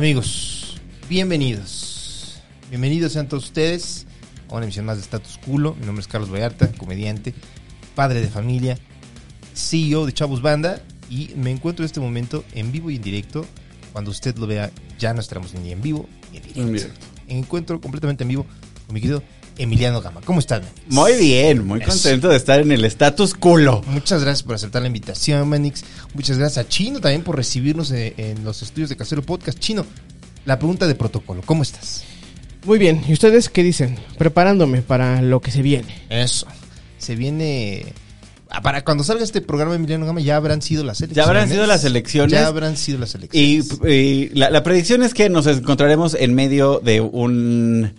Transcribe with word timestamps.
Amigos, 0.00 0.80
bienvenidos. 1.10 2.40
Bienvenidos 2.70 3.12
sean 3.12 3.28
todos 3.28 3.44
ustedes 3.44 4.06
a 4.48 4.54
una 4.54 4.64
emisión 4.64 4.86
más 4.86 4.96
de 4.96 5.02
Status 5.02 5.36
Culo. 5.36 5.76
Mi 5.78 5.84
nombre 5.84 6.00
es 6.00 6.08
Carlos 6.08 6.32
Vallarta, 6.32 6.72
comediante, 6.72 7.34
padre 7.94 8.22
de 8.22 8.28
familia, 8.28 8.78
CEO 9.52 10.06
de 10.06 10.14
Chavos 10.14 10.40
Banda 10.40 10.80
y 11.10 11.32
me 11.36 11.50
encuentro 11.50 11.84
en 11.84 11.86
este 11.86 12.00
momento 12.00 12.46
en 12.54 12.72
vivo 12.72 12.90
y 12.90 12.96
en 12.96 13.02
directo. 13.02 13.44
Cuando 13.92 14.10
usted 14.10 14.34
lo 14.38 14.46
vea, 14.46 14.70
ya 14.98 15.12
no 15.12 15.20
estaremos 15.20 15.52
ni 15.52 15.70
en 15.70 15.82
vivo 15.82 16.08
ni 16.32 16.38
en 16.38 16.42
directo. 16.44 16.60
En 16.62 16.72
directo. 16.72 17.06
Encuentro 17.28 17.80
completamente 17.82 18.24
en 18.24 18.28
vivo 18.28 18.46
con 18.86 18.94
mi 18.94 19.02
querido 19.02 19.22
Emiliano 19.62 20.00
Gama. 20.00 20.20
¿Cómo 20.24 20.38
estás? 20.40 20.62
Muy 20.88 21.12
bien, 21.14 21.66
muy 21.66 21.80
Eso. 21.80 21.90
contento 21.90 22.28
de 22.28 22.36
estar 22.36 22.60
en 22.60 22.72
el 22.72 22.84
status 22.86 23.34
culo. 23.34 23.82
Muchas 23.86 24.22
gracias 24.22 24.42
por 24.42 24.54
aceptar 24.54 24.82
la 24.82 24.88
invitación, 24.88 25.48
Manix. 25.48 25.84
Muchas 26.14 26.38
gracias 26.38 26.64
a 26.64 26.68
Chino 26.68 27.00
también 27.00 27.22
por 27.22 27.36
recibirnos 27.36 27.90
eh, 27.92 28.14
en 28.16 28.44
los 28.44 28.62
estudios 28.62 28.88
de 28.88 28.96
Casero 28.96 29.22
Podcast. 29.22 29.58
Chino, 29.58 29.84
la 30.44 30.58
pregunta 30.58 30.86
de 30.86 30.94
protocolo, 30.94 31.42
¿cómo 31.44 31.62
estás? 31.62 32.04
Muy 32.64 32.78
bien, 32.78 33.02
¿y 33.08 33.12
ustedes 33.12 33.48
qué 33.48 33.62
dicen? 33.62 33.96
Preparándome 34.18 34.82
para 34.82 35.22
lo 35.22 35.40
que 35.40 35.50
se 35.50 35.62
viene. 35.62 35.94
Eso. 36.10 36.46
Se 36.98 37.16
viene. 37.16 37.86
ah, 38.50 38.60
Para 38.60 38.84
cuando 38.84 39.02
salga 39.04 39.24
este 39.24 39.40
programa, 39.40 39.74
Emiliano 39.74 40.04
Gama, 40.04 40.20
ya 40.20 40.36
habrán 40.36 40.60
sido 40.60 40.84
las 40.84 41.00
elecciones. 41.00 41.16
Ya 41.16 41.24
habrán 41.30 41.48
sido 41.48 41.66
las 41.66 41.84
elecciones. 41.84 42.32
Ya 42.32 42.46
habrán 42.46 42.76
sido 42.76 42.98
las 42.98 43.14
Y, 43.14 43.16
elecciones. 43.16 43.92
y 43.94 44.28
la, 44.34 44.50
la 44.50 44.62
predicción 44.62 45.02
es 45.02 45.14
que 45.14 45.30
nos 45.30 45.46
encontraremos 45.46 46.14
en 46.14 46.34
medio 46.34 46.80
de 46.84 47.00
un 47.00 47.94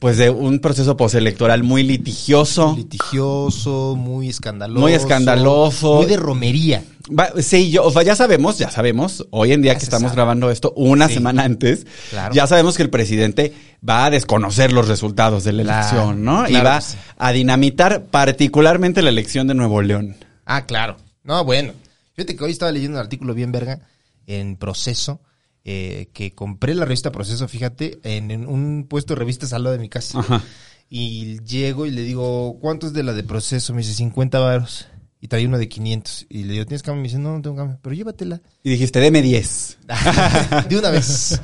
pues 0.00 0.16
de 0.18 0.30
un 0.30 0.60
proceso 0.60 0.96
postelectoral 0.96 1.62
muy 1.62 1.82
litigioso. 1.82 2.74
litigioso, 2.76 3.96
muy 3.96 4.28
escandaloso. 4.28 4.80
Muy 4.80 4.92
escandaloso. 4.92 5.94
Muy 5.96 6.06
de 6.06 6.16
romería. 6.16 6.84
Va- 7.18 7.30
sí, 7.40 7.70
yo, 7.70 7.84
o 7.84 7.90
sea, 7.90 8.02
ya 8.02 8.14
sabemos, 8.14 8.58
ya 8.58 8.70
sabemos, 8.70 9.26
hoy 9.30 9.52
en 9.52 9.62
día 9.62 9.72
Ya 9.72 9.78
que 9.78 9.84
estamos 9.84 10.08
sabe. 10.10 10.16
grabando 10.16 10.50
esto 10.50 10.72
una 10.76 11.08
Sí. 11.08 11.14
semana 11.14 11.44
antes, 11.44 11.86
Claro. 12.10 12.34
ya 12.34 12.46
sabemos 12.46 12.76
que 12.76 12.82
el 12.82 12.90
presidente 12.90 13.52
va 13.88 14.04
a 14.04 14.10
desconocer 14.10 14.72
los 14.72 14.88
resultados 14.88 15.42
de 15.44 15.52
la 15.52 15.62
Claro, 15.64 15.78
elección, 15.88 16.24
¿no? 16.24 16.48
y 16.48 16.52
va 16.54 16.80
sí. 16.80 16.96
a 17.16 17.32
dinamitar 17.32 18.04
particularmente 18.06 19.00
la 19.02 19.08
elección 19.08 19.46
de 19.48 19.54
Nuevo 19.54 19.80
León. 19.82 20.16
Ah, 20.44 20.66
claro. 20.66 20.96
No, 21.24 21.44
bueno. 21.44 21.72
Fíjate 22.14 22.36
que 22.36 22.44
hoy 22.44 22.50
estaba 22.52 22.72
leyendo 22.72 22.98
un 22.98 23.02
artículo 23.04 23.32
bien 23.32 23.52
verga 23.52 23.80
en 24.26 24.56
Proceso, 24.56 25.20
eh, 25.64 26.08
que 26.12 26.34
compré 26.34 26.74
la 26.74 26.84
revista 26.84 27.12
Proceso, 27.12 27.48
fíjate, 27.48 27.98
en, 28.02 28.30
en 28.30 28.46
un 28.46 28.86
puesto 28.88 29.14
de 29.14 29.18
revistas 29.18 29.52
al 29.52 29.64
lado 29.64 29.74
de 29.74 29.80
mi 29.80 29.88
casa. 29.88 30.20
Ajá. 30.20 30.42
Y 30.90 31.40
llego 31.44 31.84
y 31.86 31.90
le 31.90 32.02
digo, 32.02 32.58
¿cuánto 32.60 32.86
es 32.86 32.92
de 32.92 33.02
la 33.02 33.12
de 33.12 33.22
Proceso? 33.22 33.74
Me 33.74 33.80
dice, 33.82 33.94
50 33.94 34.38
varos. 34.38 34.86
Y 35.20 35.28
traía 35.28 35.48
uno 35.48 35.58
de 35.58 35.68
500. 35.68 36.26
Y 36.28 36.44
le 36.44 36.54
digo, 36.54 36.66
¿tienes 36.66 36.82
cambio? 36.82 37.02
Me 37.02 37.08
dice, 37.08 37.18
no, 37.18 37.34
no 37.34 37.42
tengo 37.42 37.56
cambio, 37.56 37.78
pero 37.82 37.94
llévatela. 37.94 38.40
Y 38.62 38.70
dijiste, 38.70 39.00
deme 39.00 39.20
10. 39.20 39.78
de 40.68 40.78
una 40.78 40.90
vez. 40.90 41.40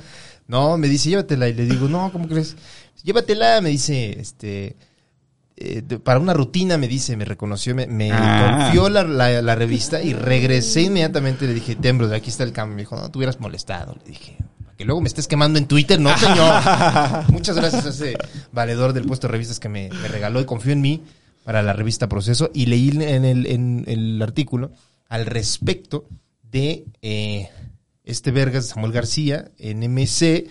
No, 0.47 0.78
me 0.78 0.88
dice, 0.88 1.10
llévatela. 1.10 1.48
Y 1.48 1.54
le 1.54 1.66
digo, 1.66 1.88
no, 1.88 2.10
¿cómo 2.10 2.28
crees? 2.28 2.56
Llévatela, 3.03 3.60
me 3.60 3.70
dice, 3.70 4.19
este... 4.19 4.76
eh, 5.56 5.82
de- 5.87 5.98
para 5.98 6.19
una 6.19 6.34
rutina, 6.34 6.76
me 6.78 6.88
dice, 6.88 7.16
me 7.16 7.25
reconoció, 7.25 7.75
me, 7.75 7.87
me 7.87 8.10
Ah. 8.12 8.65
confió 8.65 8.88
la, 8.88 9.04
la- 9.04 9.41
la 9.42 9.54
revista 9.54 10.03
y 10.03 10.12
regresé 10.12 10.82
inmediatamente. 10.82 11.47
Le 11.47 11.54
dije, 11.54 11.76
Tembro, 11.76 12.09
de 12.09 12.16
aquí 12.16 12.31
está 12.31 12.42
el 12.44 12.53
cambio. 12.53 12.76
Me 12.76 12.82
dijo, 12.82 12.97
no, 12.97 13.10
te 13.10 13.19
hubieras 13.19 13.38
molestado. 13.41 13.97
Le 14.04 14.10
dije, 14.10 14.37
"Para 14.65 14.76
que 14.76 14.84
luego 14.84 15.00
me 15.00 15.09
estés 15.09 15.28
quemando 15.28 15.59
en 15.59 15.66
Twitter, 15.66 16.00
no, 16.00 16.16
señor. 16.19 16.54
Muchas 17.31 17.56
gracias 17.56 17.87
a 17.87 17.91
ese 17.91 18.16
valedor 18.53 18.92
del 18.92 19.04
puesto 19.04 19.28
de 19.28 19.32
revistas 19.32 19.60
que 19.60 19.69
me, 19.69 19.91
me 19.91 20.09
regaló 20.09 20.41
y 20.41 20.44
confió 20.44 20.72
en 20.72 20.81
mí 20.81 21.03
para 21.44 21.62
la 21.62 21.72
revista 21.72 22.09
Proceso. 22.09 22.50
Y 22.53 22.66
leí 22.66 22.91
en 22.91 23.25
el, 23.25 23.47
en 23.47 23.84
el 23.86 24.21
artículo 24.22 24.72
al 25.09 25.26
respecto 25.26 26.06
de 26.50 26.84
eh, 27.03 27.48
este 28.04 28.31
Vergas 28.32 28.66
Samuel 28.66 28.92
García 28.92 29.50
en 29.59 29.81
MC 29.88 30.47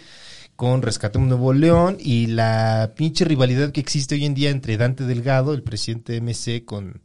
con 0.64 0.82
Rescate 0.82 1.18
un 1.18 1.28
Nuevo 1.28 1.52
León 1.52 1.98
y 2.00 2.28
la 2.28 2.94
pinche 2.96 3.26
rivalidad 3.26 3.74
que 3.74 3.82
existe 3.82 4.16
hoy 4.16 4.24
en 4.24 4.34
día 4.34 4.50
entre 4.50 4.78
Dante 4.78 5.04
Delgado, 5.04 5.54
el 5.54 5.62
presidente 5.62 6.14
de 6.14 6.22
MC, 6.22 6.64
con, 6.64 7.02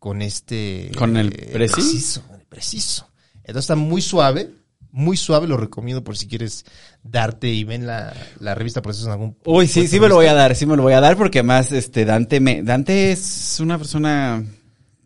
con 0.00 0.22
este... 0.22 0.90
¿Con 0.98 1.16
el 1.16 1.28
eh, 1.28 1.50
Preci? 1.52 1.74
Preciso, 1.74 2.24
el 2.34 2.44
preciso. 2.46 3.08
Entonces 3.44 3.62
está 3.62 3.76
muy 3.76 4.02
suave, 4.02 4.50
muy 4.90 5.16
suave, 5.16 5.46
lo 5.46 5.56
recomiendo 5.56 6.02
por 6.02 6.16
si 6.16 6.26
quieres 6.26 6.64
darte 7.04 7.46
y 7.46 7.62
ven 7.62 7.86
la, 7.86 8.12
la 8.40 8.56
revista 8.56 8.82
Proceso 8.82 9.06
en 9.06 9.12
algún... 9.12 9.36
Uy, 9.44 9.68
sí, 9.68 9.86
sí 9.86 10.00
me 10.00 10.08
lo 10.08 10.16
voy 10.16 10.26
a 10.26 10.34
dar, 10.34 10.56
sí 10.56 10.66
me 10.66 10.74
lo 10.74 10.82
voy 10.82 10.94
a 10.94 11.00
dar 11.00 11.16
porque 11.16 11.38
además 11.38 11.70
este 11.70 12.04
Dante 12.04 12.40
me 12.40 12.64
Dante 12.64 13.12
es 13.12 13.60
una 13.60 13.78
persona 13.78 14.44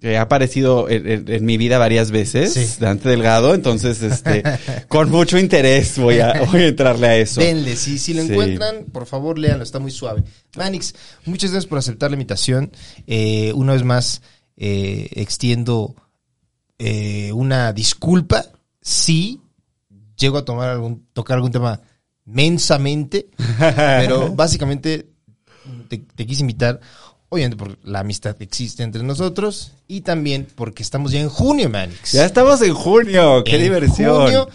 que 0.04 0.18
ha 0.18 0.22
aparecido 0.22 0.90
en, 0.90 1.08
en- 1.10 1.32
en 1.32 1.44
mi 1.46 1.56
vida 1.56 1.78
varias 1.78 2.10
veces, 2.10 2.52
Sí. 2.52 2.66
Dante 2.78 3.08
Delgado, 3.08 3.54
entonces 3.54 4.02
este 4.02 4.42
con 4.88 5.10
mucho 5.10 5.38
interés 5.38 5.96
voy 5.98 6.18
a 6.18 6.42
voy 6.52 6.60
a 6.60 6.66
entrarle 6.68 7.06
a 7.06 7.16
eso. 7.16 7.40
Denle, 7.40 7.74
si, 7.74 7.96
si 7.98 8.12
lo 8.12 8.20
Sí. 8.22 8.28
encuentran, 8.32 8.84
por 8.92 9.06
favor, 9.06 9.38
léanlo, 9.38 9.64
está 9.64 9.78
muy 9.78 9.90
suave. 9.90 10.22
Manix, 10.58 10.94
muchas 11.24 11.52
gracias 11.52 11.66
por 11.68 11.78
aceptar 11.78 12.10
la 12.10 12.16
invitación. 12.16 12.70
Eh, 13.06 13.52
una 13.54 13.72
vez 13.72 13.82
más, 13.82 14.20
eh, 14.58 15.08
extiendo 15.12 15.96
eh, 16.78 17.32
una 17.32 17.72
disculpa 17.72 18.44
si 18.82 19.40
llego 20.18 20.36
a 20.36 20.44
tomar 20.44 20.68
algún, 20.68 21.06
tocar 21.14 21.36
algún 21.36 21.50
tema 21.50 21.80
mensamente, 22.26 23.28
pero 23.58 24.34
básicamente 24.34 25.06
te, 25.88 25.96
te 26.14 26.26
quise 26.26 26.42
invitar, 26.42 26.78
obviamente 27.34 27.56
por 27.56 27.78
la 27.84 28.00
amistad 28.00 28.36
que 28.36 28.44
existe 28.44 28.82
entre 28.82 29.02
nosotros 29.02 29.72
y 29.88 30.00
también 30.02 30.46
porque 30.54 30.82
estamos 30.82 31.12
ya 31.12 31.20
en 31.20 31.28
junio, 31.28 31.68
Manix. 31.68 32.12
Ya 32.12 32.24
estamos 32.24 32.62
en 32.62 32.74
junio, 32.74 33.42
qué 33.44 33.56
En 33.56 33.62
diversión. 33.62 34.22
junio, 34.22 34.48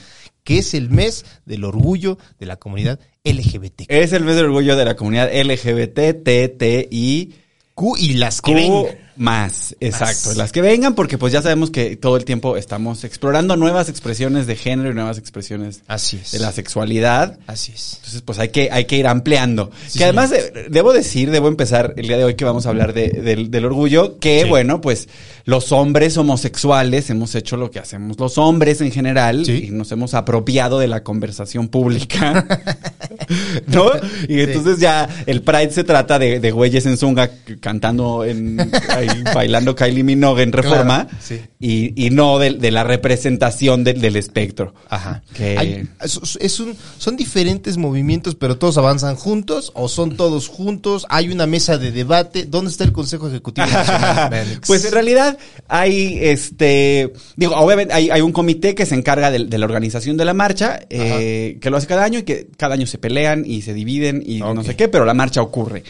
que 0.44 0.60
es 0.60 0.74
el 0.74 0.90
mes 0.90 1.26
del 1.46 1.66
orgullo 1.66 2.18
de 2.40 2.46
la 2.46 2.56
comunidad 2.56 3.00
LGBT. 3.24 3.84
Es 3.88 4.14
el 4.14 4.24
mes 4.24 4.36
del 4.36 4.46
orgullo 4.46 4.76
de 4.76 4.86
la 4.86 4.96
comunidad 4.96 5.30
LGBT, 5.32 6.24
TTI, 6.24 7.36
Q 7.76 7.96
y 7.98 8.14
las 8.14 8.42
que 8.42 8.52
Q 8.52 8.58
vengan. 8.58 9.09
Más, 9.20 9.76
exacto, 9.82 10.30
Más. 10.30 10.38
las 10.38 10.52
que 10.54 10.62
vengan 10.62 10.96
porque 10.96 11.18
pues 11.18 11.34
ya 11.34 11.42
sabemos 11.42 11.72
que 11.72 11.98
todo 11.98 12.16
el 12.16 12.24
tiempo 12.24 12.56
estamos 12.56 13.04
explorando 13.04 13.58
nuevas 13.58 13.90
expresiones 13.90 14.48
de 14.48 14.56
género 14.56 14.92
y 14.92 14.94
nuevas 14.94 15.18
expresiones 15.18 15.82
Así 15.88 16.18
es. 16.24 16.32
de 16.32 16.40
la 16.40 16.52
sexualidad. 16.54 17.38
Así 17.46 17.74
es. 17.76 17.96
Entonces, 17.98 18.22
pues 18.22 18.40
hay 18.40 18.50
que, 18.50 18.70
hay 18.72 18.86
que 18.86 18.96
ir 18.98 19.08
ampliando. 19.08 19.72
Sí, 19.88 19.98
que 20.00 20.06
además, 20.06 20.30
de- 20.30 20.68
debo 20.70 20.94
decir, 20.94 21.32
debo 21.32 21.50
empezar 21.50 21.94
el 21.98 22.08
día 22.08 22.18
de 22.18 22.24
hoy 22.24 22.36
que 22.36 22.46
vamos 22.46 22.66
a 22.66 22.70
hablar 22.70 22.94
de- 22.94 23.10
del, 23.10 23.52
del 23.52 23.66
orgullo, 23.66 24.18
que 24.20 24.44
Sí. 24.44 24.50
bueno, 24.50 24.80
pues 24.80 25.10
los 25.44 25.72
hombres 25.74 26.16
homosexuales 26.16 27.10
hemos 27.10 27.36
hecho 27.36 27.58
lo 27.58 27.72
que 27.72 27.80
hacemos 27.80 28.18
los 28.20 28.38
hombres 28.38 28.80
en 28.80 28.92
general 28.92 29.46
Sí. 29.46 29.66
y 29.68 29.72
nos 29.72 29.92
hemos 29.92 30.14
apropiado 30.14 30.80
de 30.80 30.88
la 30.88 31.04
conversación 31.04 31.68
pública 31.68 32.46
¿No? 33.68 33.92
Y 34.28 34.40
entonces 34.42 34.80
ya 34.80 35.08
el 35.26 35.42
Pride 35.42 35.72
se 35.72 35.84
trata 35.84 36.18
de, 36.20 36.40
de 36.40 36.52
güeyes 36.52 36.86
en 36.86 36.98
Zunga 36.98 37.30
cantando, 37.60 38.24
en, 38.26 38.60
ahí, 38.90 39.08
bailando 39.34 39.76
Kylie 39.76 40.04
Minogue 40.04 40.44
en 40.44 40.52
reforma. 40.52 41.08
Claro, 41.08 41.24
sí. 41.24 41.42
y, 41.60 42.06
y 42.06 42.10
no 42.10 42.40
de, 42.40 42.52
de 42.52 42.72
la 42.72 42.84
representación 42.84 43.84
del- 43.84 44.02
del 44.02 44.16
espectro. 44.16 44.74
Ajá. 44.90 45.24
Que- 45.34 45.58
Hay- 45.58 45.88
es- 46.02 46.38
es 46.40 46.60
un- 46.60 46.76
son 46.98 47.16
diferentes 47.18 47.78
movimientos, 47.78 48.36
pero 48.36 48.58
todos 48.58 48.78
avanzan 48.78 49.16
juntos 49.16 49.72
o 49.76 49.88
son 49.90 50.16
todos 50.16 50.48
juntos. 50.48 51.06
Hay 51.10 51.30
una 51.30 51.46
mesa 51.48 51.78
de 51.78 51.92
debate. 51.92 52.46
¿Dónde 52.46 52.72
está 52.72 52.84
el 52.84 52.92
Consejo 52.92 53.28
Ejecutivo 53.28 53.68
Nacional? 53.68 54.60
Pues 54.68 54.86
en 54.86 54.92
realidad 54.92 55.38
hay 55.68 56.20
este, 56.22 57.14
digo, 57.36 57.56
obviamente 57.56 57.94
hay, 57.94 58.10
hay 58.10 58.22
un 58.22 58.32
comité 58.32 58.76
que 58.76 58.86
se 58.86 58.96
encarga 58.96 59.32
de, 59.32 59.46
de 59.46 59.58
la 59.58 59.66
organización 59.66 60.18
de 60.18 60.26
la 60.26 60.34
marcha, 60.34 60.80
eh, 60.90 61.58
que 61.62 61.70
lo 61.70 61.78
hace 61.78 61.88
cada 61.88 62.04
año 62.04 62.20
y 62.20 62.24
que 62.24 62.48
cada 62.58 62.74
año 62.76 62.86
se 62.88 62.98
pelean 62.98 63.44
y 63.46 63.62
se 63.62 63.74
dividen 63.74 64.24
y 64.26 64.40
no 64.40 64.64
sé 64.64 64.76
qué, 64.76 64.88
pero 64.88 65.06
la 65.06 65.14
marcha 65.14 65.42
ocurre. 65.42 65.84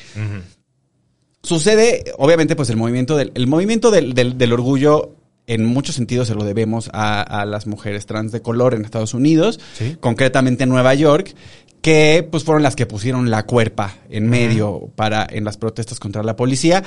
Sucede, 1.41 2.03
obviamente, 2.17 2.55
pues 2.55 2.69
el 2.69 2.77
movimiento 2.77 3.15
del, 3.15 3.31
el 3.35 3.47
movimiento 3.47 3.91
del, 3.91 4.13
del- 4.13 4.37
del 4.37 4.53
orgullo 4.53 5.15
en 5.47 5.65
muchos 5.65 5.95
sentidos 5.95 6.27
se 6.27 6.35
lo 6.35 6.43
debemos 6.43 6.89
a, 6.93 7.21
a 7.21 7.45
las 7.45 7.65
mujeres 7.65 8.05
trans 8.05 8.31
de 8.31 8.41
color 8.41 8.73
en 8.75 8.85
Estados 8.85 9.13
Unidos, 9.13 9.59
Sí. 9.77 9.95
concretamente 9.99 10.63
en 10.63 10.69
Nueva 10.69 10.93
York, 10.93 11.33
que 11.81 12.27
pues 12.29 12.43
fueron 12.43 12.61
las 12.61 12.75
que 12.75 12.85
pusieron 12.85 13.31
la 13.31 13.45
cuerpa 13.45 13.95
en 14.09 14.27
medio 14.29 14.91
para 14.95 15.25
en 15.29 15.45
las 15.45 15.57
protestas 15.57 15.99
contra 15.99 16.21
la 16.23 16.35
policía 16.35 16.83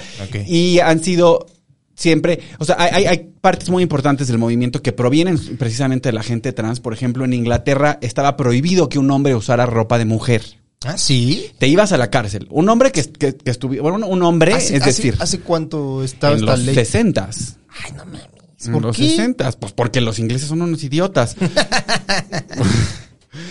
y 0.46 0.78
han 0.80 1.02
sido 1.02 1.46
siempre, 1.94 2.40
o 2.58 2.64
sea, 2.64 2.76
hay- 2.78 3.06
hay 3.06 3.30
partes 3.40 3.68
muy 3.70 3.82
importantes 3.82 4.28
del 4.28 4.38
movimiento 4.38 4.82
que 4.82 4.92
provienen 4.92 5.38
precisamente 5.56 6.10
de 6.10 6.12
la 6.12 6.22
gente 6.22 6.52
trans. 6.52 6.78
Por 6.80 6.92
ejemplo, 6.92 7.24
en 7.24 7.32
Inglaterra 7.32 7.98
estaba 8.02 8.36
prohibido 8.36 8.88
que 8.88 8.98
un 8.98 9.10
hombre 9.10 9.34
usara 9.34 9.66
ropa 9.66 9.98
de 9.98 10.04
mujer. 10.04 10.42
¿Ah, 10.84 10.98
sí? 10.98 11.50
Te 11.58 11.68
ibas 11.68 11.92
a 11.92 11.98
la 11.98 12.10
cárcel. 12.10 12.46
Un 12.50 12.68
hombre 12.68 12.90
que, 12.92 13.02
que, 13.04 13.34
que 13.36 13.50
estuviera, 13.50 13.82
bueno, 13.88 14.06
un 14.06 14.22
hombre, 14.22 14.54
¿Hace, 14.54 14.76
es 14.76 14.84
decir, 14.84 15.16
¿Hace 15.20 15.40
cuánto 15.40 16.02
estaba 16.02 16.34
en 16.34 16.40
esta 16.40 16.52
los 16.56 16.64
ley? 16.66 16.74
sesentas. 16.74 17.56
Ay, 17.84 17.92
no 17.92 18.04
mames. 18.06 18.22
En 18.64 18.72
¿Por 18.72 18.82
los 18.82 18.96
qué? 18.96 19.08
sesentas, 19.10 19.56
pues 19.56 19.72
porque 19.72 20.00
los 20.00 20.18
ingleses 20.20 20.48
son 20.48 20.62
unos 20.62 20.82
idiotas. 20.84 21.36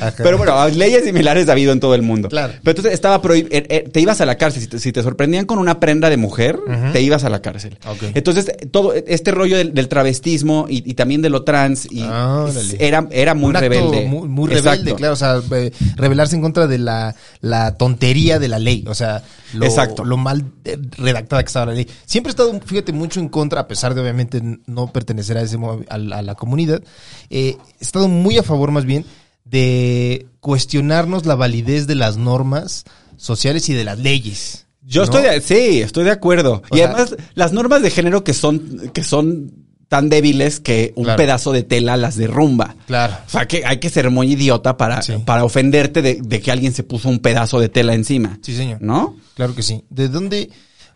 Ajá. 0.01 0.15
Pero 0.17 0.37
bueno, 0.37 0.67
leyes 0.69 1.03
similares 1.05 1.47
ha 1.49 1.51
habido 1.53 1.71
en 1.71 1.79
todo 1.79 1.95
el 1.95 2.01
mundo. 2.01 2.29
Claro. 2.29 2.53
Pero 2.63 2.71
entonces 2.71 2.93
estaba 2.93 3.21
prohibido, 3.21 3.49
te 3.91 3.99
ibas 4.01 4.19
a 4.21 4.25
la 4.25 4.35
cárcel. 4.35 4.61
Si 4.63 4.67
te, 4.67 4.79
si 4.79 4.91
te 4.91 5.03
sorprendían 5.03 5.45
con 5.45 5.59
una 5.59 5.79
prenda 5.79 6.09
de 6.09 6.17
mujer, 6.17 6.59
te 6.91 7.01
ibas 7.01 7.23
a 7.23 7.29
la 7.29 7.41
cárcel. 7.41 7.77
Entonces, 8.13 8.51
todo 8.71 8.93
este 8.93 9.31
rollo 9.31 9.57
del, 9.57 9.73
del 9.73 9.87
travestismo 9.87 10.65
y, 10.69 10.89
y 10.89 10.93
también 10.95 11.21
de 11.21 11.29
lo 11.29 11.43
trans 11.43 11.87
y 11.91 12.01
Ah, 12.03 12.47
era, 12.79 13.07
era 13.11 13.33
muy 13.33 13.49
Un 13.51 13.55
acto 13.55 13.69
rebelde. 13.69 14.05
Muy, 14.07 14.27
muy 14.27 14.49
rebelde, 14.49 14.69
Exacto. 14.71 14.95
claro. 14.95 15.13
O 15.13 15.15
sea, 15.15 15.41
eh, 15.51 15.71
rebelarse 15.95 16.35
en 16.35 16.41
contra 16.41 16.67
de 16.67 16.77
la, 16.77 17.15
la 17.41 17.75
tontería 17.77 18.39
de 18.39 18.47
la 18.47 18.59
ley. 18.59 18.83
O 18.87 18.95
sea, 18.95 19.23
lo, 19.53 19.65
Exacto. 19.65 20.03
lo 20.03 20.17
mal 20.17 20.45
eh, 20.65 20.77
redactada 20.97 21.43
que 21.43 21.47
estaba 21.47 21.67
la 21.67 21.73
ley. 21.73 21.87
Siempre 22.05 22.29
he 22.29 22.31
estado, 22.31 22.59
fíjate, 22.65 22.91
mucho 22.91 23.19
en 23.19 23.29
contra, 23.29 23.61
a 23.61 23.67
pesar 23.67 23.93
de 23.93 24.01
obviamente 24.01 24.41
no 24.65 24.87
pertenecer 24.91 25.37
a, 25.37 25.41
ese, 25.41 25.57
a, 25.89 25.97
la, 25.97 26.17
a 26.17 26.21
la 26.21 26.35
comunidad. 26.35 26.81
eh, 27.29 27.57
he 27.79 27.83
estado 27.83 28.07
muy 28.07 28.37
a 28.37 28.43
favor, 28.43 28.71
más 28.71 28.85
bien, 28.85 29.05
de 29.45 30.27
cuestionarnos 30.39 31.25
la 31.25 31.35
validez 31.35 31.87
de 31.87 31.95
las 31.95 32.17
normas 32.17 32.85
sociales 33.17 33.69
y 33.69 33.73
de 33.73 33.83
las 33.83 33.99
leyes. 33.99 34.67
Yo 34.83 35.01
¿no? 35.01 35.05
estoy 35.05 35.21
de, 35.23 35.41
sí, 35.41 35.81
estoy 35.81 36.03
de 36.05 36.11
acuerdo. 36.11 36.61
O 36.69 36.75
y 36.75 36.79
sea- 36.79 36.89
además, 36.91 37.15
las 37.35 37.53
normas 37.53 37.81
de 37.81 37.91
género 37.91 38.23
que 38.23 38.33
son, 38.33 38.89
que 38.93 39.03
son 39.03 39.53
tan 39.87 40.07
débiles 40.09 40.59
que 40.61 40.93
un 40.95 41.03
Claro. 41.03 41.17
pedazo 41.17 41.51
de 41.51 41.63
tela 41.63 41.97
las 41.97 42.15
derrumba. 42.15 42.75
Claro. 42.87 43.13
O 43.27 43.29
sea, 43.29 43.45
que 43.47 43.65
hay 43.65 43.79
que 43.79 43.89
ser 43.89 44.09
muy 44.09 44.31
idiota 44.31 44.77
para, 44.77 45.01
Sí. 45.01 45.13
para 45.25 45.43
ofenderte 45.43 46.01
de, 46.01 46.21
de 46.23 46.39
que 46.41 46.49
alguien 46.51 46.71
se 46.73 46.83
puso 46.83 47.09
un 47.09 47.19
pedazo 47.19 47.59
de 47.59 47.67
tela 47.69 47.93
encima. 47.93 48.39
Sí, 48.41 48.55
señor. 48.55 48.81
¿No? 48.81 49.17
Claro 49.35 49.53
que 49.53 49.63
sí. 49.63 49.83
¿De 49.89 50.07
dónde, 50.07 50.49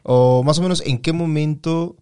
o 0.03 0.43
más 0.43 0.59
o 0.59 0.61
menos, 0.61 0.81
en 0.85 0.99
qué 0.99 1.11
momento 1.11 1.97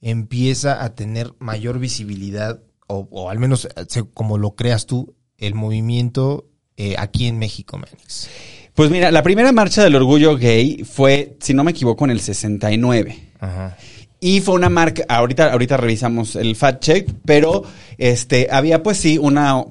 empieza 0.00 0.82
a 0.82 0.94
tener 0.94 1.34
mayor 1.40 1.78
visibilidad, 1.78 2.60
o, 2.86 3.06
o 3.10 3.28
al 3.30 3.38
menos 3.38 3.66
eh, 3.76 4.02
como 4.14 4.38
lo 4.38 4.52
creas 4.54 4.86
tú, 4.86 5.14
el 5.40 5.54
movimiento 5.54 6.46
eh, 6.76 6.94
aquí 6.98 7.26
en 7.26 7.38
México, 7.38 7.76
Manix? 7.78 8.28
Pues 8.74 8.90
mira, 8.90 9.10
la 9.10 9.22
primera 9.22 9.50
marcha 9.52 9.82
del 9.82 9.96
orgullo 9.96 10.36
gay 10.36 10.84
fue, 10.84 11.36
si 11.40 11.52
no 11.54 11.64
me 11.64 11.72
equivoco, 11.72 12.04
en 12.04 12.12
el 12.12 12.20
69. 12.20 13.18
Ajá. 13.40 13.76
Y 14.20 14.40
fue 14.40 14.54
una 14.54 14.68
marca, 14.68 15.04
ahorita, 15.08 15.50
ahorita 15.52 15.76
revisamos 15.76 16.36
el 16.36 16.54
fact 16.54 16.82
check, 16.82 17.10
pero 17.24 17.64
este, 17.98 18.48
había 18.50 18.82
pues 18.82 18.98
sí 18.98 19.18
una... 19.18 19.64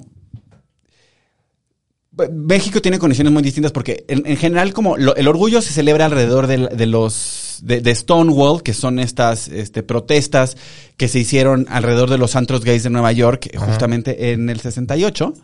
México 2.32 2.82
tiene 2.82 2.98
condiciones 2.98 3.32
muy 3.32 3.42
distintas 3.42 3.72
porque 3.72 4.04
en, 4.08 4.26
en 4.26 4.36
general 4.36 4.72
como 4.74 4.96
lo- 4.98 5.16
el 5.16 5.26
orgullo 5.28 5.62
se 5.62 5.72
celebra 5.72 6.04
alrededor 6.06 6.46
del- 6.46 6.68
de, 6.76 6.86
los 6.86 7.49
de, 7.62 7.80
de 7.80 7.94
Stonewall, 7.94 8.62
que 8.62 8.74
son 8.74 8.98
estas 8.98 9.48
este, 9.48 9.82
protestas 9.82 10.56
que 10.96 11.08
se 11.08 11.18
hicieron 11.18 11.66
alrededor 11.68 12.10
de 12.10 12.18
los 12.18 12.36
antros 12.36 12.64
gays 12.64 12.82
de 12.82 12.90
Nueva 12.90 13.12
York, 13.12 13.50
justamente 13.56 14.32
en 14.32 14.48
el 14.50 14.60
68. 14.60 15.34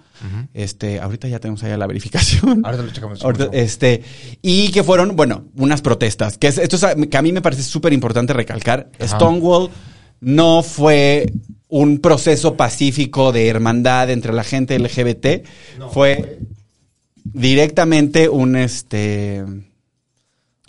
Este, 0.54 0.98
ahorita 1.00 1.28
ya 1.28 1.38
tenemos 1.40 1.62
allá 1.62 1.76
la 1.76 1.86
verificación. 1.86 2.62
Ahorita 2.64 2.82
lo 2.82 2.90
checamos. 2.90 3.22
Ahorita, 3.22 3.48
este, 3.52 4.02
y 4.42 4.70
que 4.70 4.82
fueron, 4.82 5.14
bueno, 5.14 5.44
unas 5.56 5.82
protestas. 5.82 6.38
Que 6.38 6.48
es- 6.48 6.58
esto 6.58 6.76
es 6.76 6.84
a- 6.84 6.94
que 6.94 7.16
a 7.16 7.22
mí 7.22 7.32
me 7.32 7.42
parece 7.42 7.62
súper 7.62 7.92
importante 7.92 8.32
recalcar. 8.32 8.90
Ajá. 8.98 9.16
Stonewall 9.16 9.68
no 10.20 10.62
fue 10.62 11.30
un 11.68 11.98
proceso 11.98 12.56
pacífico 12.56 13.30
de 13.32 13.48
hermandad 13.48 14.08
entre 14.10 14.32
la 14.32 14.42
gente 14.44 14.74
LGBT. 14.78 15.44
fue 15.92 16.38
directamente 17.24 18.28
un 18.28 18.56
este. 18.56 19.44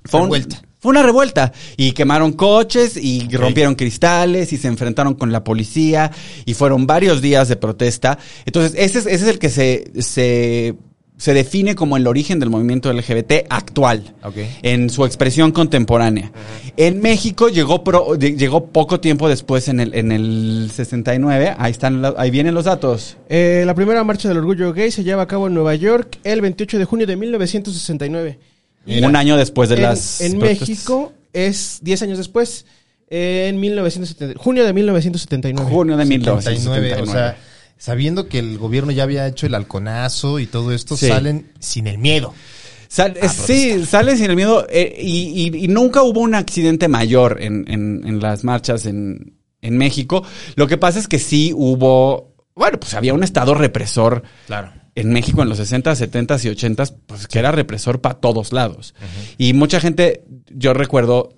Fue 0.06 0.20
un- 0.20 0.26
Revuelta. 0.26 0.62
Fue 0.80 0.92
una 0.92 1.02
revuelta 1.04 1.52
y 1.76 1.94
quemaron 1.94 2.34
coches 2.34 2.98
y 2.98 3.28
rompieron 3.36 3.76
cristales 3.76 4.54
y 4.54 4.58
se 4.58 4.68
enfrentaron 4.68 5.16
con 5.16 5.32
la 5.32 5.44
policía 5.44 6.12
y 6.46 6.54
fueron 6.54 6.86
varios 6.86 7.22
días 7.22 7.48
de 7.50 7.56
protesta. 7.56 8.20
Entonces, 8.46 8.74
ese 8.78 9.00
es, 9.00 9.06
ese 9.08 9.16
es 9.26 9.28
el 9.32 9.40
que 9.40 9.50
se, 9.50 9.92
se, 10.00 10.76
se 11.18 11.34
define 11.34 11.74
como 11.74 11.98
el 11.98 12.06
origen 12.06 12.40
del 12.40 12.52
movimiento 12.52 12.94
LGBT 12.94 13.48
actual, 13.50 14.14
Ok. 14.22 14.36
en 14.62 14.92
su 14.92 15.04
expresión 15.04 15.52
contemporánea. 15.52 16.32
En 16.78 17.02
México 17.02 17.50
llegó, 17.50 17.84
pro- 17.84 18.14
llegó 18.16 18.68
poco 18.68 19.00
tiempo 19.00 19.28
después, 19.28 19.68
en 19.70 19.80
el, 19.80 19.96
en 19.96 20.12
el 20.12 20.70
69. 20.72 21.56
Ahí, 21.58 21.72
están, 21.72 22.04
la- 22.04 22.14
ahí 22.20 22.30
vienen 22.30 22.54
los 22.54 22.66
datos. 22.66 23.18
Eh, 23.30 23.64
la 23.66 23.74
primera 23.74 24.04
marcha 24.04 24.28
del 24.30 24.38
orgullo 24.38 24.72
gay 24.74 24.92
se 24.92 25.04
lleva 25.04 25.24
a 25.24 25.28
cabo 25.28 25.48
en 25.48 25.56
Nueva 25.56 25.74
York 25.74 26.20
el 26.24 26.40
28 26.42 26.78
de 26.78 26.86
junio 26.86 27.08
de 27.08 27.16
1969. 27.16 28.40
Un 28.88 29.16
año 29.16 29.38
después 29.38 29.70
de 29.70 29.76
en, 29.76 29.82
las. 29.84 30.22
en 30.22 30.40
protestas. 30.40 30.70
México 30.70 31.14
es 31.34 31.80
10 31.82 32.02
años 32.04 32.18
después, 32.18 32.66
en 33.10 33.60
1970, 33.60 34.40
junio 34.42 34.66
de 34.66 34.74
1979. 34.74 35.70
Junio 35.72 35.98
de 35.98 36.04
79, 36.06 36.42
1979. 36.42 37.02
o 37.02 37.06
sea, 37.12 37.38
sabiendo 37.78 38.28
que 38.28 38.40
el 38.40 38.58
gobierno 38.58 38.92
ya 38.92 39.04
había 39.04 39.28
hecho 39.28 39.46
el 39.46 39.56
halconazo 39.56 40.40
y 40.40 40.48
todo 40.48 40.72
esto, 40.74 40.98
Sí. 40.98 41.08
salen 41.08 41.52
sin 41.60 41.88
el 41.88 41.98
miedo. 41.98 42.34
Sal- 42.90 43.18
eh, 43.22 43.28
sí, 43.30 43.86
sale 43.86 44.16
sin 44.16 44.30
el 44.30 44.36
miedo. 44.38 44.66
eh, 44.70 44.96
y, 45.00 45.50
y- 45.54 45.66
y 45.66 45.68
nunca 45.68 46.04
hubo 46.04 46.22
un 46.22 46.34
accidente 46.36 46.88
mayor 46.88 47.38
en, 47.42 47.66
en- 47.68 48.02
en 48.08 48.20
las 48.22 48.44
marchas 48.46 48.86
en, 48.86 49.34
en 49.62 49.78
México. 49.78 50.24
Lo 50.56 50.68
que 50.68 50.78
pasa 50.78 50.98
es 51.00 51.08
que 51.08 51.20
sí 51.20 51.52
hubo. 51.54 52.34
Bueno, 52.56 52.80
pues 52.80 52.94
había 52.94 53.14
un 53.14 53.24
estado 53.24 53.54
represor 53.54 54.24
Claro. 54.48 54.72
En 54.98 55.14
México 55.14 55.44
en 55.44 55.50
los 55.50 55.60
60, 55.60 55.96
70 55.96 56.38
y 56.44 56.48
80, 56.50 56.84
pues 57.06 57.28
que 57.28 57.38
era 57.38 57.52
represor 57.52 58.02
para 58.02 58.16
todos 58.16 58.52
lados. 58.52 58.96
Y 59.38 59.54
mucha 59.54 59.80
gente, 59.80 60.24
yo 60.50 60.74
recuerdo, 60.74 61.36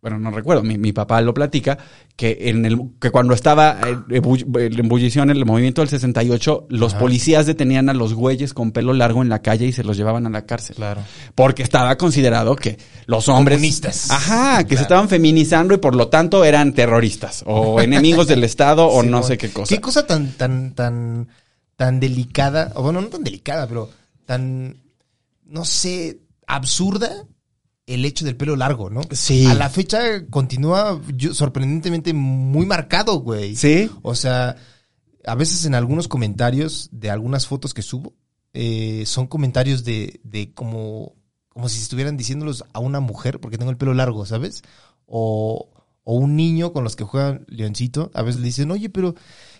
bueno, 0.00 0.20
no 0.20 0.30
recuerdo, 0.30 0.62
mi, 0.62 0.78
mi 0.78 0.92
papá 0.92 1.20
lo 1.20 1.34
platica, 1.34 1.76
que 2.14 2.38
en 2.42 2.64
el 2.64 2.80
que 3.00 3.10
cuando 3.10 3.34
estaba 3.34 3.80
eh, 3.84 3.96
en 4.10 4.78
ebullición 4.78 5.28
el 5.28 5.44
movimiento 5.44 5.82
del 5.82 5.88
68, 5.88 6.68
los 6.68 6.92
Ajá. 6.92 7.00
policías 7.00 7.46
detenían 7.46 7.88
a 7.88 7.94
los 7.94 8.14
güeyes 8.14 8.54
con 8.54 8.70
pelo 8.70 8.92
largo 8.92 9.22
en 9.22 9.28
la 9.28 9.42
calle 9.42 9.66
y 9.66 9.72
se 9.72 9.82
los 9.82 9.96
llevaban 9.96 10.28
a 10.28 10.30
la 10.30 10.46
cárcel. 10.46 10.76
Claro. 10.76 11.02
Porque 11.34 11.64
estaba 11.64 11.98
considerado 11.98 12.54
que 12.54 12.78
los 13.06 13.28
hombres. 13.28 13.56
Comunistas. 13.58 14.12
Ajá, 14.12 14.62
que 14.68 14.76
se 14.76 14.82
estaban 14.82 15.08
feminizando 15.08 15.74
y 15.74 15.78
por 15.78 15.96
lo 15.96 16.06
tanto 16.06 16.44
eran 16.44 16.74
terroristas 16.74 17.42
o 17.44 17.80
enemigos 17.80 18.28
del 18.28 18.44
Estado 18.50 18.86
o 18.86 19.02
Sí, 19.02 19.08
no 19.08 19.24
sé 19.24 19.36
qué 19.36 19.50
cosa. 19.50 19.74
Qué 19.74 19.80
cosa 19.80 20.06
tan, 20.06 20.30
tan, 20.34 20.74
tan, 20.74 21.28
tan 21.80 21.98
delicada, 21.98 22.72
o 22.74 22.82
bueno, 22.82 23.00
no 23.00 23.06
tan 23.08 23.24
delicada, 23.24 23.66
pero 23.66 23.88
tan, 24.26 24.82
no 25.46 25.64
sé, 25.64 26.20
absurda 26.46 27.24
el 27.86 28.04
hecho 28.04 28.26
del 28.26 28.36
pelo 28.36 28.54
largo, 28.54 28.90
¿no? 28.90 29.00
Sí. 29.12 29.46
A 29.46 29.54
la 29.54 29.70
fecha 29.70 30.26
continúa 30.28 31.00
yo- 31.16 31.32
sorprendentemente 31.32 32.12
muy 32.12 32.66
marcado, 32.66 33.20
güey. 33.20 33.56
Sí. 33.56 33.90
O 34.02 34.14
sea, 34.14 34.56
a 35.24 35.34
veces 35.34 35.64
en 35.64 35.74
algunos 35.74 36.06
comentarios 36.06 36.90
de 36.92 37.08
algunas 37.08 37.46
fotos 37.46 37.72
que 37.72 37.80
subo, 37.80 38.12
eh, 38.52 39.04
son 39.06 39.26
comentarios 39.26 39.82
de, 39.82 40.20
de 40.22 40.52
como, 40.52 41.14
como 41.48 41.70
si 41.70 41.80
estuvieran 41.80 42.18
diciéndolos 42.18 42.62
a 42.74 42.78
una 42.80 43.00
mujer 43.00 43.40
porque 43.40 43.56
tengo 43.56 43.70
el 43.70 43.78
pelo 43.78 43.94
largo, 43.94 44.26
¿sabes? 44.26 44.60
O, 45.06 45.70
o 46.04 46.14
un 46.14 46.36
niño 46.36 46.74
con 46.74 46.84
los 46.84 46.94
que 46.94 47.04
juega 47.04 47.40
Leoncito, 47.46 48.10
a 48.12 48.20
veces 48.20 48.42
le 48.42 48.48
dicen, 48.48 48.70
oye, 48.70 48.90
pero 48.90 49.14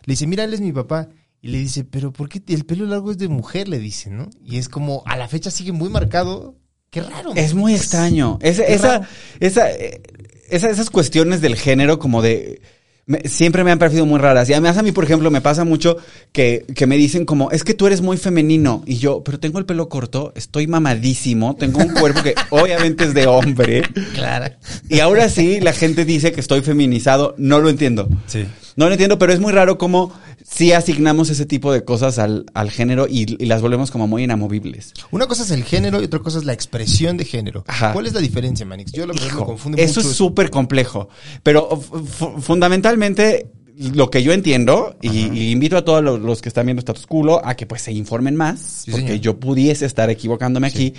le 0.04 0.12
dice, 0.12 0.26
mira, 0.26 0.44
él 0.44 0.52
es 0.52 0.60
mi 0.60 0.70
papá. 0.72 1.08
Y 1.42 1.48
le 1.48 1.58
dice, 1.58 1.84
pero 1.84 2.12
¿por 2.12 2.28
qué 2.28 2.42
el 2.48 2.64
pelo 2.64 2.84
largo 2.86 3.10
es 3.10 3.18
de 3.18 3.28
mujer? 3.28 3.68
Le 3.68 3.78
dice, 3.78 4.10
¿no? 4.10 4.28
Y 4.44 4.58
es 4.58 4.68
como, 4.68 5.02
a 5.06 5.16
la 5.16 5.26
fecha 5.28 5.50
sigue 5.50 5.72
muy 5.72 5.88
marcado. 5.88 6.54
Qué 6.90 7.02
raro. 7.02 7.32
Es 7.36 7.54
muy 7.54 7.74
extraño. 7.74 8.38
Esa, 8.42 8.64
Qué 8.66 8.74
esa, 8.74 8.88
raro. 8.98 9.04
esa, 9.40 9.70
eh, 9.70 10.02
esa- 10.50 10.68
esas 10.70 10.90
cuestiones 10.90 11.40
del 11.40 11.56
género 11.56 11.98
como 11.98 12.20
de... 12.20 12.60
me- 13.06 13.20
siempre 13.28 13.64
me 13.64 13.70
han 13.70 13.78
parecido 13.78 14.04
muy 14.06 14.18
raras. 14.18 14.50
Y 14.50 14.52
además 14.52 14.76
a 14.76 14.82
mí, 14.82 14.92
por 14.92 15.04
ejemplo, 15.04 15.30
me 15.30 15.40
pasa 15.40 15.64
mucho 15.64 15.96
que, 16.32 16.66
que 16.74 16.86
me 16.86 16.96
dicen 16.96 17.24
como, 17.24 17.50
es 17.52 17.64
que 17.64 17.74
tú 17.74 17.86
eres 17.86 18.00
muy 18.02 18.16
femenino. 18.18 18.82
Y 18.86 18.96
yo, 18.98 19.22
pero 19.24 19.38
tengo 19.40 19.58
el 19.60 19.66
pelo 19.66 19.88
corto, 19.88 20.32
estoy 20.36 20.66
mamadísimo, 20.66 21.56
tengo 21.56 21.78
un 21.78 21.88
cuerpo 21.94 22.22
que 22.22 22.34
obviamente 22.50 23.04
es 23.04 23.14
de 23.14 23.26
hombre. 23.28 23.82
Claro. 24.14 24.52
Y 24.88 25.00
ahora 25.00 25.28
sí, 25.30 25.60
la 25.60 25.72
gente 25.72 26.04
dice 26.04 26.32
que 26.32 26.40
estoy 26.40 26.60
feminizado. 26.60 27.34
No 27.38 27.60
lo 27.60 27.70
entiendo. 27.70 28.08
Sí. 28.26 28.46
No 28.80 28.86
lo 28.86 28.92
entiendo, 28.92 29.18
pero 29.18 29.32
es 29.32 29.40
muy 29.40 29.52
raro 29.52 29.76
cómo 29.78 30.10
sí 30.42 30.72
asignamos 30.72 31.28
ese 31.30 31.44
tipo 31.46 31.70
de 31.72 31.84
cosas 31.84 32.18
al, 32.18 32.46
al 32.54 32.70
género 32.70 33.06
y, 33.06 33.36
y 33.38 33.46
las 33.46 33.60
volvemos 33.62 33.90
como 33.90 34.06
muy 34.06 34.24
inamovibles. 34.24 34.94
Una 35.10 35.26
cosa 35.26 35.42
es 35.42 35.50
el 35.50 35.64
género 35.64 36.00
y 36.00 36.04
otra 36.06 36.20
cosa 36.20 36.38
es 36.38 36.44
la 36.46 36.52
expresión 36.54 37.16
de 37.16 37.24
género. 37.26 37.62
Ajá. 37.68 37.92
¿Cuál 37.92 38.06
es 38.06 38.14
la 38.14 38.20
diferencia, 38.20 38.64
Manix? 38.64 38.92
Yo 38.92 39.04
Hijo, 39.04 39.40
me 39.40 39.44
confunde 39.46 39.82
eso 39.82 40.00
mucho. 40.00 40.10
es 40.10 40.16
súper 40.16 40.50
complejo. 40.50 41.08
Pero 41.42 41.68
fu- 41.78 42.04
fu- 42.04 42.40
fundamentalmente, 42.40 43.48
lo 43.94 44.10
que 44.10 44.22
yo 44.22 44.32
entiendo, 44.32 44.96
y, 45.02 45.08
y 45.38 45.50
invito 45.50 45.76
a 45.76 45.84
todos 45.84 46.02
los, 46.02 46.18
los 46.20 46.40
que 46.42 46.48
están 46.48 46.66
viendo 46.66 46.80
Status 46.80 47.06
Culo 47.06 47.44
a 47.44 47.54
que 47.56 47.66
pues 47.66 47.82
se 47.82 47.92
informen 47.92 48.34
más, 48.34 48.60
Sí, 48.84 48.90
porque 48.90 49.06
señor. 49.08 49.20
yo 49.20 49.40
pudiese 49.40 49.84
estar 49.86 50.08
equivocándome 50.10 50.66
aquí, 50.68 50.94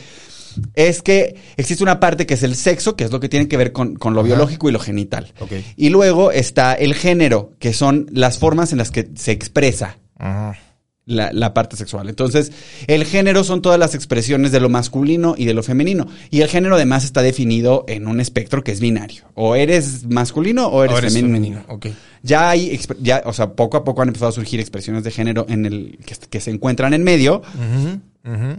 es 0.76 1.02
que 1.02 1.36
existe 1.58 1.84
una 1.84 2.00
parte 2.00 2.26
que 2.26 2.34
es 2.36 2.44
el 2.44 2.56
sexo, 2.56 2.96
que 2.96 3.04
es 3.04 3.12
lo 3.12 3.20
que 3.20 3.30
tiene 3.30 3.48
que 3.48 3.58
ver 3.58 3.72
con, 3.72 3.96
con 3.96 4.14
lo 4.14 4.22
Ajá. 4.22 4.28
biológico 4.28 4.70
y 4.70 4.72
lo 4.72 4.80
genital. 4.80 5.34
Y 5.76 5.90
luego 5.90 6.32
está 6.32 6.74
el 6.74 6.94
género, 6.94 7.54
que 7.60 7.74
son 7.74 8.08
las 8.12 8.38
formas 8.38 8.72
en 8.72 8.78
las 8.78 8.92
que 8.92 9.10
se 9.16 9.32
expresa 9.32 9.98
Ajá. 10.18 10.58
la, 11.06 11.32
la 11.34 11.54
parte 11.54 11.76
sexual. 11.76 12.10
Entonces, 12.10 12.52
el 12.88 13.06
género 13.06 13.44
son 13.44 13.62
todas 13.62 13.80
las 13.80 13.96
expresiones 13.96 14.52
de 14.52 14.60
lo 14.60 14.70
masculino 14.70 15.36
y 15.38 15.46
de 15.46 15.54
lo 15.54 15.64
femenino. 15.64 16.08
Y 16.30 16.42
el 16.42 16.48
género 16.48 16.76
además 16.76 17.04
está 17.04 17.22
definido 17.22 17.86
en 17.88 18.08
un 18.08 18.20
espectro 18.20 18.64
que 18.64 18.72
es 18.72 18.80
binario. 18.80 19.24
O 19.36 19.56
eres 19.56 20.06
masculino 20.08 20.68
o 20.68 20.84
eres, 20.84 20.96
Ahora 20.96 21.08
es 21.08 21.14
femenino. 21.14 21.64
Ok. 21.68 21.88
Ya 22.24 22.52
hay, 22.52 22.80
ya, 23.00 23.24
o 23.26 23.34
sea, 23.34 23.54
poco 23.54 23.78
a 23.78 23.84
poco 23.84 24.04
han 24.04 24.10
empezado 24.10 24.30
a 24.30 24.32
surgir 24.32 24.60
expresiones 24.60 25.04
de 25.04 25.10
género 25.10 25.48
en 25.50 25.66
el 25.66 25.98
que, 26.06 26.16
que 26.30 26.40
se 26.40 26.52
encuentran 26.52 26.94
en 26.94 27.02
medio, 27.04 27.42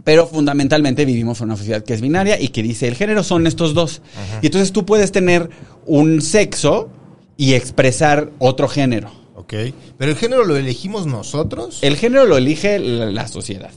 Pero 0.04 0.26
fundamentalmente 0.26 1.04
vivimos 1.04 1.40
en 1.40 1.45
una 1.47 1.57
sociedad 1.57 1.85
que 1.85 1.95
es 1.95 2.00
binaria 2.00 2.40
y 2.40 2.49
que 2.49 2.62
dice 2.62 2.88
el 2.88 2.95
género 2.97 3.23
son 3.23 3.47
estos 3.47 3.75
dos. 3.75 4.02
Y 4.42 4.47
entonces 4.47 4.73
tú 4.73 4.85
puedes 4.85 5.12
tener 5.12 5.50
un 5.87 6.21
sexo 6.21 6.90
y 7.37 7.54
expresar 7.54 8.31
otro 8.38 8.66
género. 8.69 9.11
Ok. 9.37 9.54
Pero 9.99 10.11
el 10.11 10.16
género 10.16 10.45
lo 10.45 10.57
elegimos 10.57 11.07
nosotros. 11.07 11.78
El 11.83 11.97
género 11.97 12.26
lo 12.26 12.37
elige 12.37 12.78
la- 12.78 13.07
la 13.07 13.28
sociedad. 13.28 13.71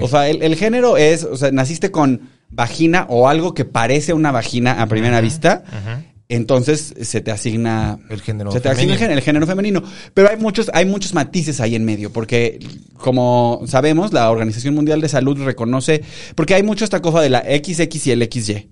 O 0.00 0.08
sea, 0.08 0.28
el, 0.28 0.42
el 0.42 0.56
género 0.56 0.96
es, 0.96 1.24
o 1.24 1.36
sea, 1.36 1.50
naciste 1.52 1.90
con 1.90 2.30
vagina 2.48 3.06
o 3.10 3.28
algo 3.28 3.52
que 3.52 3.64
parece 3.66 4.14
una 4.14 4.30
vagina 4.32 4.80
a 4.80 4.86
primera 4.86 5.20
vista, 5.20 5.64
Ajá. 5.66 6.02
Entonces 6.28 6.94
se 7.02 7.20
te 7.20 7.30
asigna 7.30 7.98
El 8.08 8.20
género 8.22 8.50
se 8.50 8.60
te 8.60 8.68
asigna 8.68 8.94
el 8.94 8.98
femenino. 8.98 8.98
género, 8.98 9.18
el 9.18 9.24
género 9.24 9.46
femenino. 9.46 9.82
Pero 10.14 10.30
hay 10.30 10.36
muchos, 10.38 10.70
hay 10.72 10.86
muchos 10.86 11.12
matices 11.14 11.60
ahí 11.60 11.74
en 11.74 11.84
medio, 11.84 12.12
porque 12.12 12.58
como 12.94 13.62
sabemos, 13.66 14.12
la 14.12 14.30
Organización 14.30 14.74
Mundial 14.74 15.00
de 15.00 15.08
Salud 15.08 15.38
reconoce, 15.42 16.02
porque 16.34 16.54
hay 16.54 16.62
mucho 16.62 16.84
esta 16.84 17.02
cosa 17.02 17.20
de 17.20 17.30
la 17.30 17.40
XX 17.40 18.06
y 18.06 18.10
el 18.10 18.22
XY. 18.30 18.68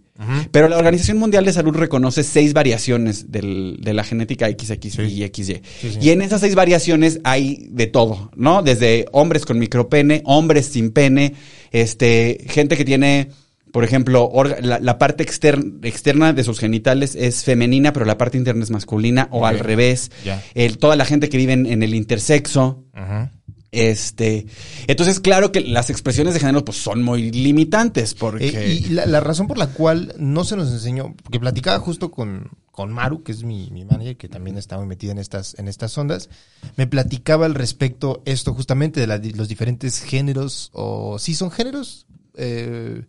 Pero 0.52 0.68
la 0.68 0.76
Organización 0.78 1.16
Mundial 1.18 1.44
de 1.44 1.52
Salud 1.52 1.74
reconoce 1.74 2.22
seis 2.22 2.52
variaciones 2.52 3.32
del- 3.32 3.78
de 3.80 3.92
la 3.92 4.04
genética 4.04 4.46
XX 4.48 4.92
Sí. 4.92 5.02
y 5.02 5.22
XY. 5.24 5.62
Sí, 5.80 5.90
sí. 5.90 5.98
Y 6.00 6.10
en 6.10 6.22
esas 6.22 6.40
seis 6.42 6.54
variaciones 6.54 7.18
hay 7.24 7.66
de 7.70 7.88
todo, 7.88 8.30
¿no? 8.36 8.62
Desde 8.62 9.06
hombres 9.10 9.44
con 9.44 9.58
micropene, 9.58 10.22
hombres 10.24 10.66
sin 10.66 10.92
pene, 10.92 11.34
este, 11.72 12.38
gente 12.48 12.76
que 12.76 12.84
tiene, 12.84 13.30
por 13.72 13.82
ejemplo, 13.84 14.30
la, 14.60 14.78
la 14.78 14.98
parte 14.98 15.24
exter- 15.24 15.64
externa 15.82 16.32
de 16.32 16.44
sus 16.44 16.60
genitales 16.60 17.16
es 17.16 17.42
femenina, 17.42 17.92
pero 17.92 18.04
la 18.06 18.18
parte 18.18 18.38
interna 18.38 18.62
es 18.62 18.70
masculina, 18.70 19.28
o 19.32 19.46
al 19.46 19.58
revés. 19.58 20.10
El- 20.54 20.78
toda 20.78 20.94
la 20.94 21.04
gente 21.04 21.28
que 21.28 21.38
vive 21.38 21.54
en, 21.54 21.66
en 21.66 21.82
el 21.82 21.94
intersexo. 21.94 22.84
Ajá. 22.92 23.32
Este, 23.74 24.46
entonces, 24.86 25.18
claro 25.18 25.50
que 25.50 25.62
las 25.62 25.88
expresiones 25.88 26.34
de 26.34 26.40
género 26.40 26.62
pues 26.62 26.76
son 26.76 27.02
muy 27.02 27.32
limitantes 27.32 28.12
porque 28.12 28.48
Eh, 28.48 28.74
y 28.74 28.88
la, 28.90 29.06
la 29.06 29.20
razón 29.20 29.46
por 29.46 29.56
la 29.56 29.68
cual 29.68 30.14
no 30.18 30.44
se 30.44 30.56
nos 30.56 30.70
enseñó, 30.70 31.14
porque 31.22 31.40
platicaba 31.40 31.78
justo 31.78 32.10
con, 32.10 32.50
con 32.70 32.92
Maru, 32.92 33.22
que 33.22 33.32
es 33.32 33.44
mi, 33.44 33.70
mi 33.70 33.86
manager, 33.86 34.18
que 34.18 34.28
también 34.28 34.58
está 34.58 34.76
muy 34.76 34.86
metida 34.86 35.12
en 35.12 35.18
estas, 35.18 35.58
en 35.58 35.68
estas 35.68 35.96
ondas, 35.96 36.28
me 36.76 36.86
platicaba 36.86 37.46
al 37.46 37.54
respecto 37.54 38.22
esto 38.26 38.52
justamente 38.52 39.00
de 39.00 39.06
la- 39.06 39.16
los 39.34 39.48
diferentes 39.48 40.00
géneros, 40.02 40.68
o 40.74 41.18
sí 41.18 41.34
son 41.34 41.50
géneros, 41.50 42.06
eh, 42.36 43.04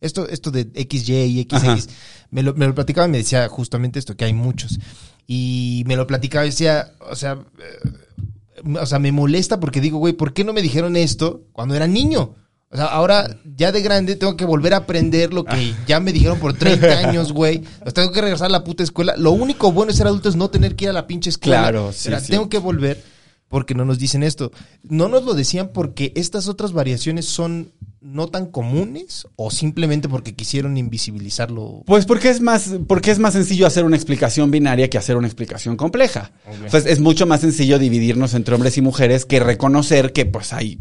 esto, 0.00 0.28
esto 0.28 0.50
de 0.50 0.64
XY 0.74 1.14
y 1.14 1.48
XX, 1.50 1.88
me 2.30 2.42
lo, 2.42 2.54
me 2.54 2.66
lo 2.66 2.74
platicaba 2.74 3.06
y 3.06 3.10
me 3.10 3.18
decía 3.18 3.48
justamente 3.48 3.98
esto, 3.98 4.16
que 4.16 4.24
hay 4.24 4.32
muchos. 4.32 4.78
Y 5.26 5.84
me 5.86 5.96
lo 5.96 6.06
platicaba 6.06 6.44
y 6.46 6.50
decía, 6.50 6.92
o 7.00 7.16
sea, 7.16 7.38
eh, 7.58 8.66
o 8.80 8.86
sea, 8.86 8.98
me 8.98 9.12
molesta 9.12 9.60
porque 9.60 9.80
digo, 9.80 9.98
güey, 9.98 10.12
¿por 10.12 10.32
qué 10.32 10.44
no 10.44 10.52
me 10.52 10.62
dijeron 10.62 10.96
esto 10.96 11.42
cuando 11.52 11.74
era 11.74 11.86
niño? 11.86 12.34
O 12.68 12.76
sea, 12.76 12.86
ahora 12.86 13.38
ya 13.56 13.70
de 13.70 13.80
grande 13.80 14.16
tengo 14.16 14.36
que 14.36 14.44
volver 14.44 14.74
a 14.74 14.78
aprender 14.78 15.32
lo 15.32 15.44
que 15.44 15.74
ya 15.86 16.00
me 16.00 16.12
dijeron 16.12 16.38
por 16.38 16.52
30 16.54 16.86
años, 17.08 17.32
güey. 17.32 17.62
Tengo 17.94 18.10
que 18.10 18.20
regresar 18.20 18.46
a 18.46 18.50
la 18.50 18.64
puta 18.64 18.82
escuela. 18.82 19.14
Lo 19.16 19.30
único 19.30 19.70
bueno 19.72 19.92
de 19.92 19.96
ser 19.96 20.08
adulto 20.08 20.28
es 20.28 20.36
no 20.36 20.50
tener 20.50 20.74
que 20.74 20.86
ir 20.86 20.90
a 20.90 20.92
la 20.92 21.06
pinche 21.06 21.30
escuela. 21.30 21.62
Claro, 21.62 21.92
sí. 21.92 22.10
Tengo 22.28 22.48
que 22.48 22.58
volver 22.58 23.02
porque 23.48 23.74
no 23.74 23.84
nos 23.84 23.98
dicen 23.98 24.22
esto. 24.22 24.50
No 24.82 25.08
nos 25.08 25.24
lo 25.24 25.34
decían 25.34 25.70
porque 25.72 26.12
estas 26.16 26.48
otras 26.48 26.72
variaciones 26.72 27.26
son 27.26 27.72
no 28.00 28.28
tan 28.28 28.46
comunes 28.46 29.26
o 29.36 29.50
simplemente 29.50 30.08
porque 30.08 30.34
quisieron 30.34 30.76
invisibilizarlo. 30.76 31.82
Pues 31.86 32.06
porque 32.06 32.30
es 32.30 32.40
más, 32.40 32.74
porque 32.86 33.10
es 33.10 33.18
más 33.18 33.34
sencillo 33.34 33.66
hacer 33.66 33.84
una 33.84 33.96
explicación 33.96 34.50
binaria 34.50 34.90
que 34.90 34.98
hacer 34.98 35.16
una 35.16 35.26
explicación 35.26 35.76
compleja. 35.76 36.32
Ok. 36.46 36.70
Pues 36.70 36.86
es 36.86 37.00
mucho 37.00 37.26
más 37.26 37.40
sencillo 37.40 37.78
dividirnos 37.78 38.34
entre 38.34 38.54
hombres 38.54 38.78
y 38.78 38.82
mujeres 38.82 39.24
que 39.24 39.40
reconocer 39.40 40.12
que 40.12 40.26
pues 40.26 40.52
hay 40.52 40.80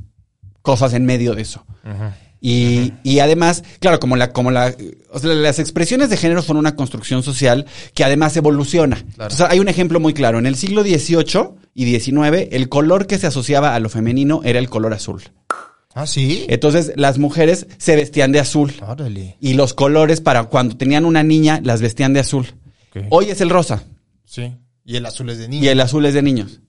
cosas 0.62 0.94
en 0.94 1.06
medio 1.06 1.36
de 1.36 1.44
eso. 1.44 1.66
Y, 2.42 2.94
y 3.04 3.20
además, 3.20 3.64
claro, 3.80 4.00
como 4.00 4.16
la, 4.16 4.32
como 4.32 4.52
la, 4.52 4.76
o 5.12 5.20
sea, 5.20 5.34
las 5.34 5.58
expresiones 5.60 6.10
de 6.10 6.18
género 6.18 6.42
son 6.42 6.58
una 6.58 6.76
construcción 6.76 7.24
social 7.24 7.66
que 7.94 8.04
además 8.04 8.38
evoluciona. 8.38 8.98
Entonces, 8.98 9.42
hay 9.42 9.60
un 9.60 9.68
ejemplo 9.68 10.00
muy 10.00 10.14
claro. 10.14 10.38
En 10.38 10.46
el 10.46 10.56
siglo 10.56 10.84
XVIII 10.84 11.50
y 11.74 12.00
XIX, 12.00 12.48
el 12.52 12.70
color 12.70 13.08
que 13.08 13.18
se 13.18 13.28
asociaba 13.28 13.74
a 13.74 13.80
lo 13.80 13.90
femenino 13.90 14.42
era 14.44 14.60
el 14.60 14.70
color 14.70 14.94
azul. 14.94 15.24
Ah, 15.96 16.06
sí. 16.06 16.46
Entonces, 16.50 16.92
las 16.98 17.18
mujeres 17.18 17.68
se 17.78 17.96
vestían 17.96 18.32
de 18.34 18.42
azul. 18.42 18.74
Órale. 18.86 19.38
Y 19.40 19.54
los 19.54 19.74
colores 19.74 20.20
para 20.22 20.44
cuando 20.44 20.76
tenían 20.78 21.06
una 21.06 21.24
niña 21.24 21.62
las 21.64 21.82
vestían 21.82 22.14
de 22.14 22.20
azul. 22.20 22.48
Hoy 23.10 23.30
es 23.30 23.42
el 23.42 23.50
rosa 23.50 23.84
Sí. 24.26 24.54
Y 24.86 24.98
el 24.98 25.06
azul 25.06 25.30
es 25.30 25.38
de 25.38 25.48
niño. 25.48 25.64
y 25.64 25.68
el 25.70 25.80
azul 25.82 26.06
es 26.06 26.14
de 26.14 26.22
niños. 26.22 26.62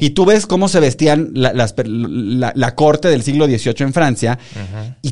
Y 0.00 0.10
tú 0.10 0.24
ves 0.24 0.46
cómo 0.46 0.68
se 0.68 0.80
vestían 0.80 1.30
la, 1.34 1.52
las 1.52 1.74
la- 1.84 2.52
la 2.54 2.74
corte 2.74 3.08
del 3.08 3.22
siglo 3.22 3.46
XVIII 3.46 3.74
en 3.80 3.92
Francia 3.92 4.38
Ajá. 4.54 4.96
y, 5.02 5.08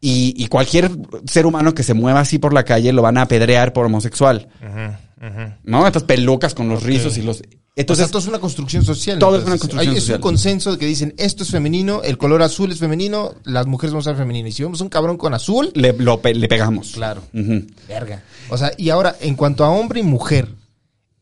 y- 0.00 0.34
y 0.36 0.46
cualquier 0.48 0.90
ser 1.26 1.46
humano 1.46 1.74
que 1.74 1.82
se 1.82 1.94
mueva 1.94 2.20
así 2.20 2.38
por 2.38 2.52
la 2.52 2.64
calle 2.64 2.92
lo 2.92 3.02
van 3.02 3.18
a 3.18 3.22
apedrear 3.22 3.72
por 3.72 3.86
homosexual. 3.86 4.48
Ajá. 4.62 5.00
Ajá. 5.20 5.58
¿No? 5.64 5.86
Estas 5.86 6.02
pelucas 6.04 6.54
con 6.54 6.68
los 6.68 6.82
rizos 6.82 7.16
y 7.18 7.22
los... 7.22 7.42
Entonces, 7.76 8.04
Entonces, 8.04 8.10
todo 8.12 8.22
es 8.22 8.28
una 8.28 8.38
construcción 8.38 8.84
social. 8.84 9.18
Todo 9.18 9.36
es 9.36 9.42
una 9.44 9.58
construcción 9.58 9.80
Hay- 9.80 9.98
social. 10.00 10.14
Es 10.14 10.18
un 10.18 10.22
consenso 10.22 10.70
de 10.72 10.78
que 10.78 10.86
dicen, 10.86 11.12
esto 11.18 11.42
es 11.42 11.50
femenino, 11.50 12.02
el 12.04 12.18
color 12.18 12.40
azul 12.42 12.70
es 12.70 12.78
femenino, 12.78 13.32
las 13.42 13.66
mujeres 13.66 13.92
vamos 13.92 14.06
a 14.06 14.10
ser 14.10 14.16
femeninas. 14.18 14.50
Y 14.50 14.52
si 14.52 14.62
vemos 14.62 14.80
un 14.80 14.88
cabrón 14.88 15.16
con 15.16 15.34
azul, 15.34 15.72
le, 15.74 15.92
lo 15.94 16.20
pe- 16.20 16.34
le 16.34 16.46
pegamos. 16.46 16.92
Claro. 16.92 17.22
Ujú. 17.34 17.64
verga. 17.88 18.22
O 18.48 18.56
sea, 18.58 18.70
y 18.78 18.90
ahora, 18.90 19.16
en 19.20 19.34
cuanto 19.34 19.64
a 19.64 19.70
hombre 19.70 19.98
y 19.98 20.02
mujer, 20.04 20.48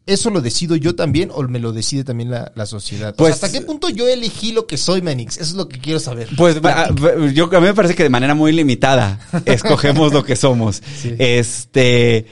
¿eso 0.06 0.30
lo 0.30 0.40
decido 0.40 0.76
yo 0.76 0.94
también 0.94 1.30
o 1.32 1.42
me 1.44 1.58
lo 1.58 1.72
decide 1.72 2.04
también 2.04 2.30
la, 2.30 2.50
la 2.54 2.66
sociedad? 2.66 3.14
Pues- 3.16 3.34
¿Hasta 3.34 3.50
qué 3.52 3.60
punto 3.60 3.88
yo 3.88 4.08
elegí 4.08 4.52
lo 4.52 4.66
que 4.66 4.76
soy, 4.76 5.02
Manix? 5.02 5.34
Eso 5.36 5.44
es 5.50 5.54
lo 5.54 5.68
que 5.68 5.78
quiero 5.78 6.00
saber. 6.00 6.28
Pues 6.36 6.56
va- 6.64 6.88
va- 6.90 7.30
yo 7.32 7.44
a 7.54 7.60
mí 7.60 7.66
me 7.66 7.74
parece 7.74 7.94
que 7.94 8.02
de 8.02 8.10
manera 8.10 8.34
muy 8.34 8.52
limitada 8.52 9.20
escogemos 9.46 10.12
lo 10.12 10.24
que 10.24 10.36
somos. 10.36 10.82
Sí. 11.00 11.14
Este 11.18 12.26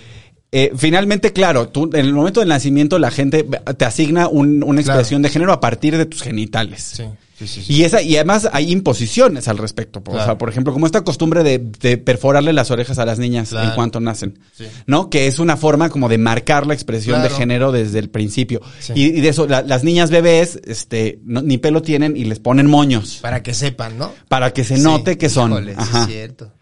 eh, 0.52 0.72
finalmente, 0.76 1.32
claro, 1.32 1.68
tú 1.68 1.84
en 1.92 2.04
el 2.06 2.12
momento 2.12 2.40
del 2.40 2.48
nacimiento 2.48 2.98
la 2.98 3.12
gente 3.12 3.46
te 3.76 3.84
asigna 3.84 4.26
un- 4.26 4.64
una 4.64 4.82
Claro. 4.82 4.98
expresión 4.98 5.22
de 5.22 5.28
género 5.28 5.52
a 5.52 5.60
partir 5.60 5.96
de 5.96 6.06
tus 6.06 6.22
genitales. 6.22 6.82
Sí, 6.96 7.04
sí, 7.40 7.46
sí. 7.48 7.62
sí. 7.64 7.72
Y 7.74 7.84
esa, 7.84 8.00
y 8.02 8.14
además 8.16 8.48
hay 8.52 8.70
imposiciones 8.70 9.48
al 9.48 9.58
respecto. 9.58 10.02
O 10.06 10.14
sea, 10.16 10.38
por 10.38 10.48
ejemplo, 10.48 10.72
como 10.72 10.86
esta 10.86 11.02
costumbre 11.02 11.42
de, 11.42 11.58
de 11.58 11.98
perforarle 11.98 12.52
las 12.52 12.70
orejas 12.70 12.98
a 12.98 13.04
las 13.04 13.18
niñas 13.18 13.48
Claro. 13.50 13.68
en 13.70 13.74
cuanto 13.74 13.98
nacen. 14.00 14.38
Sí. 14.56 14.66
¿No? 14.86 15.10
Que 15.10 15.26
es 15.26 15.38
una 15.38 15.56
forma 15.56 15.88
como 15.90 16.08
de 16.08 16.18
marcar 16.18 16.66
la 16.66 16.74
expresión 16.74 17.22
de 17.22 17.30
género 17.30 17.72
desde 17.72 17.98
el 17.98 18.10
principio. 18.10 18.60
Sí. 18.78 18.92
Y, 18.94 19.04
y 19.06 19.20
de 19.20 19.28
eso, 19.28 19.46
la- 19.46 19.62
las 19.62 19.82
niñas 19.84 20.10
bebés, 20.10 20.60
este, 20.64 21.18
no- 21.24 21.42
ni 21.42 21.58
pelo 21.58 21.82
tienen 21.82 22.16
y 22.16 22.24
les 22.24 22.38
ponen 22.38 22.66
moños. 22.68 23.18
Para 23.22 23.42
que 23.42 23.54
sepan, 23.54 23.98
¿no? 23.98 24.12
Para 24.28 24.52
que 24.52 24.62
se 24.64 24.78
note 24.78 25.18
que 25.18 25.28
son. 25.28 25.50
Híjole, 25.52 25.74
Ajá. 25.76 26.02
es 26.02 26.06
cierto. 26.08 26.52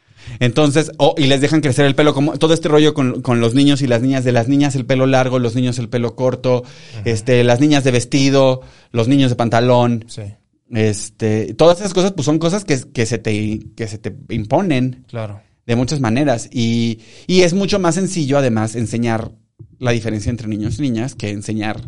Entonces, 0.40 0.92
o 0.99 1.14
y 1.16 1.25
les 1.26 1.40
dejan 1.40 1.62
crecer 1.62 1.87
el 1.87 1.94
pelo, 1.94 2.12
como 2.12 2.37
todo 2.37 2.52
este 2.52 2.68
rollo 2.68 2.92
con, 2.92 3.23
con 3.23 3.40
los 3.40 3.54
niños 3.54 3.80
y 3.80 3.87
las 3.87 4.02
niñas, 4.02 4.25
de 4.25 4.32
las 4.32 4.47
niñas 4.47 4.75
el 4.75 4.85
pelo 4.85 5.06
largo, 5.06 5.38
los 5.38 5.54
niños 5.54 5.78
el 5.78 5.88
pelo 5.88 6.14
corto, 6.16 6.64
este, 7.06 7.42
las 7.44 7.61
niñas 7.61 7.82
de 7.82 7.92
vestido, 7.92 8.61
los 8.92 9.08
niños 9.08 9.30
de 9.30 9.37
pantalón. 9.37 10.04
Sí. 10.08 10.23
Este, 10.71 11.55
todas 11.55 11.81
esas 11.81 11.95
cosas, 11.95 12.13
pues 12.13 12.27
son 12.27 12.39
cosas 12.39 12.65
que, 12.65 12.79
que 12.93 13.07
se 13.07 13.19
te, 13.19 13.61
que 13.75 13.87
se 13.89 13.99
te 13.99 14.15
imponen 14.29 15.05
Claro. 15.09 15.41
de 15.67 15.77
muchas 15.77 16.01
maneras. 16.01 16.49
Y, 16.53 17.01
y 17.27 17.41
es 17.43 17.55
mucho 17.55 17.79
más 17.79 17.95
sencillo, 17.95 18.39
además, 18.39 18.75
enseñar 18.77 19.33
la 19.79 19.93
diferencia 19.93 20.31
entre 20.31 20.49
niños 20.49 20.79
y 20.79 20.83
niñas 20.83 21.15
que 21.15 21.31
enseñar 21.31 21.81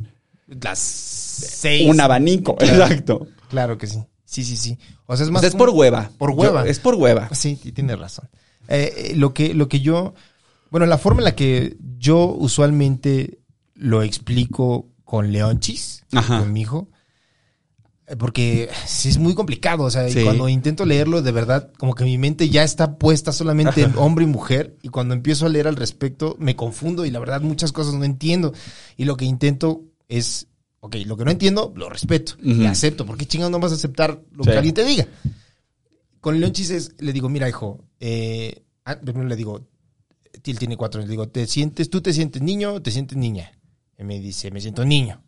Las 0.47 0.79
seis. 0.79 1.89
un 1.89 2.01
abanico. 2.01 2.57
Claro. 2.57 2.85
Exacto. 2.85 3.27
Claro 3.49 3.77
que 3.79 3.87
sí. 3.87 3.99
Sí, 4.25 4.45
sí, 4.45 4.57
sí. 4.57 4.79
O 5.07 5.17
sea, 5.17 5.25
es 5.25 5.29
O 5.29 5.33
más. 5.33 5.41
sea, 5.43 5.49
es 5.49 5.57
por 5.57 5.71
hueva. 5.71 6.11
Por 6.17 6.31
hueva. 6.31 6.65
Yo- 6.65 6.71
es 6.71 6.79
por 6.79 6.95
hueva. 6.95 7.29
Sí, 7.35 7.57
tienes 7.57 7.99
razón. 7.99 8.29
Eh, 8.69 8.93
eh, 8.97 9.13
lo, 9.17 9.35
que, 9.35 9.55
lo 9.55 9.69
que 9.69 9.81
yo. 9.81 10.15
Bueno, 10.71 10.87
la 10.87 10.99
forma 10.99 11.21
en 11.21 11.25
la 11.25 11.35
que 11.35 11.77
yo 11.99 12.27
usualmente 12.33 13.41
lo 13.75 14.03
explico 14.05 14.87
con 15.05 15.33
Leonchis, 15.33 16.05
Ajá. 16.13 16.39
con 16.39 16.53
mi 16.53 16.61
hijo, 16.61 16.89
porque 18.19 18.69
sí 18.87 19.09
es 19.09 19.19
muy 19.19 19.35
complicado. 19.35 19.85
O 19.85 19.91
sea, 19.91 20.09
y 20.09 20.25
cuando 20.25 20.49
intento 20.49 20.85
leerlo, 20.85 21.23
de 21.23 21.33
verdad, 21.33 21.73
como 21.79 21.95
que 21.95 22.05
mi 22.05 22.19
mente 22.19 22.49
ya 22.51 22.65
está 22.65 22.99
puesta 22.99 23.33
solamente 23.33 23.83
en 23.83 23.95
hombre 23.97 24.25
y 24.25 24.29
mujer. 24.29 24.77
Y 24.83 24.89
cuando 24.89 25.15
empiezo 25.15 25.47
a 25.47 25.49
leer 25.49 25.69
al 25.69 25.77
respecto, 25.77 26.37
me 26.39 26.57
confundo 26.57 27.05
y 27.05 27.11
la 27.11 27.19
verdad, 27.21 27.41
muchas 27.41 27.73
cosas 27.73 27.95
no 27.95 28.05
entiendo. 28.05 28.53
Y 28.97 29.05
lo 29.05 29.17
que 29.17 29.25
intento 29.25 29.85
es. 30.09 30.47
Ok, 30.81 30.97
lo 31.05 31.17
que 31.17 31.25
no 31.27 31.31
entiendo, 31.31 31.73
lo 31.77 31.91
respeto, 31.91 32.33
Ujú. 32.39 32.63
le 32.63 32.69
acepto. 32.69 33.05
¿Por 33.05 33.19
qué 33.19 33.27
chingados 33.27 33.53
no 33.53 33.61
vas 33.61 33.73
a 33.73 33.75
aceptar 33.75 34.23
lo 34.33 34.45
Sí. 34.45 34.51
que 34.51 34.57
alguien 34.57 34.75
te 34.75 34.85
diga? 34.85 35.07
con 36.21 36.39
León 36.39 36.53
Chises 36.53 36.95
le 36.99 37.13
digo, 37.15 37.29
mira, 37.31 37.49
hijo, 37.49 37.83
eh, 37.99 38.63
ah, 38.85 38.99
primero 39.01 39.27
le 39.27 39.37
digo, 39.37 39.67
él 40.45 40.59
tiene 40.59 40.77
cuatro 40.77 40.99
años, 41.01 41.09
le 41.09 41.13
digo, 41.13 41.29
¿te 41.29 41.47
sientes, 41.47 41.89
tú 41.89 42.03
te 42.03 42.13
sientes 42.13 42.43
niño 42.43 42.75
o 42.75 42.83
te 42.83 42.91
sientes 42.91 43.17
niña? 43.17 43.53
Y 43.99 44.05
me 44.05 44.21
dice, 44.21 44.51
me 44.51 44.61
siento 44.61 44.85
niño. 44.85 45.23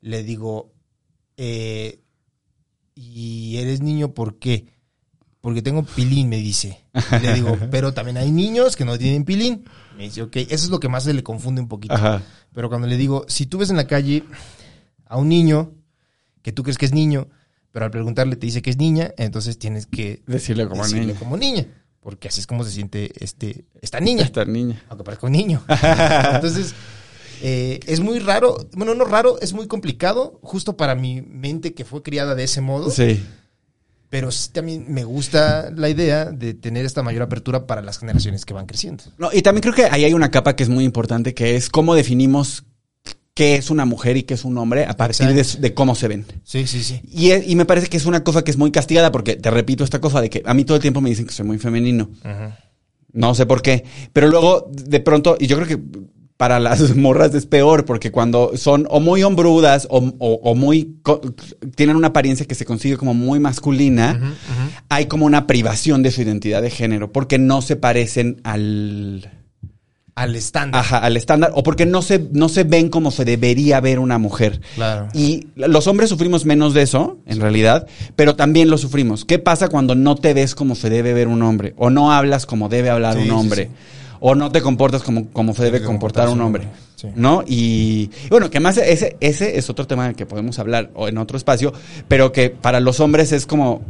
Le 0.00 0.22
digo, 0.22 0.72
eh, 1.36 2.00
¿y 2.98 3.56
eres 3.58 3.80
niño 3.80 4.12
por 4.12 4.38
qué? 4.38 4.66
Porque 5.40 5.62
tengo 5.62 5.84
pilín, 5.84 6.28
me 6.28 6.38
dice. 6.38 6.80
Y 7.12 7.24
le 7.24 7.34
digo, 7.34 7.56
pero 7.70 7.94
también 7.94 8.16
hay 8.16 8.30
niños 8.32 8.74
que 8.76 8.84
no 8.84 8.98
tienen 8.98 9.24
pilín. 9.24 9.64
Me 9.96 10.04
dice, 10.04 10.22
ok, 10.22 10.36
eso 10.36 10.64
es 10.64 10.68
lo 10.70 10.80
que 10.80 10.88
más 10.88 11.04
se 11.04 11.14
le 11.14 11.22
confunde 11.22 11.60
un 11.60 11.68
poquito. 11.68 11.94
Ajá. 11.94 12.22
Pero 12.52 12.68
cuando 12.68 12.86
le 12.88 12.96
digo, 12.96 13.24
si 13.28 13.46
tú 13.46 13.58
ves 13.58 13.70
en 13.70 13.76
la 13.76 13.86
calle 13.86 14.24
a 15.06 15.16
un 15.16 15.28
niño 15.28 15.72
que 16.42 16.52
tú 16.52 16.62
crees 16.62 16.76
que 16.78 16.86
es 16.86 16.92
niño, 16.92 17.28
pero 17.70 17.84
al 17.84 17.90
preguntarle 17.90 18.34
te 18.36 18.46
dice 18.46 18.62
que 18.62 18.70
es 18.70 18.78
niña, 18.78 19.12
entonces 19.16 19.58
tienes 19.58 19.86
que 19.86 20.22
Decirle 20.26 20.66
como 20.66 20.82
decirle 20.82 21.06
niño. 21.06 21.18
como 21.18 21.36
niña, 21.36 21.66
porque 22.00 22.28
así 22.28 22.40
es 22.40 22.46
como 22.46 22.64
se 22.64 22.70
siente 22.72 23.12
este 23.22 23.64
esta 23.80 24.00
niña, 24.00 24.24
Esta 24.24 24.44
niña. 24.44 24.82
aunque 24.88 25.04
parezca 25.04 25.26
un 25.26 25.32
niño. 25.32 25.62
Entonces, 26.34 26.74
eh, 27.42 27.80
es 27.86 28.00
muy 28.00 28.18
raro, 28.18 28.68
bueno, 28.74 28.94
no 28.94 29.04
raro, 29.04 29.38
es 29.40 29.52
muy 29.52 29.66
complicado, 29.66 30.38
justo 30.42 30.76
para 30.76 30.94
mi 30.94 31.22
mente 31.22 31.74
que 31.74 31.84
fue 31.84 32.02
criada 32.02 32.34
de 32.34 32.44
ese 32.44 32.60
modo, 32.60 32.90
Sí. 32.90 33.22
pero 34.10 34.30
sí 34.30 34.50
también 34.52 34.86
me 34.88 35.04
gusta 35.04 35.70
la 35.74 35.88
idea 35.88 36.26
de 36.26 36.54
tener 36.54 36.86
esta 36.86 37.02
mayor 37.02 37.22
apertura 37.22 37.66
para 37.66 37.82
las 37.82 37.98
generaciones 37.98 38.44
que 38.44 38.54
van 38.54 38.66
creciendo. 38.66 39.04
No, 39.18 39.30
y 39.32 39.42
también 39.42 39.62
creo 39.62 39.74
que 39.74 39.84
ahí 39.84 40.04
hay 40.04 40.14
una 40.14 40.30
capa 40.30 40.56
que 40.56 40.62
es 40.62 40.68
muy 40.68 40.84
importante, 40.84 41.34
que 41.34 41.56
es 41.56 41.68
cómo 41.70 41.94
definimos 41.94 42.64
qué 43.34 43.54
es 43.54 43.70
una 43.70 43.84
mujer 43.84 44.16
y 44.16 44.24
qué 44.24 44.34
es 44.34 44.44
un 44.44 44.58
hombre 44.58 44.84
a 44.84 44.96
partir 44.96 45.28
de, 45.60 45.72
cómo 45.74 45.94
se 45.94 46.08
ven. 46.08 46.26
Sí, 46.42 46.66
sí, 46.66 46.82
sí. 46.82 47.00
Y, 47.04 47.30
es- 47.30 47.46
y 47.48 47.54
me 47.54 47.66
parece 47.66 47.86
que 47.88 47.96
es 47.96 48.04
una 48.06 48.24
cosa 48.24 48.42
que 48.42 48.50
es 48.50 48.56
muy 48.56 48.72
castigada, 48.72 49.12
porque 49.12 49.36
te 49.36 49.48
repito 49.50 49.84
esta 49.84 50.00
cosa 50.00 50.20
de 50.20 50.28
que 50.28 50.42
a 50.44 50.54
mí 50.54 50.64
todo 50.64 50.74
el 50.76 50.82
tiempo 50.82 51.00
me 51.00 51.08
dicen 51.10 51.24
que 51.26 51.32
soy 51.32 51.46
muy 51.46 51.58
femenino. 51.58 52.10
No 53.12 53.34
sé 53.34 53.46
por 53.46 53.62
qué. 53.62 53.84
Pero 54.12 54.28
luego, 54.28 54.68
de 54.72 55.00
pronto, 55.00 55.36
y 55.38 55.46
yo 55.46 55.56
creo 55.56 55.68
que 55.68 55.78
para 56.38 56.58
las 56.60 56.94
morras 56.96 57.34
es 57.34 57.44
peor, 57.44 57.84
porque 57.84 58.10
cuando 58.10 58.52
son 58.56 58.86
o 58.88 59.00
muy 59.00 59.22
hombrudas 59.22 59.86
o, 59.90 59.98
o- 60.18 60.40
o 60.42 60.54
muy. 60.54 60.96
tienen 61.74 61.96
una 61.96 62.08
apariencia 62.08 62.46
que 62.46 62.54
se 62.54 62.64
consigue 62.64 62.96
como 62.96 63.12
muy 63.12 63.38
masculina, 63.40 64.34
hay 64.88 65.04
como 65.06 65.26
una 65.26 65.46
privación 65.46 66.02
de 66.02 66.10
su 66.10 66.22
identidad 66.22 66.62
de 66.62 66.70
género, 66.70 67.12
porque 67.12 67.38
no 67.38 67.60
se 67.60 67.76
parecen 67.76 68.40
al. 68.44 69.30
Al 70.14 70.34
estándar. 70.34 70.80
Ajá, 70.80 70.98
al 70.98 71.16
estándar, 71.16 71.52
o 71.54 71.62
porque 71.62 71.86
no 71.86 72.02
se, 72.02 72.18
no 72.32 72.48
se 72.48 72.64
ven 72.64 72.88
como 72.88 73.12
se 73.12 73.24
debería 73.24 73.80
ver 73.80 74.00
una 74.00 74.18
mujer. 74.18 74.60
Claro. 74.74 75.06
Y 75.14 75.46
los 75.54 75.86
hombres 75.86 76.08
sufrimos 76.10 76.44
menos 76.44 76.74
de 76.74 76.82
eso, 76.82 77.18
en 77.24 77.40
realidad, 77.40 77.86
pero 78.16 78.34
también 78.34 78.68
lo 78.68 78.78
sufrimos. 78.78 79.24
¿Qué 79.24 79.38
pasa 79.38 79.68
cuando 79.68 79.94
no 79.94 80.16
te 80.16 80.34
ves 80.34 80.56
como 80.56 80.74
se 80.74 80.90
debe 80.90 81.12
ver 81.14 81.28
un 81.28 81.40
hombre? 81.42 81.72
O 81.76 81.90
no 81.90 82.10
hablas 82.10 82.46
como 82.46 82.68
debe 82.68 82.90
hablar 82.90 83.14
Sí, 83.16 83.20
un 83.28 83.30
hombre. 83.30 83.66
sí. 83.66 83.70
O 84.20 84.34
no 84.34 84.50
te 84.50 84.62
comportas 84.62 85.02
como, 85.02 85.28
como 85.30 85.54
se 85.54 85.64
debe 85.64 85.82
comportar 85.82 86.28
un 86.28 86.40
hombre. 86.40 86.68
sí. 86.96 87.08
¿No? 87.14 87.44
Y, 87.46 88.10
y 88.24 88.28
bueno, 88.30 88.50
que 88.50 88.60
más 88.60 88.76
ese, 88.76 89.16
ese 89.20 89.58
es 89.58 89.70
otro 89.70 89.86
tema 89.86 90.06
del 90.06 90.16
que 90.16 90.26
podemos 90.26 90.58
hablar 90.58 90.90
o 90.94 91.08
en 91.08 91.18
otro 91.18 91.36
espacio, 91.36 91.72
pero 92.08 92.32
que 92.32 92.50
para 92.50 92.80
los 92.80 93.00
hombres 93.00 93.32
es 93.32 93.46
como. 93.46 93.82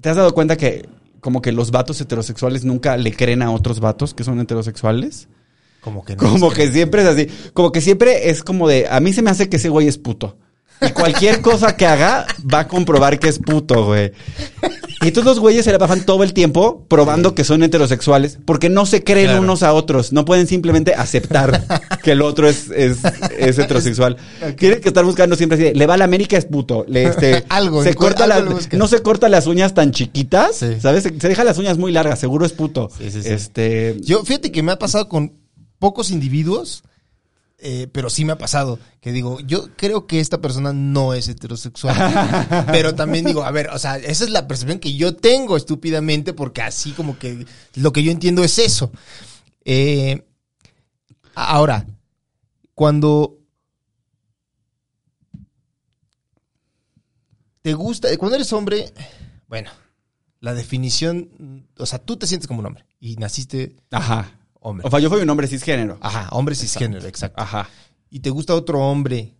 ¿Te 0.00 0.10
has 0.10 0.16
dado 0.16 0.32
cuenta 0.32 0.56
que 0.56 0.88
como 1.20 1.42
que 1.42 1.52
los 1.52 1.70
vatos 1.70 2.00
heterosexuales 2.00 2.64
nunca 2.64 2.96
le 2.96 3.12
creen 3.12 3.42
a 3.42 3.50
otros 3.50 3.80
vatos 3.80 4.14
que 4.14 4.24
son 4.24 4.40
heterosexuales? 4.40 5.28
Como 5.80 6.04
que 6.04 6.16
no. 6.16 6.22
Como 6.22 6.50
que 6.50 6.70
siempre 6.70 7.02
es 7.02 7.08
así. 7.08 7.28
Como 7.52 7.72
que 7.72 7.80
siempre 7.80 8.30
es 8.30 8.42
como 8.42 8.68
de. 8.68 8.86
A 8.88 9.00
mí 9.00 9.12
se 9.12 9.22
me 9.22 9.30
hace 9.30 9.48
que 9.48 9.56
ese 9.56 9.68
güey 9.68 9.88
es 9.88 9.98
puto. 9.98 10.36
Y 10.80 10.90
cualquier 10.90 11.40
cosa 11.40 11.76
que 11.76 11.86
haga 11.86 12.26
va 12.52 12.60
a 12.60 12.68
comprobar 12.68 13.18
que 13.18 13.28
es 13.28 13.38
puto, 13.38 13.86
güey. 13.86 14.12
Y 15.00 15.08
entonces 15.08 15.26
los 15.26 15.38
güeyes 15.38 15.64
se 15.64 15.70
la 15.72 15.78
pasan 15.78 16.04
todo 16.04 16.24
el 16.24 16.32
tiempo 16.32 16.84
probando 16.88 17.34
que 17.34 17.44
son 17.44 17.62
heterosexuales 17.62 18.38
porque 18.44 18.68
no 18.68 18.84
se 18.84 19.04
creen 19.04 19.26
Claro. 19.28 19.42
unos 19.42 19.62
a 19.62 19.72
otros. 19.72 20.12
No 20.12 20.24
pueden 20.24 20.46
simplemente 20.48 20.94
aceptar 20.94 21.64
que 22.02 22.12
el 22.12 22.22
otro 22.22 22.48
es, 22.48 22.68
es, 22.70 22.98
es 23.38 23.58
heterosexual. 23.58 24.16
Tienen 24.56 24.80
que 24.80 24.88
estar 24.88 25.04
buscando 25.04 25.36
siempre 25.36 25.56
así. 25.68 25.74
Le 25.78 25.86
va 25.86 25.94
a 25.94 25.98
la 25.98 26.04
América, 26.04 26.36
es 26.36 26.46
puto. 26.46 26.84
Le, 26.88 27.04
este, 27.04 27.44
Algo, 27.48 27.82
se 27.84 27.94
corta 27.94 28.24
algo 28.24 28.54
busca. 28.56 28.76
no 28.76 28.88
se 28.88 29.00
corta 29.02 29.28
las 29.28 29.46
uñas 29.46 29.72
tan 29.74 29.92
chiquitas. 29.92 30.56
Sí. 30.56 30.80
¿Sabes? 30.80 31.04
Se, 31.04 31.20
se 31.20 31.28
deja 31.28 31.44
las 31.44 31.58
uñas 31.58 31.78
muy 31.78 31.92
largas. 31.92 32.18
Seguro 32.18 32.44
es 32.44 32.52
puto. 32.52 32.88
Sí. 32.98 33.04
Este. 33.24 33.96
Yo, 34.00 34.24
fíjate 34.24 34.50
que 34.50 34.62
me 34.64 34.72
ha 34.72 34.78
pasado 34.78 35.08
con 35.08 35.32
pocos 35.78 36.10
individuos, 36.10 36.82
eh, 37.60 37.88
pero 37.90 38.08
sí 38.08 38.24
me 38.24 38.32
ha 38.32 38.38
pasado 38.38 38.78
que 39.00 39.10
digo, 39.10 39.40
yo 39.40 39.74
creo 39.76 40.06
que 40.06 40.20
esta 40.20 40.40
persona 40.40 40.72
no 40.72 41.12
es 41.12 41.26
heterosexual. 41.28 41.96
pero 42.66 42.94
también 42.94 43.24
digo, 43.24 43.42
a 43.42 43.50
ver, 43.50 43.70
o 43.70 43.78
sea, 43.78 43.96
esa 43.96 44.24
es 44.24 44.30
la 44.30 44.46
percepción 44.46 44.78
que 44.78 44.94
yo 44.94 45.16
tengo 45.16 45.56
estúpidamente, 45.56 46.32
porque 46.32 46.62
así 46.62 46.92
como 46.92 47.18
que 47.18 47.46
lo 47.74 47.92
que 47.92 48.02
yo 48.04 48.12
entiendo 48.12 48.44
es 48.44 48.58
eso. 48.58 48.92
Eh, 49.64 50.24
ahora, 51.34 51.86
cuando 52.74 53.38
te 57.62 57.74
gusta, 57.74 58.16
cuando 58.18 58.36
eres 58.36 58.52
hombre, 58.52 58.92
bueno, 59.48 59.70
la 60.40 60.54
definición, 60.54 61.66
o 61.76 61.86
sea, 61.86 61.98
tú 61.98 62.16
te 62.16 62.28
sientes 62.28 62.46
como 62.46 62.60
un 62.60 62.66
hombre 62.66 62.86
y 63.00 63.16
naciste 63.16 63.74
Ajá. 63.90 64.37
Hombre. 64.68 64.86
O 64.86 64.90
sea, 64.90 64.98
yo 65.00 65.08
soy 65.08 65.22
un 65.22 65.30
hombre 65.30 65.46
cisgénero. 65.48 65.98
Ajá, 66.00 66.28
hombre 66.32 66.54
cisgénero, 66.54 67.06
exacto. 67.06 67.42
Ajá, 67.42 67.68
Y 68.10 68.20
te 68.20 68.30
gusta 68.30 68.54
otro 68.54 68.80
hombre 68.80 69.34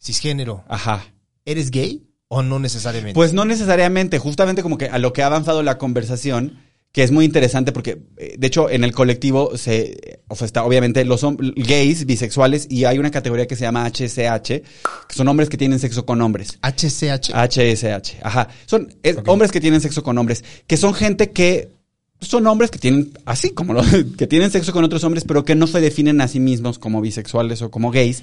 cisgénero, 0.00 0.64
ajá. 0.68 1.04
¿eres 1.44 1.70
gay 1.70 2.06
o 2.28 2.42
no 2.42 2.58
necesariamente? 2.58 3.14
Pues 3.14 3.32
no 3.32 3.44
necesariamente, 3.44 4.18
justamente 4.18 4.62
como 4.62 4.78
que 4.78 4.86
a 4.86 4.98
lo 4.98 5.12
que 5.12 5.22
ha 5.22 5.26
avanzado 5.26 5.62
la 5.62 5.78
conversación, 5.78 6.58
que 6.92 7.02
es 7.02 7.10
muy 7.10 7.24
interesante 7.24 7.72
porque, 7.72 8.02
eh, 8.18 8.36
de 8.38 8.46
hecho, 8.46 8.70
en 8.70 8.84
el 8.84 8.92
colectivo 8.92 9.56
se, 9.56 10.20
o 10.28 10.36
sea, 10.36 10.46
está 10.46 10.64
obviamente 10.64 11.04
los 11.04 11.26
gays, 11.56 12.06
bisexuales, 12.06 12.66
y 12.70 12.84
hay 12.84 12.98
una 12.98 13.10
categoría 13.10 13.46
que 13.48 13.56
se 13.56 13.62
llama 13.62 13.84
HSH, 13.86 14.46
que 14.46 15.14
son 15.14 15.26
hombres 15.28 15.48
que 15.48 15.56
tienen 15.56 15.78
sexo 15.80 16.06
con 16.06 16.22
hombres. 16.22 16.58
HCH. 16.62 17.30
HSH, 17.34 18.20
ajá. 18.22 18.48
Son 18.66 18.88
Ok. 19.16 19.26
hombres 19.28 19.50
que 19.50 19.60
tienen 19.60 19.80
sexo 19.80 20.02
con 20.04 20.16
hombres, 20.18 20.44
que 20.68 20.76
son 20.76 20.94
gente 20.94 21.32
que 21.32 21.72
son 22.20 22.46
hombres 22.46 22.70
que 22.70 22.78
tienen, 22.78 23.12
así 23.26 23.50
como 23.50 23.72
lo- 23.74 23.82
que 24.18 24.26
tienen 24.26 24.50
sexo 24.50 24.72
con 24.72 24.84
otros 24.84 25.04
hombres, 25.04 25.24
pero 25.24 25.44
que 25.44 25.54
no 25.54 25.66
se 25.66 25.80
definen 25.80 26.20
a 26.20 26.28
sí 26.28 26.40
mismos 26.40 26.78
como 26.78 27.00
bisexuales 27.00 27.60
o 27.62 27.70
como 27.70 27.90
gays, 27.90 28.22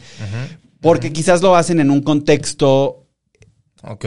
porque 0.80 1.14
quizás 1.14 1.42
lo 1.42 1.56
hacen 1.56 1.80
en 1.80 1.92
un 1.92 2.02
contexto, 2.02 3.06
Ok. 3.84 4.06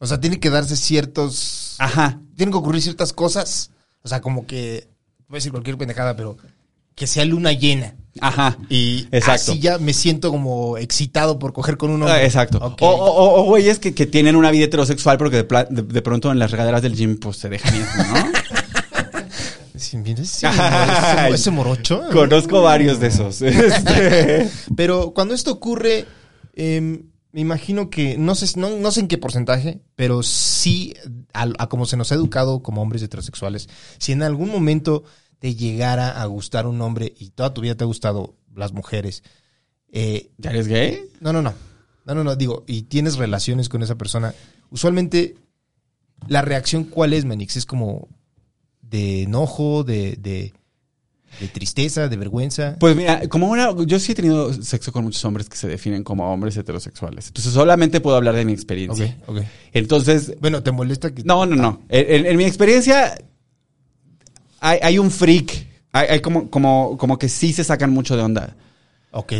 O 0.00 0.06
sea, 0.06 0.20
tiene 0.20 0.38
que 0.38 0.48
darse 0.48 0.76
ciertos... 0.76 1.74
ajá, 1.78 2.20
Tienen 2.36 2.52
que 2.52 2.58
ocurrir 2.58 2.80
ciertas 2.80 3.12
cosas. 3.12 3.72
O 4.02 4.08
sea, 4.08 4.20
como 4.20 4.46
que... 4.46 4.86
Voy 5.26 5.36
a 5.36 5.38
decir 5.38 5.50
cualquier 5.50 5.76
pendejada, 5.76 6.14
pero... 6.16 6.36
Que 6.94 7.08
sea 7.08 7.24
luna 7.24 7.52
llena. 7.52 7.96
ajá. 8.20 8.56
Y 8.68 9.08
Exacto. 9.10 9.52
así 9.52 9.58
ya 9.58 9.78
me 9.78 9.92
siento 9.92 10.30
como 10.30 10.78
excitado 10.78 11.40
por 11.40 11.52
coger 11.52 11.76
con 11.76 11.90
un 11.90 12.02
hombre. 12.02 12.12
Ah, 12.18 12.22
Exacto. 12.24 12.58
O, 12.58 12.86
o, 12.88 13.40
o- 13.40 13.44
güeyes 13.46 13.80
que, 13.80 13.92
que 13.92 14.06
tienen 14.06 14.36
una 14.36 14.52
vida 14.52 14.66
heterosexual, 14.66 15.18
pero 15.18 15.30
que 15.30 15.42
de, 15.42 15.66
de- 15.70 15.82
de 15.82 16.02
pronto 16.02 16.30
en 16.30 16.38
las 16.38 16.52
regaderas 16.52 16.82
del 16.82 16.94
gym 16.94 17.18
pues 17.18 17.36
se 17.38 17.48
dejan 17.48 17.74
ir, 17.74 17.82
¿no? 17.82 18.32
Ese, 21.32 21.50
morocho. 21.50 22.02
Conozco 22.12 22.62
varios 22.62 23.00
de 23.00 23.08
esos. 23.08 23.42
Este, 23.42 24.50
Pero 24.76 25.12
cuando 25.12 25.34
esto 25.34 25.52
ocurre, 25.52 26.06
em, 26.54 27.10
me 27.32 27.40
imagino 27.40 27.90
que, 27.90 28.18
no 28.18 28.34
sé, 28.34 28.58
no, 28.58 28.70
no 28.70 28.90
sé 28.90 29.00
en 29.00 29.08
qué 29.08 29.18
porcentaje, 29.18 29.80
pero 29.94 30.22
sí, 30.22 30.94
a, 31.32 31.48
a 31.58 31.68
como 31.68 31.86
se 31.86 31.96
nos 31.96 32.12
ha 32.12 32.14
educado 32.14 32.62
como 32.62 32.82
hombres 32.82 33.02
heterosexuales, 33.02 33.68
si 33.98 34.12
en 34.12 34.22
algún 34.22 34.50
momento 34.50 35.04
te 35.38 35.54
llegara 35.54 36.20
a 36.20 36.24
gustar 36.26 36.66
un 36.66 36.80
hombre 36.80 37.14
y 37.18 37.30
toda 37.30 37.54
tu 37.54 37.60
vida 37.60 37.74
te 37.74 37.84
ha 37.84 37.86
gustado 37.86 38.34
las 38.54 38.72
mujeres, 38.72 39.22
eh, 39.92 40.30
¿Ya 40.38 40.50
eres 40.50 40.68
gay? 40.68 41.00
no, 41.20 41.32
no, 41.32 41.42
no, 41.42 41.54
no, 42.04 42.14
no, 42.14 42.24
no, 42.24 42.36
digo, 42.36 42.64
y 42.66 42.82
tienes 42.82 43.16
relaciones 43.16 43.68
con 43.68 43.82
esa 43.82 43.96
persona, 43.96 44.34
usualmente 44.70 45.36
la 46.26 46.42
reacción 46.42 46.84
cuál 46.84 47.12
es, 47.12 47.24
Manix? 47.24 47.56
Es 47.56 47.66
como 47.66 48.08
de 48.90 49.22
enojo, 49.22 49.84
de, 49.84 50.16
de, 50.20 50.52
de 51.40 51.48
tristeza, 51.48 52.08
de 52.08 52.16
vergüenza. 52.16 52.76
Pues 52.80 52.96
mira, 52.96 53.28
como 53.28 53.48
una, 53.48 53.74
yo 53.86 53.98
sí 53.98 54.12
he 54.12 54.14
tenido 54.14 54.52
sexo 54.62 54.92
con 54.92 55.04
muchos 55.04 55.24
hombres 55.24 55.48
que 55.48 55.56
se 55.56 55.68
definen 55.68 56.02
como 56.04 56.32
hombres 56.32 56.56
heterosexuales. 56.56 57.28
Entonces 57.28 57.52
solamente 57.52 58.00
puedo 58.00 58.16
hablar 58.16 58.34
de 58.34 58.44
mi 58.44 58.52
experiencia. 58.52 59.16
ok. 59.26 59.40
Entonces, 59.72 60.34
Bueno, 60.40 60.62
¿te 60.62 60.72
molesta 60.72 61.14
que...? 61.14 61.22
no, 61.24 61.44
no, 61.46 61.56
no. 61.56 61.82
En, 61.88 62.14
en- 62.20 62.26
en 62.26 62.36
mi 62.36 62.44
experiencia 62.44 63.16
hay, 64.60 64.78
hay 64.82 64.98
un 64.98 65.10
freak. 65.10 65.66
Hay, 65.92 66.06
hay 66.08 66.20
como, 66.20 66.50
como, 66.50 66.96
como 66.98 67.18
que 67.18 67.28
sí 67.28 67.52
se 67.52 67.64
sacan 67.64 67.90
mucho 67.90 68.16
de 68.16 68.22
onda. 68.22 68.56
Ok. 69.10 69.32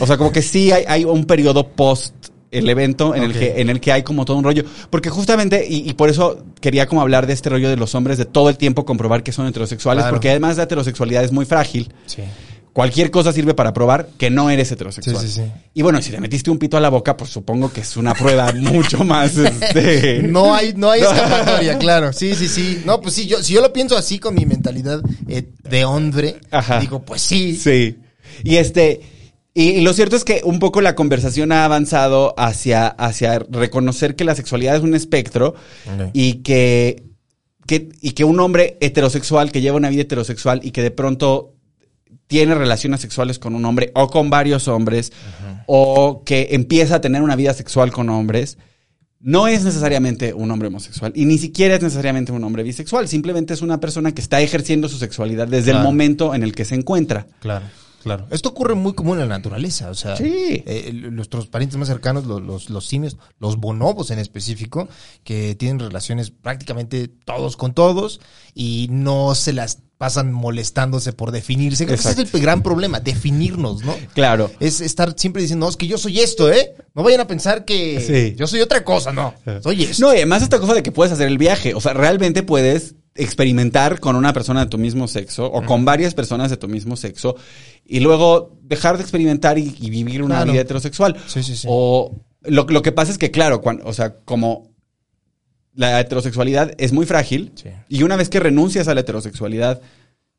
O 0.00 0.06
sea, 0.06 0.16
como 0.16 0.32
que 0.32 0.40
sí 0.42 0.72
hay, 0.72 0.84
hay 0.88 1.04
un 1.04 1.26
periodo 1.26 1.68
post 1.68 2.14
el 2.50 2.68
evento 2.68 3.14
en, 3.14 3.22
el 3.22 3.32
que, 3.32 3.60
en 3.60 3.70
el 3.70 3.80
que 3.80 3.92
hay 3.92 4.02
como 4.02 4.24
todo 4.24 4.36
un 4.36 4.44
rollo. 4.44 4.64
Porque 4.90 5.08
justamente, 5.10 5.66
y, 5.68 5.88
y 5.88 5.94
por 5.94 6.08
eso 6.08 6.44
quería 6.60 6.86
como 6.86 7.00
hablar 7.00 7.26
de 7.26 7.32
este 7.32 7.48
rollo 7.50 7.68
de 7.68 7.76
los 7.76 7.94
hombres, 7.94 8.18
de 8.18 8.24
todo 8.24 8.48
el 8.48 8.56
tiempo 8.56 8.84
comprobar 8.84 9.22
que 9.22 9.32
son 9.32 9.46
heterosexuales, 9.46 10.02
Claro. 10.02 10.14
porque 10.16 10.30
además 10.30 10.56
la 10.56 10.64
heterosexualidad 10.64 11.22
es 11.24 11.32
muy 11.32 11.44
frágil. 11.44 11.92
Sí. 12.06 12.22
Cualquier 12.72 13.10
cosa 13.10 13.32
sirve 13.32 13.52
para 13.52 13.72
probar 13.74 14.08
que 14.16 14.30
no 14.30 14.48
eres 14.48 14.70
heterosexual. 14.70 15.16
Sí, 15.18 15.26
sí, 15.26 15.40
sí. 15.42 15.52
Y 15.74 15.82
bueno, 15.82 16.00
si 16.00 16.12
le 16.12 16.20
metiste 16.20 16.52
un 16.52 16.58
pito 16.58 16.76
a 16.76 16.80
la 16.80 16.88
boca, 16.88 17.16
pues 17.16 17.28
supongo 17.30 17.72
que 17.72 17.80
es 17.80 17.96
una 17.96 18.14
prueba 18.14 18.52
mucho 18.56 19.02
más. 19.04 19.36
Este... 19.36 20.22
No 20.22 20.54
hay, 20.54 20.72
no 20.76 20.88
hay 20.90 21.00
escapatoria, 21.02 21.78
claro. 21.78 22.12
Sí, 22.12 22.34
sí, 22.36 22.48
sí. 22.48 22.82
No, 22.86 23.00
pues 23.00 23.14
sí, 23.16 23.26
yo, 23.26 23.42
si 23.42 23.54
yo 23.54 23.60
lo 23.60 23.72
pienso 23.72 23.96
así 23.96 24.20
con 24.20 24.34
mi 24.36 24.46
mentalidad 24.46 25.00
eh, 25.28 25.48
de 25.68 25.84
hombre, 25.84 26.36
Ajá. 26.52 26.78
digo, 26.78 27.02
pues 27.02 27.22
sí. 27.22 27.56
Sí. 27.56 27.96
Y 28.44 28.56
este. 28.56 29.00
Y, 29.52 29.80
lo 29.80 29.92
cierto 29.92 30.16
es 30.16 30.24
que 30.24 30.42
un 30.44 30.58
poco 30.60 30.80
la 30.80 30.94
conversación 30.94 31.50
ha 31.50 31.64
avanzado 31.64 32.34
hacia, 32.38 32.86
hacia 32.86 33.40
reconocer 33.40 34.14
que 34.14 34.24
la 34.24 34.34
sexualidad 34.34 34.76
es 34.76 34.82
un 34.82 34.94
espectro 34.94 35.54
y 36.12 36.34
que, 36.42 37.02
que, 37.66 37.88
y 38.00 38.12
que 38.12 38.24
un 38.24 38.38
hombre 38.38 38.78
heterosexual 38.80 39.50
que 39.50 39.60
lleva 39.60 39.76
una 39.76 39.90
vida 39.90 40.02
heterosexual 40.02 40.60
y 40.62 40.70
que 40.70 40.82
de 40.82 40.92
pronto 40.92 41.54
tiene 42.28 42.54
relaciones 42.54 43.00
sexuales 43.00 43.40
con 43.40 43.56
un 43.56 43.64
hombre 43.64 43.90
o 43.96 44.08
con 44.08 44.30
varios 44.30 44.68
hombres 44.68 45.12
o 45.66 46.22
que 46.24 46.48
empieza 46.52 46.96
a 46.96 47.00
tener 47.00 47.22
una 47.22 47.34
vida 47.34 47.52
sexual 47.52 47.90
con 47.90 48.08
hombres, 48.08 48.56
no 49.18 49.48
es 49.48 49.64
necesariamente 49.64 50.32
un 50.32 50.48
hombre 50.52 50.68
homosexual 50.68 51.12
y 51.16 51.24
ni 51.24 51.38
siquiera 51.38 51.74
es 51.74 51.82
necesariamente 51.82 52.30
un 52.30 52.44
hombre 52.44 52.62
bisexual, 52.62 53.08
simplemente 53.08 53.52
es 53.52 53.62
una 53.62 53.80
persona 53.80 54.12
que 54.12 54.20
está 54.20 54.40
ejerciendo 54.40 54.88
su 54.88 54.96
sexualidad 54.96 55.48
desde 55.48 55.72
el 55.72 55.80
momento 55.80 56.36
en 56.36 56.44
el 56.44 56.54
que 56.54 56.64
se 56.64 56.76
encuentra. 56.76 57.26
Claro, 57.40 57.66
claro. 58.02 58.26
Esto 58.30 58.48
ocurre 58.50 58.74
muy 58.74 58.92
común 58.94 59.20
en 59.20 59.28
la 59.28 59.36
naturaleza, 59.38 59.90
o 59.90 59.94
sea, 59.94 60.16
Sí. 60.16 60.24
eh, 60.66 60.92
nuestros 61.10 61.46
parientes 61.46 61.78
más 61.78 61.88
cercanos, 61.88 62.26
los, 62.26 62.42
los, 62.42 62.70
los 62.70 62.86
simios, 62.86 63.16
los 63.38 63.56
bonobos 63.56 64.10
en 64.10 64.18
específico, 64.18 64.88
que 65.24 65.54
tienen 65.54 65.78
relaciones 65.78 66.30
prácticamente 66.30 67.08
todos 67.08 67.56
con 67.56 67.74
todos 67.74 68.20
y 68.54 68.88
no 68.90 69.34
se 69.34 69.52
las 69.52 69.78
pasan 69.98 70.32
molestándose 70.32 71.12
por 71.12 71.30
definirse. 71.30 71.84
Creo 71.84 71.98
que 71.98 72.08
ese 72.08 72.22
es 72.22 72.32
el 72.34 72.40
gran 72.40 72.62
problema, 72.62 73.00
definirnos, 73.00 73.84
¿no? 73.84 73.94
Claro. 74.14 74.50
Es 74.58 74.80
estar 74.80 75.14
siempre 75.18 75.42
diciendo, 75.42 75.66
no, 75.66 75.70
es 75.70 75.76
que 75.76 75.86
yo 75.86 75.98
soy 75.98 76.20
esto, 76.20 76.50
¿eh? 76.50 76.74
No 76.94 77.02
vayan 77.02 77.20
a 77.20 77.26
pensar 77.26 77.66
que 77.66 78.00
Sí. 78.00 78.34
yo 78.34 78.46
soy 78.46 78.60
otra 78.62 78.82
cosa, 78.82 79.12
no. 79.12 79.34
Soy 79.62 79.82
esto. 79.84 80.06
No, 80.06 80.12
y 80.14 80.16
además 80.16 80.42
esta 80.42 80.58
cosa 80.58 80.72
de 80.72 80.82
que 80.82 80.90
puedes 80.90 81.12
hacer 81.12 81.28
el 81.28 81.36
viaje, 81.36 81.74
o 81.74 81.82
sea, 81.82 81.92
realmente 81.92 82.42
puedes 82.42 82.94
experimentar 83.14 83.98
con 84.00 84.16
una 84.16 84.32
persona 84.32 84.60
de 84.64 84.70
tu 84.70 84.78
mismo 84.78 85.08
sexo 85.08 85.46
o 85.46 85.64
con 85.64 85.84
varias 85.84 86.14
personas 86.14 86.50
de 86.50 86.56
tu 86.56 86.68
mismo 86.68 86.96
sexo 86.96 87.36
y 87.84 88.00
luego 88.00 88.56
dejar 88.62 88.96
de 88.96 89.02
experimentar 89.02 89.58
y, 89.58 89.74
y 89.80 89.90
vivir 89.90 90.22
una 90.22 90.36
Claro. 90.36 90.52
vida 90.52 90.62
heterosexual. 90.62 91.16
Sí, 91.26 91.42
sí, 91.42 91.56
sí. 91.56 91.66
O 91.70 92.20
lo, 92.42 92.64
lo 92.68 92.82
que 92.82 92.92
pasa 92.92 93.10
es 93.12 93.18
que, 93.18 93.30
claro, 93.30 93.60
cuan- 93.60 93.80
o 93.84 93.92
sea, 93.92 94.14
como 94.24 94.70
la 95.74 96.00
heterosexualidad 96.00 96.72
es 96.78 96.92
muy 96.92 97.06
frágil 97.06 97.52
Sí. 97.54 97.68
y 97.88 98.02
una 98.02 98.16
vez 98.16 98.28
que 98.28 98.40
renuncias 98.40 98.88
a 98.88 98.94
la 98.94 99.00
heterosexualidad, 99.00 99.80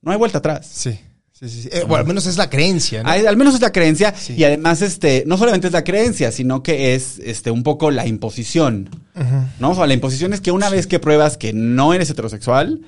no 0.01 0.11
hay 0.11 0.17
vuelta 0.17 0.39
atrás. 0.39 0.65
Sí, 0.67 0.97
sí, 1.41 1.49
sí. 1.49 1.61
sí. 1.63 1.69
Eh, 1.71 1.79
bueno, 1.81 1.97
al 2.01 2.05
menos 2.07 2.25
es 2.27 2.37
la 2.37 2.49
creencia, 2.49 3.03
¿no? 3.03 3.09
Al 3.09 3.37
menos 3.37 3.55
es 3.55 3.61
la 3.61 3.71
creencia 3.71 4.13
Sí. 4.15 4.33
y 4.37 4.43
además 4.43 4.81
este 4.81 5.23
no 5.25 5.37
solamente 5.37 5.67
es 5.67 5.73
la 5.73 5.83
creencia, 5.83 6.31
sino 6.31 6.61
que 6.63 6.93
es 6.95 7.19
este 7.19 7.51
un 7.51 7.63
poco 7.63 7.91
la 7.91 8.05
imposición. 8.07 8.89
¿No? 9.59 9.71
O 9.71 9.75
sea, 9.75 9.87
la 9.87 9.93
imposición 9.93 10.33
es 10.33 10.41
que 10.41 10.51
una 10.51 10.69
vez 10.69 10.87
que 10.87 10.99
pruebas 10.99 11.37
que 11.37 11.51
no 11.53 11.93
eres 11.93 12.09
heterosexual, 12.09 12.81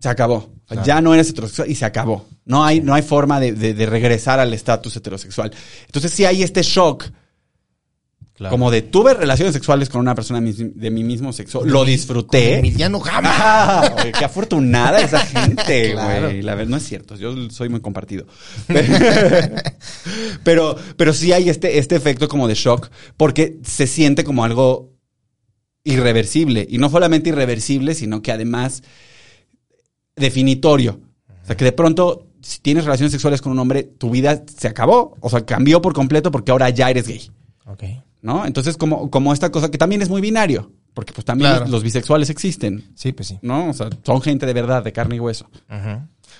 se 0.00 0.08
acabó. 0.08 0.50
Claro. 0.66 0.86
Ya 0.86 1.00
no 1.00 1.14
eres 1.14 1.30
heterosexual 1.30 1.70
y 1.70 1.74
se 1.74 1.84
acabó. 1.84 2.26
No 2.44 2.64
hay, 2.64 2.80
no 2.80 2.94
hay 2.94 3.02
forma 3.02 3.40
de, 3.40 3.52
de- 3.52 3.74
de 3.74 3.86
regresar 3.86 4.38
al 4.40 4.52
estatus 4.54 4.96
heterosexual. 4.96 5.50
Entonces 5.86 6.12
sí 6.12 6.24
hay 6.24 6.42
este 6.42 6.62
shock, 6.62 7.04
Claro. 8.44 8.52
como 8.54 8.70
de 8.70 8.82
tuve 8.82 9.14
relaciones 9.14 9.54
sexuales 9.54 9.88
con 9.88 10.00
una 10.00 10.14
persona 10.14 10.40
de 10.40 10.90
mi 10.90 11.02
mismo 11.04 11.32
sexo, 11.32 11.64
lo 11.64 11.78
Con 11.80 11.86
disfruté. 11.86 12.58
Emiliano 12.58 13.00
Gama. 13.00 13.30
Ah, 13.32 13.90
güey, 13.92 14.12
qué 14.12 14.24
afortunada 14.24 15.00
esa 15.00 15.20
gente, 15.26 15.92
Claro. 15.92 16.26
güey. 16.28 16.42
La 16.42 16.54
verdad, 16.54 16.70
no 16.70 16.76
es 16.76 16.82
cierto. 16.84 17.16
Yo 17.16 17.34
soy 17.50 17.68
muy 17.68 17.80
compartido. 17.80 18.26
Pero, 20.42 20.76
pero 20.96 21.12
sí 21.12 21.32
hay 21.32 21.48
este, 21.48 21.78
este 21.78 21.96
efecto 21.96 22.28
como 22.28 22.48
de 22.48 22.54
shock 22.54 22.90
porque 23.16 23.58
se 23.64 23.86
siente 23.86 24.24
como 24.24 24.44
algo 24.44 24.92
irreversible. 25.84 26.66
Y 26.68 26.78
no 26.78 26.88
solamente 26.90 27.30
irreversible, 27.30 27.94
sino 27.94 28.22
que 28.22 28.32
además 28.32 28.82
definitorio. 30.16 31.00
O 31.42 31.46
sea, 31.46 31.56
que 31.56 31.64
de 31.64 31.72
pronto, 31.72 32.26
si 32.42 32.60
tienes 32.60 32.84
relaciones 32.84 33.12
sexuales 33.12 33.40
con 33.42 33.52
un 33.52 33.58
hombre, 33.58 33.82
tu 33.84 34.10
vida 34.10 34.42
se 34.56 34.68
acabó. 34.68 35.16
O 35.20 35.28
sea, 35.30 35.44
cambió 35.44 35.80
por 35.82 35.92
completo 35.92 36.30
porque 36.30 36.52
ahora 36.52 36.70
ya 36.70 36.90
eres 36.90 37.06
gay. 37.08 37.30
Ok. 37.66 37.84
¿No? 38.24 38.46
Entonces, 38.46 38.78
como, 38.78 39.10
como 39.10 39.34
esta 39.34 39.50
cosa 39.52 39.70
que 39.70 39.76
también 39.76 40.00
es 40.00 40.08
muy 40.08 40.22
binario. 40.22 40.72
Porque 40.94 41.12
pues 41.12 41.24
también 41.26 41.50
Claro. 41.50 41.64
los, 41.64 41.70
los 41.72 41.82
bisexuales 41.82 42.30
existen. 42.30 42.90
Sí, 42.94 43.12
pues 43.12 43.28
sí. 43.28 43.38
¿no? 43.42 43.68
O 43.68 43.72
sea, 43.74 43.90
son 44.02 44.22
gente 44.22 44.46
de 44.46 44.52
verdad, 44.54 44.82
de 44.82 44.92
carne 44.94 45.16
y 45.16 45.20
hueso. 45.20 45.50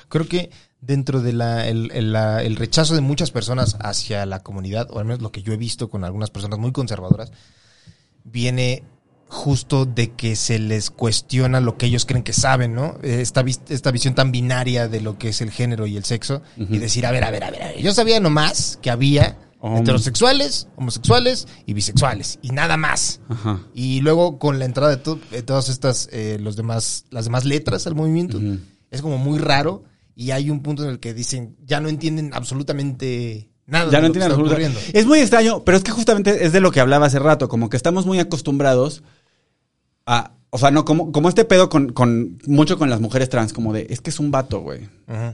Creo 0.08 0.26
que 0.26 0.48
dentro 0.80 1.20
de 1.20 1.32
la, 1.34 1.68
el, 1.68 1.90
el- 1.92 2.56
rechazo 2.56 2.94
de 2.94 3.02
muchas 3.02 3.30
personas 3.30 3.76
hacia 3.80 4.24
la 4.24 4.42
comunidad, 4.42 4.88
o 4.92 4.98
al 4.98 5.04
menos 5.04 5.20
lo 5.20 5.30
que 5.30 5.42
yo 5.42 5.52
he 5.52 5.56
visto 5.58 5.90
con 5.90 6.04
algunas 6.04 6.30
personas 6.30 6.58
muy 6.58 6.72
conservadoras, 6.72 7.32
viene 8.24 8.82
justo 9.28 9.84
de 9.86 10.12
que 10.12 10.36
se 10.36 10.58
les 10.58 10.90
cuestiona 10.90 11.60
lo 11.60 11.76
que 11.76 11.86
ellos 11.86 12.06
creen 12.06 12.22
que 12.22 12.32
saben, 12.32 12.74
¿no? 12.74 12.96
Esta, 13.02 13.44
esta 13.68 13.90
visión 13.90 14.14
tan 14.14 14.30
binaria 14.32 14.88
de 14.88 15.00
lo 15.00 15.18
que 15.18 15.30
es 15.30 15.40
el 15.40 15.50
género 15.50 15.86
y 15.86 15.96
el 15.96 16.04
sexo, 16.04 16.42
y 16.56 16.78
decir, 16.78 17.04
a 17.06 17.10
ver, 17.10 17.24
a 17.24 17.30
ver, 17.30 17.44
a 17.44 17.50
ver, 17.50 17.62
a 17.62 17.66
ver, 17.68 17.80
yo 17.82 17.92
sabía 17.92 18.20
nomás 18.20 18.78
que 18.80 18.90
había 18.90 19.36
Hom- 19.66 19.80
heterosexuales, 19.80 20.68
homosexuales 20.76 21.48
y 21.66 21.72
bisexuales, 21.72 22.38
y 22.42 22.50
nada 22.50 22.76
más. 22.76 23.20
Ajá. 23.28 23.60
Y 23.74 24.00
luego 24.02 24.38
con 24.38 24.58
la 24.58 24.64
entrada 24.66 24.90
de, 24.90 24.98
to- 24.98 25.18
de 25.30 25.42
todas 25.42 25.68
estas, 25.68 26.08
eh, 26.12 26.38
los 26.40 26.54
demás, 26.56 27.06
las 27.10 27.24
demás 27.24 27.44
letras 27.44 27.86
al 27.86 27.94
movimiento, 27.94 28.38
es 28.90 29.00
como 29.02 29.16
muy 29.18 29.38
raro 29.38 29.84
y 30.14 30.30
hay 30.32 30.50
un 30.50 30.60
punto 30.62 30.84
en 30.84 30.90
el 30.90 31.00
que 31.00 31.14
dicen, 31.14 31.56
ya 31.64 31.80
no 31.80 31.88
entienden 31.88 32.32
absolutamente 32.34 33.48
nada. 33.66 33.90
Ya 33.90 34.00
de 34.00 34.02
no 34.02 34.08
lo 34.08 34.12
que 34.12 34.18
entienden 34.18 34.22
está 34.30 34.34
absolutamente. 34.34 34.78
ocurriendo. 34.78 34.98
Es 35.00 35.06
muy 35.06 35.18
extraño, 35.20 35.64
pero 35.64 35.78
es 35.78 35.82
que 35.84 35.90
justamente 35.92 36.44
es 36.44 36.52
de 36.52 36.60
lo 36.60 36.70
que 36.70 36.80
hablaba 36.80 37.06
hace 37.06 37.18
rato, 37.18 37.48
como 37.48 37.68
que 37.70 37.76
estamos 37.76 38.06
muy 38.06 38.18
acostumbrados 38.20 39.02
a. 40.06 40.32
O 40.50 40.58
sea, 40.58 40.70
no, 40.70 40.84
como, 40.84 41.10
como 41.10 41.28
este 41.28 41.44
pedo 41.44 41.68
con, 41.68 41.92
con 41.92 42.38
mucho 42.46 42.78
con 42.78 42.88
las 42.88 43.00
mujeres 43.00 43.28
trans, 43.28 43.52
como 43.52 43.72
de, 43.72 43.88
es 43.90 44.00
que 44.00 44.10
es 44.10 44.20
un 44.20 44.30
vato, 44.30 44.60
güey. 44.60 44.88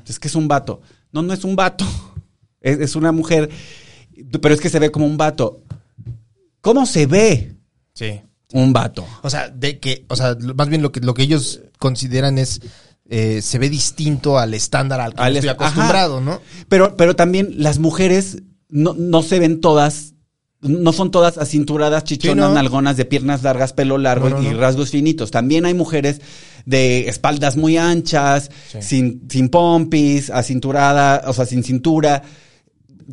Es 0.07 0.19
que 0.19 0.29
es 0.29 0.35
un 0.35 0.49
vato. 0.49 0.81
No, 1.13 1.21
no 1.21 1.33
es 1.35 1.45
un 1.45 1.57
vato. 1.57 1.85
Es, 2.63 2.79
es 2.79 2.95
una 2.95 3.11
mujer, 3.11 3.49
pero 4.41 4.55
es 4.55 4.61
que 4.61 4.69
se 4.71 4.79
ve 4.79 4.91
como 4.91 5.07
un 5.07 5.17
vato. 5.17 5.63
¿Cómo 6.61 6.87
se 6.87 7.07
ve 7.07 7.55
Sí. 7.95 8.21
un 8.53 8.73
vato? 8.73 9.07
O 9.23 9.31
sea, 9.31 9.49
de 9.49 9.79
que, 9.79 10.05
o 10.09 10.17
sea, 10.17 10.37
más 10.55 10.69
bien 10.69 10.83
lo 10.83 10.93
que, 10.93 11.01
lo 11.01 11.15
que 11.15 11.23
ellos 11.23 11.63
consideran 11.79 12.39
es, 12.39 12.61
eh, 13.09 13.41
se 13.43 13.59
ve 13.59 13.69
distinto 13.71 14.39
al 14.39 14.55
estándar 14.55 15.01
al 15.01 15.15
que 15.15 15.23
Al 15.23 15.37
estoy 15.37 15.51
est- 15.51 15.61
acostumbrado, 15.61 16.17
ajá. 16.19 16.25
¿no? 16.25 16.41
Pero, 16.69 16.97
pero 16.97 17.17
también 17.17 17.55
las 17.57 17.79
mujeres 17.79 18.43
no, 18.69 18.95
no 18.95 19.23
se 19.23 19.39
ven 19.41 19.61
todas, 19.61 20.15
no 20.61 20.93
son 20.93 21.11
todas 21.11 21.39
acinturadas, 21.39 22.05
chichonas, 22.05 22.45
Sí, 22.47 22.49
no. 22.51 22.55
nalgonas, 22.55 22.97
de 22.99 23.07
piernas 23.07 23.43
largas, 23.43 23.73
pelo 23.73 23.97
largo 23.99 24.29
No, 24.29 24.41
no, 24.41 24.49
y 24.49 24.53
rasgos 24.53 24.91
finitos. 24.91 25.31
También 25.31 25.65
hay 25.65 25.75
mujeres 25.75 26.21
de 26.67 27.09
espaldas 27.09 27.57
muy 27.57 27.79
anchas, 27.79 28.51
Sí. 28.71 28.79
sin, 28.83 29.23
sin 29.31 29.49
pompis, 29.49 30.29
acinturada, 30.31 31.23
o 31.27 31.33
sea, 31.33 31.47
sin 31.47 31.65
cintura. 31.65 32.23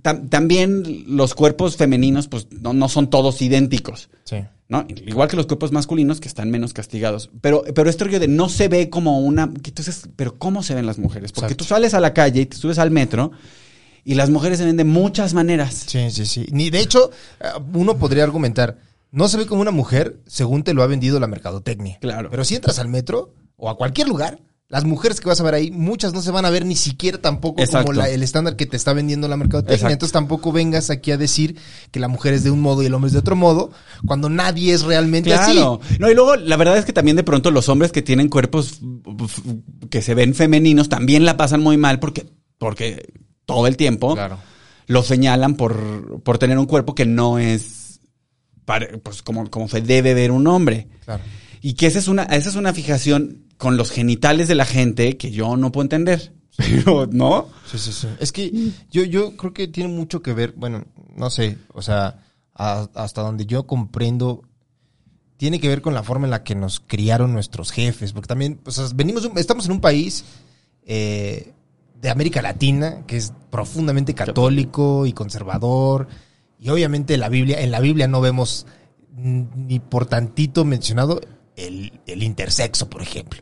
Tam- 0.01 0.29
también 0.29 1.03
los 1.07 1.33
cuerpos 1.33 1.77
femeninos, 1.77 2.27
pues, 2.27 2.47
no, 2.51 2.73
no 2.73 2.89
son 2.89 3.09
todos 3.09 3.41
idénticos. 3.41 4.09
Sí. 4.23 4.37
¿no? 4.69 4.85
Igual 5.05 5.29
que 5.29 5.37
los 5.37 5.45
cuerpos 5.45 5.71
masculinos 5.71 6.19
que 6.19 6.27
están 6.27 6.49
menos 6.51 6.73
castigados. 6.73 7.29
Pero, 7.41 7.63
pero 7.73 7.89
rollo 7.89 8.19
de 8.19 8.27
no 8.27 8.49
se 8.49 8.67
ve 8.67 8.89
como 8.89 9.19
una. 9.19 9.43
Entonces, 9.43 10.09
pero 10.15 10.37
¿cómo 10.37 10.61
se 10.61 10.75
ven 10.75 10.85
las 10.85 10.99
mujeres? 10.99 11.31
Porque 11.31 11.53
Exacto. 11.53 11.63
tú 11.63 11.69
sales 11.69 11.93
a 11.93 11.99
la 12.01 12.13
calle 12.13 12.41
y 12.41 12.45
te 12.45 12.57
subes 12.57 12.77
al 12.77 12.91
metro 12.91 13.31
y 14.03 14.15
las 14.15 14.29
mujeres 14.29 14.57
se 14.57 14.65
ven 14.65 14.75
de 14.77 14.83
muchas 14.83 15.33
maneras. 15.33 15.85
Sí, 15.87 16.11
sí, 16.11 16.25
sí. 16.25 16.47
Ni, 16.51 16.69
de 16.69 16.79
hecho, 16.81 17.11
eh, 17.39 17.45
uno 17.73 17.97
podría 17.97 18.23
argumentar, 18.23 18.77
no 19.11 19.27
se 19.29 19.37
ve 19.37 19.45
como 19.45 19.61
una 19.61 19.71
mujer 19.71 20.19
según 20.27 20.63
te 20.63 20.73
lo 20.73 20.83
ha 20.83 20.87
vendido 20.87 21.19
la 21.19 21.27
mercadotecnia. 21.27 21.97
Claro. 22.01 22.29
Pero 22.29 22.43
si 22.43 22.55
entras 22.55 22.77
al 22.79 22.89
metro 22.89 23.33
o 23.55 23.69
a 23.69 23.77
cualquier 23.77 24.09
lugar, 24.09 24.39
las 24.69 24.83
mujeres 24.83 25.21
que 25.21 25.29
vas 25.29 25.39
a 25.39 25.43
ver 25.43 25.53
ahí, 25.53 25.71
muchas 25.71 26.13
no 26.13 26.21
se 26.21 26.29
van 26.29 26.43
a 26.43 26.49
ver 26.49 26.65
ni 26.65 26.75
siquiera 26.75 27.19
tampoco 27.21 27.61
Exacto. 27.61 27.87
como 27.87 27.99
la- 27.99 28.09
el 28.09 28.21
estándar 28.21 28.57
que 28.57 28.65
te 28.65 28.75
está 28.75 28.91
vendiendo 28.91 29.29
la 29.29 29.37
mercadotecnia. 29.37 29.75
Exacto. 29.75 29.93
Entonces 29.93 30.11
tampoco 30.11 30.51
vengas 30.51 30.89
aquí 30.89 31.11
a 31.11 31.17
decir 31.17 31.55
que 31.91 32.01
la 32.01 32.09
mujer 32.09 32.33
es 32.33 32.43
de 32.43 32.51
un 32.51 32.59
modo 32.59 32.83
y 32.83 32.87
el 32.87 32.93
hombre 32.93 33.07
es 33.07 33.13
de 33.13 33.19
otro 33.19 33.37
modo, 33.37 33.71
cuando 34.05 34.29
nadie 34.29 34.73
es 34.73 34.81
realmente 34.83 35.29
Claro. 35.29 35.79
así. 35.81 35.97
No, 35.99 36.11
y 36.11 36.15
luego 36.15 36.35
la 36.35 36.57
verdad 36.57 36.77
es 36.77 36.83
que 36.83 36.91
también 36.91 37.15
de 37.15 37.23
pronto 37.23 37.49
los 37.49 37.69
hombres 37.69 37.93
que 37.93 38.01
tienen 38.01 38.27
cuerpos 38.27 38.81
que 39.89 40.01
se 40.01 40.13
ven 40.15 40.35
femeninos 40.35 40.89
también 40.89 41.23
la 41.23 41.37
pasan 41.37 41.61
muy 41.61 41.77
mal 41.77 41.99
porque, 41.99 42.25
porque 42.57 43.07
todo 43.45 43.67
el 43.67 43.77
tiempo 43.77 44.15
Claro. 44.15 44.37
lo 44.87 45.01
señalan 45.01 45.55
por, 45.55 46.21
por 46.23 46.39
tener 46.39 46.57
un 46.57 46.65
cuerpo 46.65 46.93
que 46.93 47.05
no 47.05 47.39
es 47.39 48.01
pues 49.01 49.23
como, 49.23 49.49
como 49.49 49.69
se 49.69 49.79
debe 49.79 50.13
ver 50.13 50.31
un 50.31 50.45
hombre. 50.47 50.89
Claro. 51.05 51.23
Y 51.61 51.75
que 51.75 51.87
esa 51.87 51.99
es 51.99 52.09
una, 52.09 52.23
esa 52.23 52.49
es 52.49 52.55
una 52.55 52.73
fijación 52.73 53.46
con 53.57 53.77
los 53.77 53.91
genitales 53.91 54.47
de 54.47 54.55
la 54.55 54.65
gente 54.65 55.17
que 55.17 55.31
yo 55.31 55.57
no 55.57 55.71
puedo 55.71 55.83
entender. 55.83 56.33
Pero, 56.57 57.07
¿no? 57.11 57.47
Sí, 57.71 57.77
sí, 57.77 57.91
sí. 57.91 58.07
Es 58.19 58.31
que 58.31 58.51
yo, 58.91 59.03
yo 59.03 59.35
creo 59.37 59.53
que 59.53 59.67
tiene 59.67 59.89
mucho 59.93 60.21
que 60.21 60.33
ver, 60.33 60.53
bueno, 60.57 60.85
no 61.15 61.29
sé, 61.29 61.57
o 61.73 61.81
sea, 61.81 62.23
a- 62.55 62.87
hasta 62.95 63.21
donde 63.21 63.45
yo 63.45 63.67
comprendo, 63.67 64.41
tiene 65.37 65.59
que 65.59 65.67
ver 65.67 65.81
con 65.83 65.93
la 65.93 66.01
forma 66.03 66.25
en 66.25 66.31
la 66.31 66.43
que 66.43 66.55
nos 66.55 66.79
criaron 66.79 67.31
nuestros 67.33 67.71
jefes, 67.71 68.11
porque 68.13 68.27
también, 68.27 68.59
o 68.65 68.71
sea, 68.71 68.85
venimos, 68.95 69.29
estamos 69.35 69.65
en 69.67 69.73
un 69.73 69.81
país 69.81 70.25
eh, 70.83 71.53
de 72.01 72.09
América 72.09 72.41
Latina 72.41 73.03
que 73.05 73.17
es 73.17 73.33
profundamente 73.51 74.15
católico 74.15 75.05
y 75.05 75.13
conservador, 75.13 76.07
y 76.59 76.69
obviamente 76.69 77.17
la 77.17 77.29
Biblia, 77.29 77.61
en 77.61 77.69
la 77.69 77.79
Biblia 77.81 78.07
no 78.07 78.19
vemos 78.19 78.65
ni 79.15 79.79
por 79.79 80.07
tantito 80.07 80.65
mencionado 80.65 81.21
el, 81.55 81.99
el 82.07 82.23
intersexo, 82.23 82.89
por 82.89 83.01
ejemplo. 83.03 83.41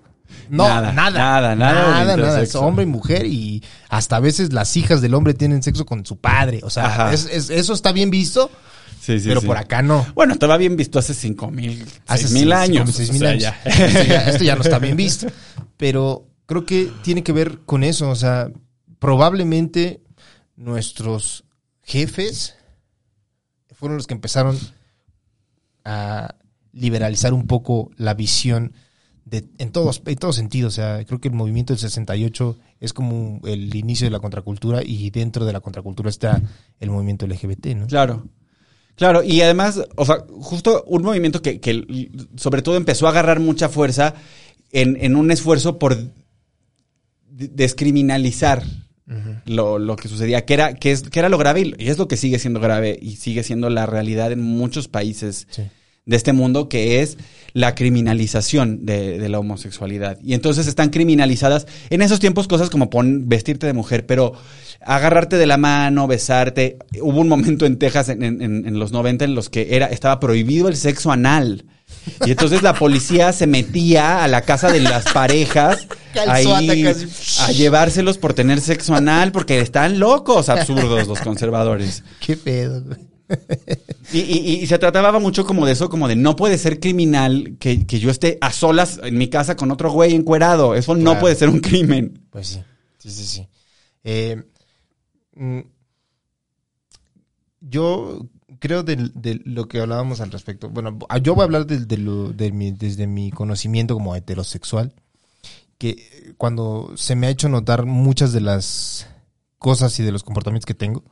No, 0.49 0.67
Nada, 0.67 0.91
nada, 0.91 1.12
nada, 1.19 1.55
nada 1.55 2.03
nada, 2.05 2.17
nada. 2.17 2.41
Es 2.41 2.55
hombre 2.55 2.84
y 2.84 2.88
mujer 2.88 3.25
y 3.25 3.63
hasta 3.89 4.17
a 4.17 4.19
veces 4.19 4.53
las 4.53 4.75
hijas 4.77 5.01
del 5.01 5.13
hombre 5.13 5.34
tienen 5.34 5.63
sexo 5.63 5.86
con 5.86 6.05
su 6.05 6.17
padre. 6.17 6.60
O 6.63 6.69
sea, 6.69 6.86
Ajá. 6.88 7.13
es- 7.13 7.25
es- 7.31 7.49
eso 7.49 7.73
está 7.73 7.91
bien 7.91 8.10
visto, 8.10 8.49
Sí, 9.01 9.19
sí, 9.19 9.27
pero 9.27 9.41
sí. 9.41 9.47
por 9.47 9.58
acá 9.58 9.81
no. 9.81 10.05
Bueno, 10.15 10.34
estaba 10.34 10.58
bien 10.58 10.75
visto 10.75 10.97
hace 10.99 11.13
cinco 11.13 11.51
mil, 11.51 11.86
Hace 12.08 12.29
mil 12.29 12.51
años. 12.53 12.81
como 12.81 12.91
seis 12.93 13.10
o 13.10 13.13
mil 13.13 13.21
sea, 13.21 13.29
años. 13.31 13.41
ya. 13.43 13.62
Esto, 13.65 14.03
ya, 14.03 14.29
esto 14.29 14.43
ya 14.43 14.55
no 14.55 14.62
está 14.62 14.79
bien 14.79 14.97
visto. 14.97 15.27
Pero 15.77 16.27
creo 16.45 16.65
que 16.65 16.91
tiene 17.03 17.23
que 17.23 17.31
ver 17.31 17.60
con 17.65 17.84
eso. 17.84 18.10
O 18.10 18.15
sea, 18.15 18.49
probablemente 18.99 20.01
nuestros 20.55 21.43
jefes 21.84 22.55
fueron 23.73 23.97
los 23.97 24.08
que 24.08 24.13
empezaron 24.15 24.58
a 25.84 26.36
liberalizar 26.73 27.34
un 27.34 27.47
poco 27.47 27.91
la 27.97 28.13
visión 28.13 28.73
de, 29.25 29.43
en, 29.57 29.71
todos, 29.71 30.01
en 30.05 30.15
todos 30.15 30.35
sentidos. 30.35 30.73
O 30.73 30.75
sea, 30.75 31.03
creo 31.05 31.19
que 31.19 31.27
el 31.29 31.33
movimiento 31.33 31.73
del 31.73 31.79
68 31.79 32.57
es 32.79 32.93
como 32.93 33.41
el 33.45 33.75
inicio 33.75 34.05
de 34.07 34.11
la 34.11 34.19
contracultura 34.19 34.81
y 34.83 35.09
dentro 35.09 35.45
de 35.45 35.53
la 35.53 35.59
contracultura 35.61 36.09
está 36.09 36.41
el 36.79 36.89
movimiento 36.91 37.25
LGBT, 37.27 37.65
¿no? 37.75 37.88
Claro. 37.88 38.27
Claro, 38.95 39.23
y 39.23 39.41
además, 39.41 39.81
o 39.97 40.05
sea, 40.05 40.23
justo 40.39 40.83
un 40.88 41.03
movimiento 41.03 41.41
que, 41.41 41.59
que 41.59 42.09
sobre 42.38 42.61
todo 42.61 42.77
empezó 42.77 43.07
a 43.07 43.09
agarrar 43.09 43.41
mucha 43.41 43.67
fuerza 43.67 44.13
en, 44.71 44.95
en 45.03 45.17
un 45.17 45.31
esfuerzo 45.31 45.77
por 45.79 45.97
de- 45.97 47.47
descriminalizar 47.49 48.63
lo, 49.45 49.77
lo 49.77 49.95
que 49.97 50.07
sucedía, 50.07 50.45
que 50.45 50.53
era, 50.55 50.73
que, 50.75 50.91
es, 50.91 51.03
que 51.03 51.19
era 51.19 51.29
lo 51.29 51.38
grave 51.38 51.61
y- 51.61 51.73
y 51.77 51.89
es 51.89 51.97
lo 51.97 52.07
que 52.07 52.17
sigue 52.17 52.39
siendo 52.39 52.59
grave 52.59 52.97
y 52.99 53.17
sigue 53.17 53.43
siendo 53.43 53.69
la 53.69 53.85
realidad 53.85 54.31
en 54.31 54.41
muchos 54.41 54.88
países 54.88 55.45
Sí. 55.51 55.63
De 56.05 56.15
este 56.15 56.33
mundo, 56.33 56.69
que 56.69 57.01
es 57.01 57.17
la 57.53 57.73
criminalización 57.73 58.85
de, 58.85 59.17
de 59.17 59.29
la 59.29 59.39
homosexualidad. 59.39 60.19
Y 60.21 60.33
entonces 60.33 60.67
están 60.67 60.89
criminalizadas 60.89 61.67
en 61.89 62.01
esos 62.01 62.19
tiempos 62.19 62.47
cosas 62.47 62.69
como 62.69 62.89
pon, 62.89 63.27
vestirte 63.29 63.65
de 63.65 63.73
mujer, 63.73 64.05
pero 64.05 64.33
agarrarte 64.81 65.37
de 65.37 65.45
la 65.47 65.57
mano, 65.57 66.05
besarte. 66.05 66.77
Hubo 67.01 67.19
un 67.21 67.27
momento 67.29 67.65
en 67.65 67.77
Texas 67.79 68.09
en, 68.09 68.21
en- 68.23 68.41
en 68.41 68.79
los 68.79 68.91
90 68.91 69.25
en 69.25 69.35
los 69.35 69.49
que 69.49 69.75
era, 69.75 69.87
estaba 69.87 70.19
prohibido 70.19 70.67
el 70.67 70.75
sexo 70.75 71.11
anal. 71.11 71.65
Y 72.25 72.31
entonces 72.31 72.61
la 72.61 72.73
policía 72.73 73.31
se 73.31 73.47
metía 73.47 74.23
a 74.23 74.27
la 74.27 74.41
casa 74.41 74.71
de 74.71 74.81
las 74.81 75.05
parejas 75.05 75.87
ahí 76.29 76.43
a 77.41 77.51
llevárselos 77.51 78.17
por 78.17 78.33
tener 78.33 78.59
sexo 78.61 78.95
anal 78.95 79.31
porque 79.31 79.59
están 79.59 79.99
locos, 79.99 80.49
absurdos 80.49 81.07
los 81.07 81.19
conservadores. 81.21 82.03
¿Qué 82.19 82.35
pedo, 82.37 82.81
güey? 82.83 82.97
Y, 84.13 84.19
y- 84.19 84.59
y 84.61 84.67
se 84.67 84.77
trataba 84.77 85.19
mucho 85.19 85.45
como 85.45 85.65
de 85.65 85.71
eso, 85.73 85.89
como 85.89 86.07
de 86.07 86.15
no 86.15 86.35
puede 86.35 86.57
ser 86.57 86.79
criminal 86.79 87.57
que, 87.59 87.85
que 87.88 87.99
yo 87.99 88.09
esté 88.11 88.38
a 88.41 88.51
solas 88.51 88.99
en 89.03 89.17
mi 89.17 89.29
casa 89.29 89.55
con 89.55 89.71
otro 89.71 89.91
güey 89.91 90.13
encuerado. 90.13 90.75
Eso 90.75 90.95
no 90.95 91.13
puede 91.19 91.35
ser 91.35 91.49
un 91.49 91.59
crimen. 91.59 92.25
Pues 92.29 92.47
sí, 92.47 92.61
sí, 92.99 93.09
sí, 93.09 93.25
sí. 93.25 93.47
Eh, 94.03 94.43
mm, 95.35 95.59
yo 97.61 98.27
creo 98.59 98.83
de, 98.83 98.95
de 99.13 99.41
lo 99.45 99.67
que 99.67 99.79
hablábamos 99.81 100.21
al 100.21 100.31
respecto. 100.31 100.69
Bueno, 100.69 100.97
yo 101.21 101.35
voy 101.35 101.41
a 101.41 101.45
hablar 101.45 101.65
de, 101.65 101.79
de 101.85 101.97
lo- 101.97 102.31
de 102.31 102.51
mi- 102.51 102.71
desde 102.71 103.07
mi 103.07 103.31
conocimiento 103.31 103.95
como 103.95 104.15
heterosexual, 104.15 104.93
que 105.77 106.33
cuando 106.38 106.93
se 106.95 107.15
me 107.15 107.27
ha 107.27 107.31
hecho 107.31 107.49
notar 107.49 107.85
muchas 107.85 108.31
de 108.33 108.41
las 108.41 109.07
cosas 109.57 109.99
y 109.99 110.03
de 110.03 110.11
los 110.11 110.23
comportamientos 110.23 110.65
que 110.65 110.73
tengo, 110.75 111.03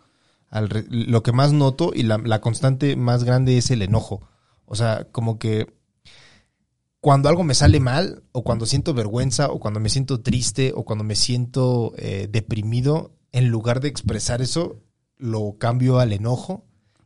al 0.54 0.70
re- 0.70 0.86
lo 0.90 1.24
que 1.24 1.32
más 1.32 1.52
noto 1.52 1.92
y 1.96 2.04
la, 2.04 2.20
la 2.20 2.40
constante 2.40 2.96
más 2.96 3.24
grande 3.24 3.58
es 3.58 3.72
el 3.72 3.82
enojo. 3.82 4.22
O 4.66 4.76
sea, 4.76 5.08
como 5.12 5.40
que 5.40 5.74
cuando 7.02 7.28
algo 7.28 7.44
me 7.44 7.56
sale 7.56 7.80
mal, 7.80 8.24
o 8.32 8.44
cuando 8.44 8.66
siento 8.68 8.94
vergüenza, 8.94 9.50
o 9.50 9.60
cuando 9.60 9.80
me 9.80 9.90
siento 9.90 10.22
triste, 10.22 10.72
o 10.76 10.86
cuando 10.86 11.04
me 11.04 11.16
siento 11.16 11.94
eh, 11.98 12.30
deprimido, 12.32 13.16
en 13.32 13.50
lugar 13.50 13.82
de 13.82 13.90
expresar 13.90 14.42
eso, 14.44 14.80
lo 15.18 15.56
cambio 15.58 16.00
al 16.00 16.14
enojo 16.14 16.66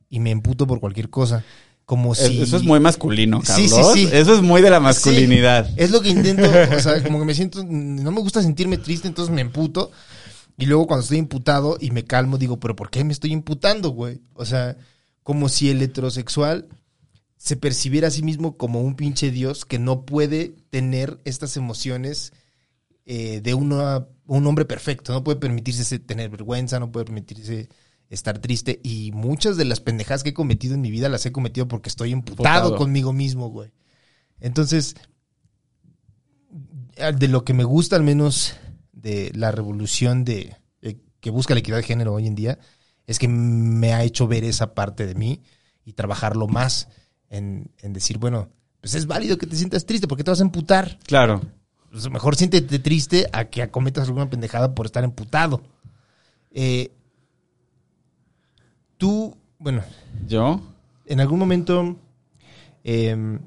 y 0.10 0.20
me 0.20 0.32
emputo 0.32 0.68
por 0.68 0.82
cualquier 0.82 1.10
cosa. 1.10 1.44
Como 1.86 2.16
si... 2.16 2.42
Eso 2.42 2.58
es 2.58 2.64
muy 2.64 2.82
masculino, 2.82 3.42
Carlos. 3.42 3.72
sí, 3.94 4.08
sí. 4.08 4.10
Eso 4.12 4.34
es 4.36 4.42
muy 4.42 4.62
de 4.62 4.70
la 4.70 4.82
masculinidad. 4.82 5.70
Es 5.78 5.90
lo 5.92 6.02
que 6.02 6.10
intento, 6.10 6.44
o 6.76 6.80
sea, 6.82 7.02
como 7.02 7.18
que 7.20 7.26
me 7.26 7.34
siento, 7.34 7.64
no 7.64 8.12
me 8.12 8.20
gusta 8.20 8.42
sentirme 8.44 8.78
triste, 8.78 9.08
entonces 9.08 9.34
me 9.34 9.40
emputo. 9.40 9.90
Y 10.58 10.66
luego 10.66 10.88
cuando 10.88 11.04
estoy 11.04 11.20
imputado 11.20 11.78
y 11.80 11.92
me 11.92 12.04
calmo, 12.04 12.38
digo, 12.38 12.60
pero 12.60 12.76
¿por 12.76 12.90
qué 12.90 13.04
me 13.04 13.14
estoy 13.14 13.32
imputando, 13.32 13.90
güey? 13.90 14.22
O 14.34 14.44
sea, 14.46 14.76
como 15.24 15.50
si 15.50 15.70
el 15.70 15.82
heterosexual 15.82 16.68
se 17.38 17.56
percibiera 17.56 18.08
a 18.08 18.12
sí 18.12 18.24
mismo 18.24 18.58
como 18.58 18.82
un 18.82 18.96
pinche 18.96 19.30
dios 19.30 19.66
que 19.66 19.78
no 19.78 20.06
puede 20.06 20.56
tener 20.72 21.20
estas 21.26 21.56
emociones 21.58 22.34
eh, 23.06 23.40
de 23.42 23.54
una- 23.54 24.08
un 24.26 24.48
hombre 24.48 24.66
perfecto. 24.66 25.14
No 25.14 25.24
puede 25.24 25.38
permitirse 25.40 26.00
tener 26.00 26.30
vergüenza, 26.30 26.80
no 26.80 26.92
puede 26.92 27.06
permitirse 27.06 27.70
estar 28.10 28.40
triste. 28.40 28.82
Y 28.84 29.12
muchas 29.14 29.56
de 29.58 29.64
las 29.66 29.80
pendejadas 29.80 30.24
que 30.24 30.30
he 30.32 30.34
cometido 30.34 30.74
en 30.74 30.82
mi 30.82 30.92
vida 30.92 31.08
las 31.08 31.26
he 31.26 31.32
cometido 31.32 31.68
porque 31.70 31.88
estoy 31.90 32.10
imputado 32.12 32.56
Imputado. 32.66 32.76
conmigo 32.78 33.14
mismo, 33.14 33.50
güey. 33.50 33.72
Entonces, 34.42 34.96
de 37.18 37.28
lo 37.28 37.44
que 37.46 37.54
me 37.54 37.64
gusta 37.64 37.96
al 37.96 38.04
menos 38.04 38.56
de 39.08 39.32
la 39.34 39.52
revolución 39.52 40.26
de, 40.26 40.58
eh, 40.82 40.98
que 41.22 41.30
busca 41.30 41.54
la 41.54 41.62
equidad 41.62 41.78
de 41.78 41.84
género 41.84 42.14
hoy 42.14 42.28
en 42.28 42.36
día, 42.36 42.60
es 43.06 43.20
que 43.20 43.30
me 43.30 43.94
ha 43.94 44.04
hecho 44.04 44.28
ver 44.28 44.44
esa 44.44 44.74
parte 44.74 45.08
de 45.08 45.16
mí 45.16 45.42
y 45.86 45.94
trabajarlo 45.94 46.48
más 46.48 46.90
en, 47.30 47.72
en 47.80 47.94
decir, 47.94 48.18
bueno, 48.18 48.50
pues 48.82 48.96
es 48.96 49.08
válido 49.08 49.38
que 49.38 49.48
te 49.48 49.56
sientas 49.56 49.86
triste, 49.86 50.10
porque 50.10 50.26
te 50.26 50.32
vas 50.32 50.42
a 50.42 50.44
emputar? 50.44 51.00
Claro. 51.06 51.42
Pues 51.90 52.10
mejor 52.10 52.36
siéntete 52.36 52.80
triste 52.80 53.30
a 53.32 53.46
que 53.46 53.62
acometas 53.62 54.08
alguna 54.08 54.30
pendejada 54.30 54.76
por 54.76 54.86
estar 54.86 55.06
emputado. 55.06 55.62
Eh, 56.52 56.92
tú, 58.98 59.38
bueno, 59.58 59.84
¿Yo? 60.28 60.62
en 61.06 61.22
algún 61.22 61.40
momento 61.40 61.96
em, 62.84 63.40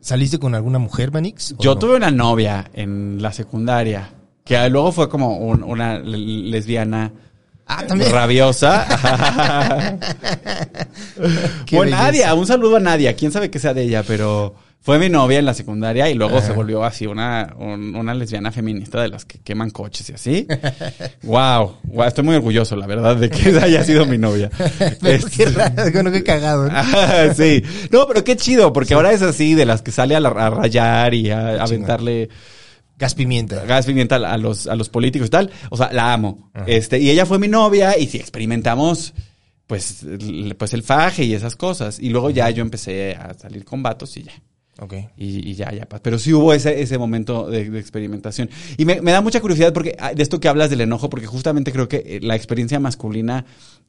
saliste 0.00 0.38
con 0.38 0.54
alguna 0.54 0.78
mujer, 0.78 1.12
Manix? 1.12 1.52
¿O 1.52 1.56
Yo 1.62 1.74
no? 1.74 1.78
tuve 1.78 1.96
una 1.96 2.10
novia 2.10 2.70
en 2.72 3.20
la 3.20 3.32
secundaria 3.32 4.10
que 4.44 4.68
luego 4.68 4.90
fue 4.92 5.08
como 5.08 5.36
un- 5.38 5.62
una 5.62 5.98
lesbiana 5.98 7.12
Ah, 7.66 7.84
rabiosa. 8.10 8.84
O 11.72 11.80
belleza. 11.80 12.02
Nadia, 12.02 12.34
un 12.34 12.46
saludo 12.46 12.76
a 12.76 12.80
Nadia. 12.80 13.14
Quién 13.14 13.30
sabe 13.32 13.50
qué 13.50 13.58
sea 13.60 13.74
de 13.74 13.82
ella, 13.82 14.02
pero 14.06 14.54
fue 14.82 14.98
mi 14.98 15.08
novia 15.10 15.38
en 15.38 15.44
la 15.44 15.52
secundaria 15.54 16.08
y 16.08 16.14
luego 16.14 16.38
Ajá. 16.38 16.46
se 16.48 16.52
volvió 16.52 16.82
así 16.84 17.06
una, 17.06 17.54
un- 17.58 17.94
una 17.94 18.14
lesbiana 18.14 18.50
feminista 18.50 19.02
de 19.02 19.08
las 19.08 19.24
que 19.26 19.38
queman 19.38 19.70
coches 19.70 20.08
y 20.08 20.12
así. 20.14 20.46
wow, 21.22 21.76
wow, 21.84 22.04
estoy 22.06 22.24
muy 22.24 22.34
orgulloso, 22.36 22.76
la 22.76 22.86
verdad, 22.86 23.16
de 23.16 23.28
que 23.30 23.50
esa 23.50 23.64
haya 23.64 23.84
sido 23.84 24.06
mi 24.06 24.16
novia. 24.18 24.50
Pero 24.78 24.98
qué 25.28 25.42
Este- 25.44 25.46
raro, 25.46 25.90
bueno, 25.92 26.10
qué 26.12 26.22
cagado. 26.22 26.64
¿no? 26.68 26.72
Ah, 26.74 27.28
sí. 27.36 27.62
No, 27.90 28.06
pero 28.06 28.24
qué 28.24 28.36
chido, 28.36 28.72
porque 28.72 28.94
ahora 28.94 29.12
es 29.12 29.22
así, 29.22 29.54
de 29.54 29.66
las 29.66 29.82
que 29.82 29.92
sale 29.92 30.16
a, 30.16 30.20
la- 30.20 30.30
a 30.30 30.50
rayar 30.50 31.12
y 31.14 31.30
a, 31.30 31.60
a 31.60 31.62
aventarle 31.64 32.28
Gas 32.98 33.14
pimienta. 33.14 33.64
gas 33.64 33.86
pimienta 33.86 34.16
a 34.16 34.36
los, 34.36 34.66
a 34.66 34.76
los 34.76 34.90
políticos 34.90 35.28
y 35.28 35.30
tal. 35.30 35.50
O 35.70 35.76
sea, 35.78 35.90
la 35.92 36.12
amo. 36.12 36.50
Ajá. 36.52 36.64
Este, 36.68 36.98
y 36.98 37.08
ella 37.08 37.24
fue 37.24 37.38
mi 37.38 37.48
novia 37.48 37.98
y 37.98 38.06
sí 38.06 38.18
experimentamos, 38.18 39.14
pues, 39.66 40.04
pues 40.58 40.74
el 40.74 40.82
faje 40.82 41.24
y 41.24 41.32
esas 41.34 41.56
cosas. 41.56 41.98
Y 41.98 42.10
luego 42.10 42.28
ya 42.30 42.50
yo 42.50 42.60
empecé 42.62 43.14
a 43.14 43.32
salir 43.34 43.64
con 43.64 43.82
vatos 43.82 44.16
y 44.18 44.24
ya. 44.24 44.32
Ok. 44.80 44.94
Y, 45.16 45.50
y 45.50 45.54
ya, 45.54 45.70
ya. 45.72 45.86
Pero 45.86 46.18
sí 46.18 46.32
hubo 46.32 46.52
ese, 46.54 46.80
ese 46.80 46.96
momento 46.96 47.48
de, 47.50 47.68
de 47.68 47.78
experimentación. 47.78 48.48
Y 48.78 48.84
me, 48.86 49.00
me 49.02 49.12
da 49.12 49.20
mucha 49.20 49.40
curiosidad 49.40 49.72
porque 49.72 49.94
ah, 49.98 50.14
de 50.14 50.22
esto 50.22 50.40
que 50.40 50.48
hablas 50.48 50.70
del 50.70 50.80
enojo, 50.80 51.10
porque 51.10 51.26
justamente 51.26 51.70
creo 51.70 51.86
que 51.86 51.98
eh, 51.98 52.20
la 52.22 52.34
experiencia 52.34 52.80
masculina 52.80 53.44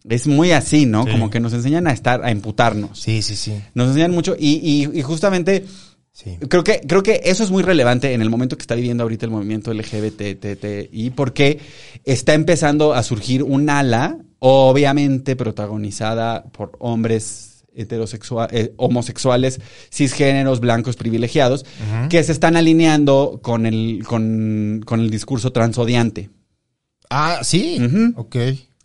es 0.08 0.28
muy 0.28 0.52
así, 0.52 0.86
¿no? 0.86 1.06
Sí. 1.06 1.12
Como 1.12 1.30
que 1.30 1.40
nos 1.40 1.54
enseñan 1.54 1.88
a 1.88 1.92
estar, 1.94 2.24
a 2.26 2.32
imputarnos. 2.32 3.00
Sí, 3.00 3.22
sí, 3.22 3.36
sí. 3.36 3.54
Nos 3.74 3.88
enseñan 3.88 4.12
mucho 4.12 4.36
y, 4.38 4.56
y, 4.58 5.00
y 5.00 5.02
justamente 5.02 5.66
Sí. 6.14 6.38
creo 6.50 6.62
que, 6.66 6.82
creo 6.86 7.02
que 7.04 7.22
eso 7.24 7.42
es 7.42 7.52
muy 7.52 7.64
relevante 7.64 8.14
en 8.14 8.22
el 8.22 8.30
momento 8.30 8.58
que 8.58 8.62
está 8.64 8.76
viviendo 8.76 9.04
ahorita 9.04 9.26
el 9.26 9.32
movimiento 9.32 9.74
LGBTTI 9.74 11.10
porque 11.12 11.60
está 12.04 12.34
empezando 12.34 12.94
a 12.94 13.02
surgir 13.02 13.44
un 13.44 13.70
ala, 13.70 14.18
obviamente 14.40 15.38
protagonizada 15.38 16.44
por 16.52 16.74
hombres 16.80 17.51
heterosexuales, 17.74 18.72
homosexuales, 18.78 19.60
cisgéneros, 19.92 20.60
blancos, 20.60 20.96
privilegiados, 20.96 21.66
que 22.10 22.24
se 22.24 22.32
están 22.32 22.56
alineando 22.58 23.40
con 23.42 23.66
el, 23.66 24.04
con, 24.06 24.82
con 24.86 25.00
el 25.00 25.10
discurso 25.10 25.52
transodiante. 25.52 26.30
Ah, 27.10 27.40
sí. 27.44 27.78
Ujú. 27.84 28.14
Ok. 28.22 28.36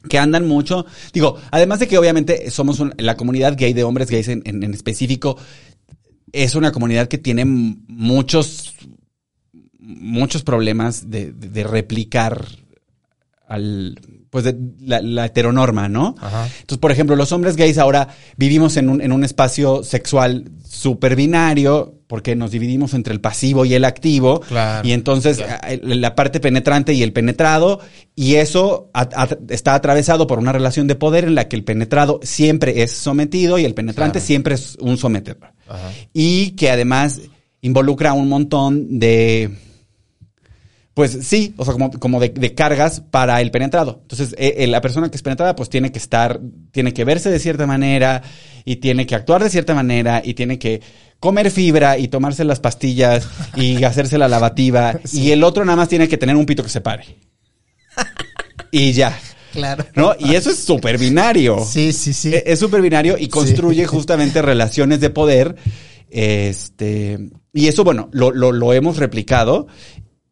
que 0.08 0.18
andan 0.20 0.46
mucho. 0.46 0.86
Digo, 1.12 1.36
además 1.50 1.80
de 1.80 1.88
que 1.88 1.98
obviamente 1.98 2.48
somos 2.52 2.78
un- 2.78 2.94
la 2.96 3.16
comunidad 3.16 3.56
gay 3.58 3.72
de 3.72 3.82
hombres 3.82 4.08
gays 4.08 4.28
en, 4.28 4.40
en- 4.44 4.62
en 4.62 4.72
específico, 4.72 5.36
es 6.30 6.54
una 6.54 6.70
comunidad 6.70 7.08
que 7.08 7.18
tiene 7.18 7.44
muchos, 7.44 8.74
muchos 9.78 10.42
problemas 10.44 11.10
de, 11.10 11.32
de- 11.32 11.48
de 11.48 11.64
replicar 11.64 12.46
al, 13.48 13.98
pues 14.36 14.44
de 14.44 14.54
la, 14.80 15.00
la 15.00 15.24
heteronorma, 15.24 15.88
¿no? 15.88 16.14
Ajá. 16.20 16.44
Entonces, 16.46 16.76
por 16.76 16.92
ejemplo, 16.92 17.16
los 17.16 17.32
hombres 17.32 17.56
gays 17.56 17.78
ahora 17.78 18.08
vivimos 18.36 18.76
en 18.76 18.90
un, 18.90 19.00
en 19.00 19.10
un 19.12 19.24
espacio 19.24 19.82
sexual 19.82 20.50
súper 20.68 21.16
binario 21.16 21.94
porque 22.06 22.36
nos 22.36 22.50
dividimos 22.50 22.92
entre 22.92 23.14
el 23.14 23.22
pasivo 23.22 23.64
y 23.64 23.72
el 23.72 23.86
activo. 23.86 24.40
Claro. 24.40 24.86
Y 24.86 24.92
entonces 24.92 25.38
Claro. 25.38 25.78
la 25.84 26.14
parte 26.14 26.38
penetrante 26.38 26.92
y 26.92 27.02
el 27.02 27.14
penetrado, 27.14 27.80
y 28.14 28.34
eso 28.34 28.90
a- 28.92 29.08
a- 29.22 29.38
está 29.48 29.74
atravesado 29.74 30.26
por 30.26 30.38
una 30.38 30.52
relación 30.52 30.86
de 30.86 30.96
poder 30.96 31.24
en 31.24 31.34
la 31.34 31.48
que 31.48 31.56
el 31.56 31.64
penetrado 31.64 32.20
siempre 32.22 32.82
es 32.82 32.92
sometido 32.92 33.58
y 33.58 33.64
el 33.64 33.72
penetrante 33.72 34.18
Claro. 34.18 34.26
siempre 34.26 34.54
es 34.56 34.76
un 34.82 34.98
sometedor. 34.98 35.54
Ajá. 35.66 35.90
Y 36.12 36.50
que 36.50 36.68
además 36.70 37.22
involucra 37.62 38.12
un 38.12 38.28
montón 38.28 38.98
de 38.98 39.50
pues 40.96 41.18
sí, 41.24 41.52
o 41.58 41.64
sea, 41.66 41.74
como, 41.74 41.90
como 41.90 42.18
de, 42.18 42.30
de 42.30 42.54
cargas 42.54 43.02
para 43.02 43.42
el 43.42 43.50
penetrado. 43.50 43.98
Entonces, 44.00 44.34
eh, 44.38 44.54
eh, 44.56 44.66
la 44.66 44.80
persona 44.80 45.10
que 45.10 45.16
es 45.16 45.22
penetrada, 45.22 45.54
pues 45.54 45.68
tiene 45.68 45.92
que 45.92 45.98
estar, 45.98 46.40
tiene 46.70 46.94
que 46.94 47.04
verse 47.04 47.28
de 47.30 47.38
cierta 47.38 47.66
manera 47.66 48.22
y 48.64 48.76
tiene 48.76 49.06
que 49.06 49.14
actuar 49.14 49.44
de 49.44 49.50
cierta 49.50 49.74
manera 49.74 50.22
y 50.24 50.32
tiene 50.32 50.58
que 50.58 50.80
comer 51.20 51.50
fibra 51.50 51.98
y 51.98 52.08
tomarse 52.08 52.44
las 52.44 52.60
pastillas 52.60 53.28
y 53.56 53.84
hacerse 53.84 54.16
la 54.16 54.26
lavativa. 54.26 54.98
Y 55.12 55.32
el 55.32 55.44
otro 55.44 55.66
nada 55.66 55.76
más 55.76 55.90
tiene 55.90 56.08
que 56.08 56.16
tener 56.16 56.34
un 56.34 56.46
pito 56.46 56.62
que 56.62 56.70
se 56.70 56.80
pare. 56.80 57.04
Y 58.70 58.92
ya. 58.92 59.18
Claro. 59.52 59.84
¿No? 59.96 60.14
Y 60.18 60.34
eso 60.34 60.48
es 60.48 60.60
súper 60.64 60.96
binario. 60.96 61.62
Sí, 61.62 61.92
sí, 61.92 62.14
sí. 62.14 62.34
Eh, 62.34 62.42
Es 62.46 62.58
súper 62.58 62.80
binario 62.80 63.18
y 63.18 63.28
construye 63.28 63.82
Sí. 63.82 63.86
justamente 63.90 64.40
relaciones 64.40 65.00
de 65.00 65.10
poder. 65.10 65.56
Este, 66.08 67.18
y 67.52 67.66
eso, 67.66 67.84
bueno, 67.84 68.08
lo, 68.12 68.30
lo, 68.30 68.50
lo 68.50 68.72
hemos 68.72 68.96
replicado 68.96 69.66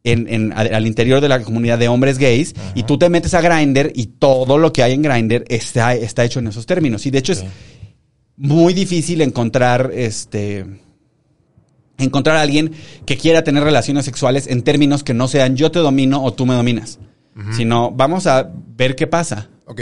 en, 0.05 0.27
en- 0.29 0.53
al 0.53 0.87
interior 0.87 1.21
de 1.21 1.29
la 1.29 1.43
comunidad 1.43 1.79
de 1.79 1.89
hombres 1.89 2.19
gays. 2.19 2.55
Y 2.75 2.83
tú 2.85 2.99
te 2.99 3.09
metes 3.09 3.35
a 3.35 3.41
Grindr 3.41 3.91
y 3.95 4.07
todo 4.07 4.59
lo 4.59 4.73
que 4.73 4.83
hay 4.83 4.93
en 4.93 5.03
Grindr 5.03 5.45
está, 5.49 5.95
está 5.95 6.25
hecho 6.25 6.39
en 6.39 6.47
esos 6.49 6.67
términos. 6.67 7.05
Y 7.07 7.11
de 7.11 7.19
hecho 7.19 7.33
es 7.33 7.45
muy 8.37 8.75
difícil 8.75 9.21
encontrar 9.23 9.91
este. 9.95 10.65
Encontrar 11.97 12.37
a 12.37 12.43
alguien 12.43 12.73
que 13.07 13.17
quiera 13.17 13.45
tener 13.45 13.63
relaciones 13.63 14.05
sexuales 14.05 14.49
en 14.49 14.63
términos 14.63 15.05
que 15.05 15.15
no 15.15 15.29
sean 15.29 15.57
yo 15.57 15.71
te 15.71 15.79
domino 15.79 16.23
o 16.25 16.33
tú 16.33 16.45
me 16.45 16.55
dominas. 16.55 16.99
Sino 17.53 17.91
vamos 17.91 18.27
a 18.27 18.51
ver 18.77 18.95
qué 18.97 19.07
pasa. 19.07 19.49
Ok. 19.67 19.81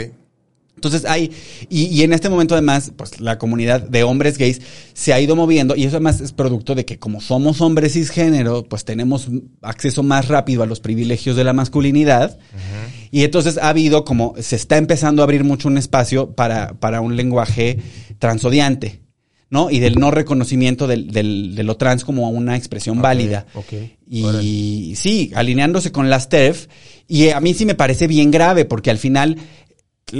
Entonces 0.87 1.09
hay, 1.09 1.31
y, 1.69 1.85
y 1.85 2.03
en 2.03 2.13
este 2.13 2.29
momento 2.29 2.53
además, 2.55 2.91
pues 2.95 3.19
la 3.21 3.37
comunidad 3.37 3.81
de 3.81 4.03
hombres 4.03 4.37
gays 4.37 4.61
se 4.93 5.13
ha 5.13 5.19
ido 5.21 5.35
moviendo 5.35 5.75
y 5.75 5.83
eso 5.85 5.95
además 5.95 6.21
es 6.21 6.31
producto 6.33 6.75
de 6.75 6.85
que 6.85 6.99
como 6.99 7.21
somos 7.21 7.61
hombres 7.61 7.93
cisgénero, 7.93 8.63
pues 8.63 8.83
tenemos 8.85 9.27
acceso 9.61 10.03
más 10.03 10.27
rápido 10.27 10.61
a 10.63 10.65
los 10.65 10.79
privilegios 10.79 11.35
de 11.35 11.43
la 11.43 11.53
masculinidad 11.53 12.37
y 13.11 13.23
entonces 13.23 13.57
ha 13.57 13.69
habido 13.69 14.03
como, 14.05 14.33
se 14.39 14.55
está 14.55 14.77
empezando 14.77 15.21
a 15.21 15.25
abrir 15.25 15.43
mucho 15.43 15.67
un 15.67 15.77
espacio 15.77 16.31
para, 16.31 16.73
para 16.79 16.99
un 17.01 17.15
lenguaje 17.15 17.77
transodiante, 18.19 19.01
¿no? 19.49 19.69
Y 19.69 19.79
del 19.79 19.95
no 19.99 20.09
reconocimiento 20.11 20.87
del, 20.87 21.11
del- 21.11 21.55
de 21.55 21.63
lo 21.63 21.77
trans 21.77 22.03
como 22.05 22.29
una 22.29 22.55
expresión 22.55 23.01
válida. 23.01 23.45
Ok. 23.53 23.73
Y 24.41 24.95
sí, 24.95 25.31
alineándose 25.35 25.91
con 25.91 26.09
las 26.09 26.29
TERF. 26.29 26.67
Y 27.07 27.29
a 27.29 27.39
mí 27.39 27.53
sí 27.53 27.65
me 27.65 27.75
parece 27.75 28.07
bien 28.07 28.31
grave, 28.31 28.65
porque 28.65 28.89
al 28.89 28.97
final, 28.97 29.37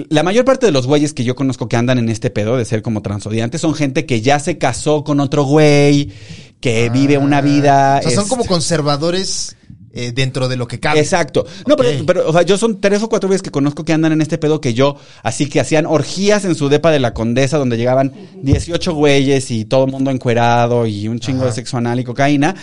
la 0.09 0.23
mayor 0.23 0.43
parte 0.43 0.65
de 0.65 0.71
los 0.71 0.87
güeyes 0.87 1.13
que 1.13 1.23
yo 1.23 1.35
conozco 1.35 1.67
que 1.67 1.75
andan 1.75 1.99
en 1.99 2.09
este 2.09 2.29
pedo 2.31 2.57
de 2.57 2.65
ser 2.65 2.81
como 2.81 3.01
transodiantes 3.01 3.61
son 3.61 3.75
gente 3.75 4.05
que 4.05 4.21
ya 4.21 4.39
se 4.39 4.57
casó 4.57 5.03
con 5.03 5.19
otro 5.19 5.43
güey, 5.43 6.11
que 6.59 6.89
vive 6.89 7.17
una 7.17 7.41
vida. 7.41 7.97
Ah. 7.97 7.99
O 7.99 8.01
sea, 8.01 8.11
son 8.11 8.23
este, 8.23 8.29
como 8.29 8.45
conservadores 8.45 9.55
eh, 9.93 10.11
dentro 10.11 10.47
de 10.47 10.55
lo 10.55 10.67
que 10.67 10.79
cabe. 10.79 10.99
Exacto. 10.99 11.45
No, 11.67 11.75
pero, 11.77 12.05
pero, 12.07 12.27
o 12.27 12.33
sea, 12.33 12.41
yo 12.41 12.57
son 12.57 12.81
tres 12.81 13.03
o 13.03 13.09
cuatro 13.09 13.29
veces 13.29 13.43
que 13.43 13.51
conozco 13.51 13.85
que 13.85 13.93
andan 13.93 14.11
en 14.11 14.21
este 14.21 14.39
pedo 14.39 14.59
que 14.59 14.73
yo, 14.73 14.97
así 15.21 15.45
que 15.45 15.59
hacían 15.59 15.85
orgías 15.85 16.45
en 16.45 16.55
su 16.55 16.69
depa 16.69 16.89
de 16.89 16.99
la 16.99 17.13
condesa 17.13 17.59
donde 17.59 17.77
llegaban 17.77 18.11
18 18.41 18.95
güeyes 18.95 19.51
y 19.51 19.65
todo 19.65 19.85
el 19.85 19.91
mundo 19.91 20.09
encuerado 20.09 20.87
y 20.87 21.07
un 21.07 21.19
chingo 21.19 21.45
de 21.45 21.51
sexo 21.51 21.77
anal 21.77 21.99
y 21.99 22.03
cocaína, 22.03 22.55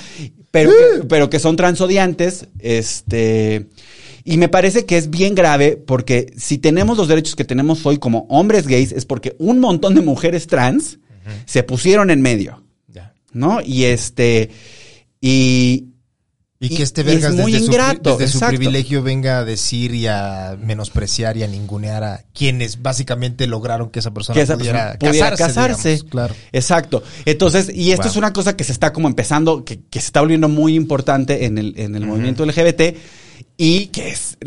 pero, 0.50 0.70
que, 0.70 1.06
pero 1.08 1.30
que 1.30 1.38
son 1.38 1.54
transodiantes, 1.54 2.48
este... 2.58 3.68
Y 4.24 4.36
me 4.36 4.48
parece 4.48 4.84
que 4.86 4.96
es 4.96 5.10
bien 5.10 5.34
grave 5.34 5.76
porque 5.76 6.32
si 6.36 6.58
tenemos 6.58 6.96
los 6.98 7.08
derechos 7.08 7.36
que 7.36 7.44
tenemos 7.44 7.84
hoy 7.86 7.98
como 7.98 8.26
hombres 8.28 8.66
gays 8.66 8.92
es 8.92 9.04
porque 9.06 9.34
un 9.38 9.60
montón 9.60 9.94
de 9.94 10.00
mujeres 10.02 10.46
trans 10.46 10.98
se 11.46 11.62
pusieron 11.62 12.10
en 12.10 12.20
medio, 12.22 12.62
Ya. 12.88 13.14
¿no? 13.32 13.60
Y 13.62 13.84
este... 13.84 14.50
Y, 15.20 15.86
Y 16.62 16.68
que 16.76 16.82
este 16.82 17.02
vergas 17.02 17.32
es 17.32 17.40
muy 17.40 17.52
desde, 17.52 17.64
ingrato, 17.66 18.12
su, 18.14 18.18
desde 18.18 18.38
su 18.38 18.46
privilegio 18.46 19.02
venga 19.02 19.38
a 19.38 19.44
decir 19.44 19.94
y 19.94 20.06
a 20.06 20.56
menospreciar 20.60 21.36
y 21.38 21.42
a 21.42 21.46
ningunear 21.46 22.04
a 22.04 22.24
quienes 22.34 22.82
básicamente 22.82 23.46
lograron 23.46 23.88
que 23.90 23.98
esa 24.00 24.12
persona 24.12 24.34
que 24.34 24.42
esa 24.42 24.56
pudiera, 24.58 24.92
persona 24.98 25.10
pudiera 25.10 25.30
casarse. 25.30 25.44
casarse. 25.54 25.88
digamos. 25.90 26.10
Claro. 26.10 26.34
Exacto. 26.52 27.02
Entonces, 27.24 27.70
y 27.74 27.92
esto 27.92 28.02
Wow. 28.04 28.10
es 28.10 28.16
una 28.16 28.32
cosa 28.34 28.56
que 28.56 28.64
se 28.64 28.72
está 28.72 28.92
como 28.92 29.08
empezando, 29.08 29.64
que, 29.64 29.80
que 29.88 30.00
se 30.00 30.06
está 30.06 30.20
volviendo 30.20 30.48
muy 30.48 30.74
importante 30.74 31.44
en 31.46 31.56
el, 31.58 31.74
en 31.78 31.94
el 31.96 32.04
movimiento 32.06 32.44
LGBT 32.44 32.82
y 33.62 33.88
que 33.88 34.08
es 34.08 34.38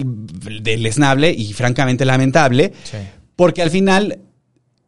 deleznable 0.61 1.31
y 1.31 1.53
francamente 1.53 2.03
lamentable, 2.03 2.73
Sí. 2.83 2.97
porque 3.35 3.61
al 3.61 3.69
final, 3.69 4.19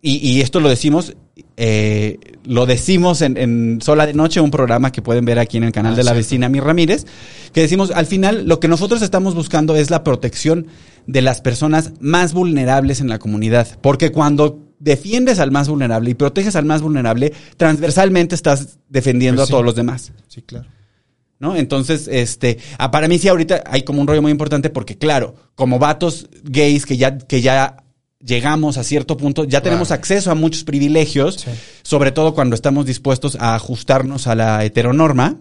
y, 0.01 0.15
y 0.17 0.41
esto 0.41 0.59
lo 0.59 0.69
decimos, 0.69 1.15
eh, 1.57 2.17
lo 2.43 2.65
decimos 2.65 3.21
en, 3.21 3.37
en 3.37 3.79
Sola 3.81 4.07
de 4.07 4.13
Noche, 4.13 4.41
un 4.41 4.51
programa 4.51 4.91
que 4.91 5.01
pueden 5.01 5.25
ver 5.25 5.37
aquí 5.37 5.57
en 5.57 5.63
el 5.63 5.71
canal 5.71 5.93
Ah, 5.93 5.97
de 5.97 6.03
la 6.03 6.13
vecina 6.13 6.49
Mi 6.49 6.59
Ramírez, 6.59 7.05
que 7.53 7.61
decimos, 7.61 7.91
al 7.91 8.05
final, 8.07 8.47
lo 8.47 8.59
que 8.59 8.67
nosotros 8.67 9.01
estamos 9.03 9.35
buscando 9.35 9.75
es 9.75 9.89
la 9.89 10.03
protección 10.03 10.67
de 11.07 11.21
las 11.21 11.41
personas 11.41 11.93
más 11.99 12.33
vulnerables 12.33 13.01
en 13.01 13.09
la 13.09 13.19
comunidad, 13.19 13.77
porque 13.81 14.11
cuando 14.11 14.59
defiendes 14.79 15.39
al 15.39 15.51
más 15.51 15.69
vulnerable 15.69 16.09
y 16.09 16.13
proteges 16.15 16.55
al 16.55 16.65
más 16.65 16.81
vulnerable, 16.81 17.31
transversalmente 17.57 18.33
estás 18.35 18.79
defendiendo 18.89 19.41
Pues 19.41 19.47
sí. 19.47 19.51
a 19.51 19.53
todos 19.53 19.65
los 19.65 19.75
demás. 19.75 20.11
Sí, 20.27 20.41
claro. 20.41 20.67
¿No? 21.37 21.55
Entonces, 21.55 22.07
este, 22.07 22.59
ah, 22.77 22.91
para 22.91 23.07
mí 23.09 23.19
sí 23.19 23.27
ahorita 23.27 23.63
hay 23.67 23.83
como 23.83 23.99
un 24.01 24.07
rollo 24.07 24.21
muy 24.21 24.31
importante 24.31 24.69
porque, 24.69 24.97
claro, 24.97 25.35
como 25.55 25.79
vatos 25.79 26.29
gays 26.43 26.85
que 26.85 26.95
ya, 26.95 27.17
que 27.17 27.41
ya 27.41 27.77
llegamos 28.23 28.77
a 28.77 28.83
cierto 28.83 29.17
punto, 29.17 29.43
ya 29.43 29.61
tenemos 29.61 29.91
acceso 29.91 30.31
a 30.31 30.35
muchos 30.35 30.63
privilegios, 30.63 31.35
Sí. 31.41 31.51
sobre 31.83 32.11
todo 32.11 32.33
cuando 32.33 32.55
estamos 32.55 32.85
dispuestos 32.85 33.35
a 33.39 33.53
ajustarnos 33.53 34.27
a 34.27 34.35
la 34.35 34.63
heteronorma, 34.63 35.35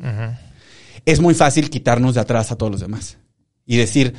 es 1.06 1.20
muy 1.20 1.34
fácil 1.34 1.70
quitarnos 1.70 2.14
de 2.16 2.20
atrás 2.22 2.50
a 2.50 2.56
todos 2.56 2.72
los 2.72 2.80
demás. 2.80 3.16
Y 3.64 3.76
decir, 3.76 4.14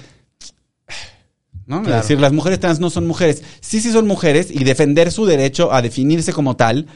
¿no? 1.66 1.84
Claro. 1.84 2.02
Decir, 2.02 2.20
las 2.20 2.32
mujeres 2.32 2.60
trans 2.60 2.80
no 2.80 2.90
son 2.90 3.06
mujeres. 3.06 3.44
Sí, 3.60 3.82
sí 3.82 3.92
son 3.92 4.08
mujeres 4.08 4.50
y 4.50 4.64
defender 4.64 5.12
su 5.12 5.26
derecho 5.26 5.74
a 5.74 5.82
definirse 5.82 6.32
como 6.32 6.56
tal 6.56 6.88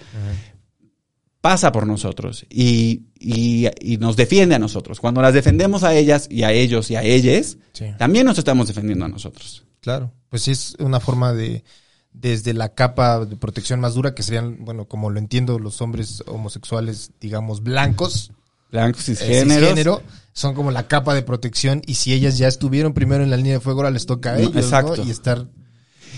pasa 1.41 1.71
por 1.71 1.87
nosotros 1.87 2.45
y, 2.49 3.03
y- 3.19 3.67
y 3.81 3.97
nos 3.97 4.15
defiende 4.15 4.55
a 4.55 4.59
nosotros. 4.59 4.99
Cuando 4.99 5.21
las 5.21 5.33
defendemos 5.33 5.83
a 5.83 5.93
ellas 5.95 6.27
y 6.29 6.43
a 6.43 6.51
ellos 6.51 6.89
y 6.91 6.95
a 6.95 7.03
ellas, 7.03 7.57
Sí. 7.73 7.85
también 7.97 8.25
nos 8.25 8.37
estamos 8.37 8.67
defendiendo 8.67 9.05
a 9.05 9.09
nosotros. 9.09 9.65
Claro. 9.81 10.11
Pues 10.29 10.43
sí, 10.43 10.51
es 10.51 10.75
una 10.79 10.99
forma 10.99 11.33
de. 11.33 11.63
Desde 12.11 12.53
la 12.53 12.73
capa 12.73 13.23
de 13.23 13.35
protección 13.37 13.79
más 13.79 13.93
dura, 13.93 14.15
que 14.15 14.23
serían, 14.23 14.65
bueno, 14.65 14.85
como 14.85 15.09
lo 15.11 15.19
entiendo, 15.19 15.59
los 15.59 15.79
hombres 15.81 16.23
homosexuales, 16.25 17.11
digamos, 17.21 17.61
blancos, 17.61 18.31
Blancos 18.71 19.01
eh, 19.09 19.15
cisgéneros. 19.15 19.59
cisgénero, 19.69 20.03
son 20.33 20.53
como 20.55 20.71
la 20.71 20.87
capa 20.87 21.13
de 21.13 21.21
protección. 21.21 21.81
Y 21.85 21.93
si 21.95 22.13
ellas 22.13 22.37
ya 22.37 22.47
estuvieron 22.47 22.93
primero 22.93 23.23
en 23.23 23.29
la 23.29 23.37
línea 23.37 23.53
de 23.53 23.59
fuego, 23.59 23.81
ahora 23.81 23.91
les 23.91 24.05
toca 24.07 24.33
a 24.33 24.39
ellos, 24.39 24.53
¿no? 24.53 24.59
exacto. 24.59 25.03
Y 25.05 25.11
estar 25.11 25.47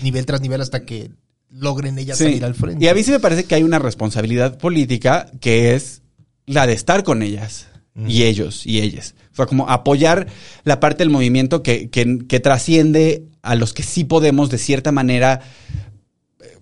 nivel 0.02 0.24
tras 0.26 0.40
nivel 0.40 0.60
hasta 0.62 0.84
que 0.84 1.10
logren 1.50 1.98
ellas 1.98 2.16
Sí. 2.18 2.24
salir 2.24 2.44
al 2.44 2.54
frente. 2.54 2.84
Y 2.84 2.88
a 2.88 2.94
mí 2.94 3.02
sí 3.04 3.10
me 3.10 3.20
parece 3.20 3.44
que 3.44 3.54
hay 3.54 3.62
una 3.62 3.78
responsabilidad 3.78 4.58
política 4.58 5.30
que 5.40 5.74
es 5.74 6.01
la 6.46 6.66
de 6.66 6.72
estar 6.72 7.02
con 7.04 7.22
ellas. 7.22 7.68
Y 7.94 8.22
ellos, 8.22 8.66
y 8.66 8.80
ellas. 8.80 9.14
O 9.32 9.36
sea, 9.36 9.44
como 9.44 9.68
apoyar 9.68 10.26
la 10.64 10.80
parte 10.80 11.02
del 11.02 11.10
movimiento 11.10 11.62
que, 11.62 11.90
que, 11.90 12.20
que 12.26 12.40
trasciende 12.40 13.26
a 13.42 13.54
los 13.54 13.74
que 13.74 13.82
sí 13.82 14.04
podemos, 14.04 14.48
de 14.48 14.56
cierta 14.56 14.92
manera, 14.92 15.42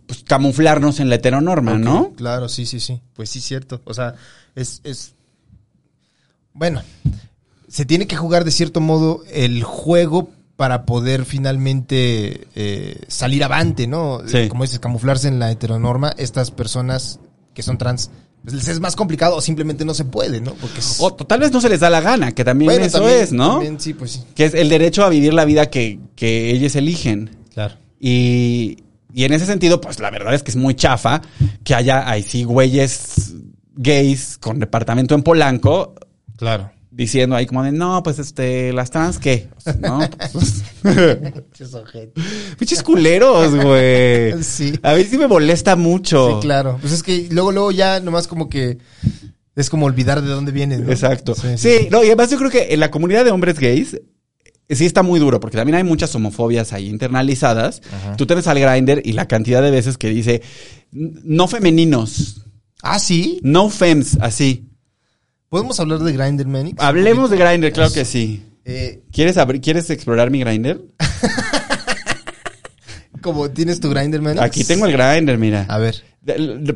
pues, 0.06 0.24
camuflarnos 0.24 0.98
en 0.98 1.08
la 1.08 1.14
heteronorma, 1.14 1.78
¿no? 1.78 2.12
Claro, 2.16 2.48
sí, 2.48 2.66
sí, 2.66 2.80
sí. 2.80 3.00
Pues 3.14 3.30
sí, 3.30 3.40
cierto. 3.40 3.80
O 3.84 3.94
sea, 3.94 4.16
es, 4.56 4.80
es. 4.82 5.14
Bueno, 6.52 6.82
se 7.68 7.84
tiene 7.84 8.08
que 8.08 8.16
jugar 8.16 8.44
de 8.44 8.50
cierto 8.50 8.80
modo 8.80 9.22
el 9.30 9.62
juego 9.62 10.30
para 10.56 10.84
poder 10.84 11.24
finalmente 11.24 12.48
eh, 12.56 13.00
salir 13.06 13.44
avante, 13.44 13.86
¿no? 13.86 14.20
Sí. 14.26 14.48
Como 14.48 14.64
dices, 14.64 14.80
camuflarse 14.80 15.28
en 15.28 15.38
la 15.38 15.52
heteronorma. 15.52 16.12
Estas 16.18 16.50
personas 16.50 17.20
que 17.54 17.62
son 17.62 17.78
trans, 17.78 18.10
pues 18.42 18.54
les 18.54 18.68
es 18.68 18.80
más 18.80 18.96
complicado 18.96 19.36
o 19.36 19.40
simplemente 19.40 19.84
no 19.84 19.92
se 19.94 20.04
puede, 20.04 20.40
¿no? 20.40 20.54
Porque 20.54 20.80
es- 20.80 20.96
O 21.00 21.12
tal 21.14 21.40
vez 21.40 21.52
no 21.52 21.60
se 21.60 21.68
les 21.68 21.80
da 21.80 21.90
la 21.90 22.00
gana, 22.00 22.32
que 22.32 22.44
también 22.44 22.70
Bueno, 22.70 22.84
eso 22.86 22.98
también- 22.98 23.20
es, 23.20 23.32
¿no? 23.32 23.52
también 23.54 23.78
sí, 23.80 23.94
pues 23.94 24.12
sí. 24.12 24.22
Que 24.34 24.46
es 24.46 24.54
el 24.54 24.68
derecho 24.68 25.04
a 25.04 25.08
vivir 25.08 25.34
la 25.34 25.44
vida 25.44 25.68
que, 25.70 25.98
que 26.16 26.50
ellos 26.50 26.74
eligen. 26.76 27.36
Claro. 27.52 27.74
Y, 27.98 28.78
y 29.12 29.24
en 29.24 29.32
ese 29.32 29.44
sentido, 29.46 29.80
pues 29.80 30.00
la 30.00 30.10
verdad 30.10 30.32
es 30.34 30.42
que 30.42 30.50
es 30.50 30.56
muy 30.56 30.74
chafa 30.74 31.20
que 31.64 31.74
haya 31.74 32.08
ahí 32.08 32.22
sí 32.22 32.44
güeyes 32.44 33.34
gays 33.74 34.38
con 34.38 34.58
departamento 34.58 35.14
en 35.14 35.22
Polanco 35.22 35.94
Claro. 36.36 36.70
Diciendo 36.90 37.36
ahí 37.36 37.46
como 37.46 37.62
de, 37.62 37.72
no, 37.72 38.02
pues 38.02 38.18
este, 38.18 38.72
las 38.72 38.90
trans, 38.90 39.18
¿qué? 39.18 39.48
¿No? 39.80 40.00
Pues, 40.32 40.62
Pinches 42.58 42.82
culeros, 42.82 43.54
güey. 43.54 44.42
Sí. 44.42 44.72
A 44.82 44.94
mí 44.94 45.04
sí 45.04 45.18
me 45.18 45.26
molesta 45.28 45.76
mucho. 45.76 46.34
Sí, 46.36 46.46
claro. 46.46 46.78
Pues 46.80 46.92
es 46.92 47.02
que 47.02 47.28
luego, 47.30 47.52
luego 47.52 47.70
ya 47.72 48.00
nomás 48.00 48.26
como 48.26 48.48
que 48.48 48.78
es 49.56 49.68
como 49.70 49.86
olvidar 49.86 50.22
de 50.22 50.28
dónde 50.28 50.52
vienes, 50.52 50.80
¿no? 50.80 50.90
Exacto. 50.90 51.34
Sí, 51.34 51.48
Sí, 51.56 51.70
sí. 51.82 51.88
no, 51.90 52.02
y 52.02 52.06
además 52.06 52.30
yo 52.30 52.38
creo 52.38 52.50
que 52.50 52.72
en 52.72 52.80
la 52.80 52.90
comunidad 52.90 53.24
de 53.24 53.30
hombres 53.30 53.58
gays 53.58 53.94
eh, 53.94 54.74
sí 54.74 54.86
está 54.86 55.02
muy 55.02 55.20
duro, 55.20 55.40
porque 55.40 55.56
también 55.56 55.76
hay 55.76 55.84
muchas 55.84 56.14
homofobias 56.14 56.72
ahí 56.72 56.88
internalizadas. 56.88 57.82
Tú 58.16 58.26
te 58.26 58.34
ves 58.34 58.46
al 58.46 58.58
grinder 58.58 59.02
y 59.04 59.12
la 59.12 59.26
cantidad 59.28 59.62
de 59.62 59.70
veces 59.70 59.98
que 59.98 60.08
dice 60.08 60.42
"N- 60.92 61.12
no 61.24 61.46
femeninos, 61.48 62.46
Ah, 62.82 62.98
sí. 62.98 63.38
no 63.42 63.68
fems, 63.68 64.16
así. 64.20 64.69
¿Podemos 65.50 65.78
hablar 65.80 65.98
de 65.98 66.12
Grindr 66.12 66.46
Manix? 66.46 66.80
Hablemos 66.80 67.28
de 67.28 67.36
grinder, 67.36 67.72
claro 67.72 67.92
que 67.92 68.04
sí. 68.04 68.44
Eh, 68.64 69.02
¿Quieres, 69.12 69.36
abrir- 69.36 69.60
¿Quieres 69.60 69.90
explorar 69.90 70.30
mi 70.30 70.38
grinder? 70.40 70.80
como 73.20 73.50
tienes 73.50 73.80
tu 73.80 73.90
Grindr 73.90 74.22
Manix. 74.22 74.40
Aquí 74.40 74.62
tengo 74.64 74.86
el 74.86 74.92
grinder, 74.92 75.36
mira. 75.38 75.66
A 75.68 75.78
ver. 75.78 75.96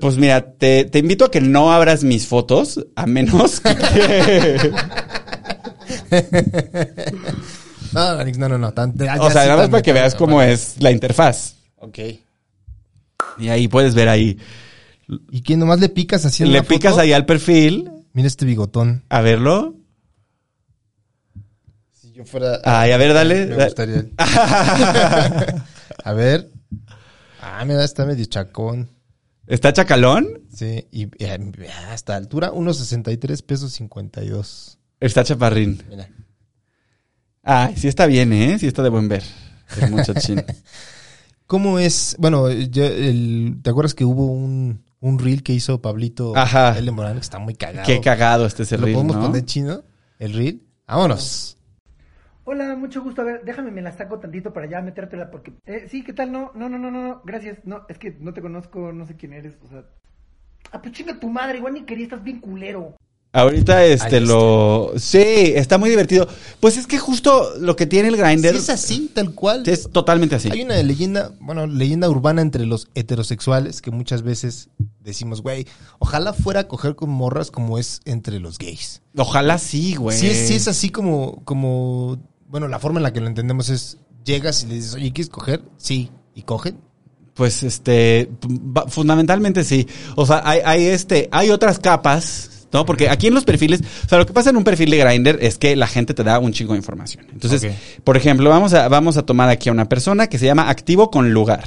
Pues 0.00 0.16
mira, 0.16 0.52
te, 0.54 0.86
te 0.86 0.98
invito 0.98 1.26
a 1.26 1.30
que 1.30 1.40
no 1.40 1.72
abras 1.72 2.02
mis 2.02 2.26
fotos, 2.26 2.84
a 2.96 3.06
menos 3.06 3.60
que... 3.60 3.70
No, 7.92 8.16
Manix, 8.16 8.38
no, 8.38 8.48
no, 8.48 8.58
no. 8.58 8.72
tan- 8.72 8.92
ya- 8.96 9.14
o 9.20 9.30
sea, 9.30 9.42
sí 9.42 9.48
nada 9.48 9.60
más 9.62 9.68
para 9.68 9.82
que 9.82 9.92
veas 9.92 10.16
cómo 10.16 10.36
vale. 10.38 10.52
es 10.54 10.74
la 10.80 10.90
interfaz. 10.90 11.54
Ok. 11.76 11.98
Y 13.38 13.48
ahí 13.50 13.68
puedes 13.68 13.94
ver 13.94 14.08
ahí. 14.08 14.36
¿Y 15.30 15.42
quién 15.42 15.60
nomás 15.60 15.78
le 15.78 15.88
picas 15.90 16.24
así 16.24 16.42
en 16.42 16.50
Le 16.50 16.58
la 16.58 16.64
picas 16.64 16.92
foto? 16.92 17.02
ahí 17.02 17.12
al 17.12 17.24
perfil, 17.24 17.88
Mira 18.14 18.26
este 18.28 18.46
bigotón. 18.46 19.04
a 19.10 19.20
verlo. 19.20 19.74
Si 21.90 22.12
yo 22.12 22.24
fuera... 22.24 22.60
Ay, 22.64 22.92
a 22.92 22.96
ver, 22.96 23.12
dale. 23.12 23.46
Me 23.46 23.64
gustaría. 23.64 24.06
a 26.04 26.12
ver. 26.14 26.50
Ah, 27.40 27.64
mira, 27.66 27.84
está 27.84 28.06
medio 28.06 28.24
chacón. 28.24 28.88
¿Está 29.46 29.72
chacalón? 29.72 30.42
Sí, 30.54 30.86
y 30.90 31.08
eh, 31.22 31.38
a 31.88 31.94
esta 31.94 32.16
altura, 32.16 32.50
1.63 32.52 33.44
pesos 33.44 33.72
52. 33.72 34.78
Está 35.00 35.22
chaparrín. 35.24 35.82
Mira. 35.90 36.08
Ay, 37.42 37.76
sí 37.76 37.88
está 37.88 38.06
bien, 38.06 38.32
¿eh? 38.32 38.58
Sí 38.58 38.66
está 38.66 38.82
de 38.82 38.88
buen 38.88 39.06
ver. 39.08 39.22
El 39.82 39.90
muchachín. 39.90 40.42
¿Cómo 41.46 41.78
es? 41.78 42.16
Bueno, 42.18 42.50
yo, 42.50 42.84
el- 42.86 43.58
¿te 43.62 43.68
acuerdas 43.68 43.92
que 43.92 44.06
hubo 44.06 44.26
un, 44.28 44.82
un 45.04 45.18
reel 45.18 45.42
que 45.42 45.52
hizo 45.52 45.82
Pablito 45.82 46.34
Ajá. 46.34 46.78
L. 46.78 46.90
Morán 46.90 47.14
que 47.14 47.20
está 47.20 47.38
muy 47.38 47.54
cagado? 47.54 47.86
Qué 47.86 48.00
cagado 48.00 48.46
este 48.46 48.62
ese 48.62 48.78
¿Lo 48.78 48.86
reel, 48.86 48.94
podemos 48.94 49.16
¿no? 49.16 49.22
poner 49.22 49.44
chino? 49.44 49.82
¿El 50.18 50.32
reel? 50.32 50.62
Vámonos. 50.86 51.58
Hola, 52.44 52.74
mucho 52.74 53.02
gusto. 53.02 53.20
A 53.20 53.24
ver, 53.24 53.44
déjame, 53.44 53.70
me 53.70 53.82
la 53.82 53.92
saco 53.92 54.18
tantito 54.18 54.52
para 54.54 54.66
ya 54.66 54.80
metértela 54.80 55.30
porque... 55.30 55.52
Eh, 55.66 55.88
sí, 55.90 56.02
¿qué 56.02 56.14
tal? 56.14 56.32
No, 56.32 56.52
no, 56.54 56.70
no, 56.70 56.78
no, 56.78 56.90
no, 56.90 57.02
no, 57.02 57.22
gracias. 57.24 57.58
No, 57.64 57.82
es 57.88 57.98
que 57.98 58.16
no 58.18 58.32
te 58.32 58.40
conozco, 58.40 58.92
no 58.92 59.06
sé 59.06 59.16
quién 59.16 59.34
eres, 59.34 59.58
o 59.62 59.68
sea... 59.68 59.84
Ah, 60.72 60.80
pues 60.80 60.94
chinga 60.94 61.20
tu 61.20 61.28
madre, 61.28 61.58
igual 61.58 61.74
ni 61.74 61.82
quería, 61.82 62.04
estás 62.04 62.24
bien 62.24 62.40
culero. 62.40 62.96
Ahorita 63.34 63.84
este 63.84 64.20
lo... 64.20 64.92
Sí, 64.96 65.18
está 65.18 65.76
muy 65.76 65.90
divertido. 65.90 66.28
Pues 66.60 66.76
es 66.76 66.86
que 66.86 66.98
justo 66.98 67.50
lo 67.58 67.74
que 67.74 67.84
tiene 67.84 68.08
el 68.08 68.16
grinder 68.16 68.52
Sí, 68.52 68.58
es 68.58 68.70
así, 68.70 69.10
tal 69.12 69.34
cual. 69.34 69.64
es 69.66 69.90
totalmente 69.90 70.36
así. 70.36 70.50
Hay 70.52 70.62
una 70.62 70.80
leyenda, 70.82 71.32
bueno, 71.40 71.66
leyenda 71.66 72.08
urbana 72.08 72.42
entre 72.42 72.64
los 72.64 72.86
heterosexuales 72.94 73.82
que 73.82 73.90
muchas 73.90 74.22
veces 74.22 74.68
decimos, 75.00 75.42
güey, 75.42 75.66
ojalá 75.98 76.32
fuera 76.32 76.60
a 76.60 76.68
coger 76.68 76.94
con 76.94 77.10
morras 77.10 77.50
como 77.50 77.76
es 77.78 78.02
entre 78.04 78.38
los 78.38 78.56
gays. 78.56 79.02
Ojalá 79.16 79.58
sí, 79.58 79.96
güey. 79.96 80.16
Sí, 80.16 80.28
es, 80.28 80.46
sí 80.46 80.54
es 80.54 80.68
así 80.68 80.90
como, 80.90 81.42
como, 81.44 82.18
bueno, 82.46 82.68
la 82.68 82.78
forma 82.78 83.00
en 83.00 83.02
la 83.02 83.12
que 83.12 83.20
lo 83.20 83.26
entendemos 83.26 83.68
es, 83.68 83.98
llegas 84.24 84.62
y 84.62 84.66
le 84.68 84.74
dices, 84.76 84.94
oye, 84.94 85.12
¿quieres 85.12 85.30
coger? 85.30 85.62
Sí. 85.76 86.10
¿Y 86.36 86.42
cogen? 86.42 86.78
Pues 87.34 87.64
este, 87.64 88.30
fundamentalmente 88.86 89.64
sí. 89.64 89.88
O 90.14 90.24
sea, 90.24 90.40
hay, 90.44 90.60
hay 90.64 90.84
este, 90.84 91.28
hay 91.32 91.50
otras 91.50 91.80
capas, 91.80 92.53
¿no? 92.74 92.84
Porque 92.84 93.08
aquí 93.08 93.28
en 93.28 93.34
los 93.34 93.44
perfiles, 93.44 93.80
o 94.04 94.08
sea, 94.08 94.18
lo 94.18 94.26
que 94.26 94.34
pasa 94.34 94.50
en 94.50 94.56
un 94.58 94.64
perfil 94.64 94.90
de 94.90 94.98
Grindr 94.98 95.38
es 95.40 95.56
que 95.56 95.74
la 95.76 95.86
gente 95.86 96.12
te 96.12 96.22
da 96.24 96.38
un 96.38 96.52
chingo 96.52 96.72
de 96.74 96.78
información. 96.78 97.24
Entonces, 97.32 97.66
por 98.02 98.16
ejemplo, 98.18 98.50
vamos 98.50 98.74
a, 98.74 98.88
vamos 98.88 99.16
a 99.16 99.22
tomar 99.22 99.48
aquí 99.48 99.70
a 99.70 99.72
una 99.72 99.88
persona 99.88 100.26
que 100.26 100.38
se 100.38 100.44
llama 100.44 100.68
activo 100.68 101.10
con 101.10 101.32
lugar. 101.32 101.62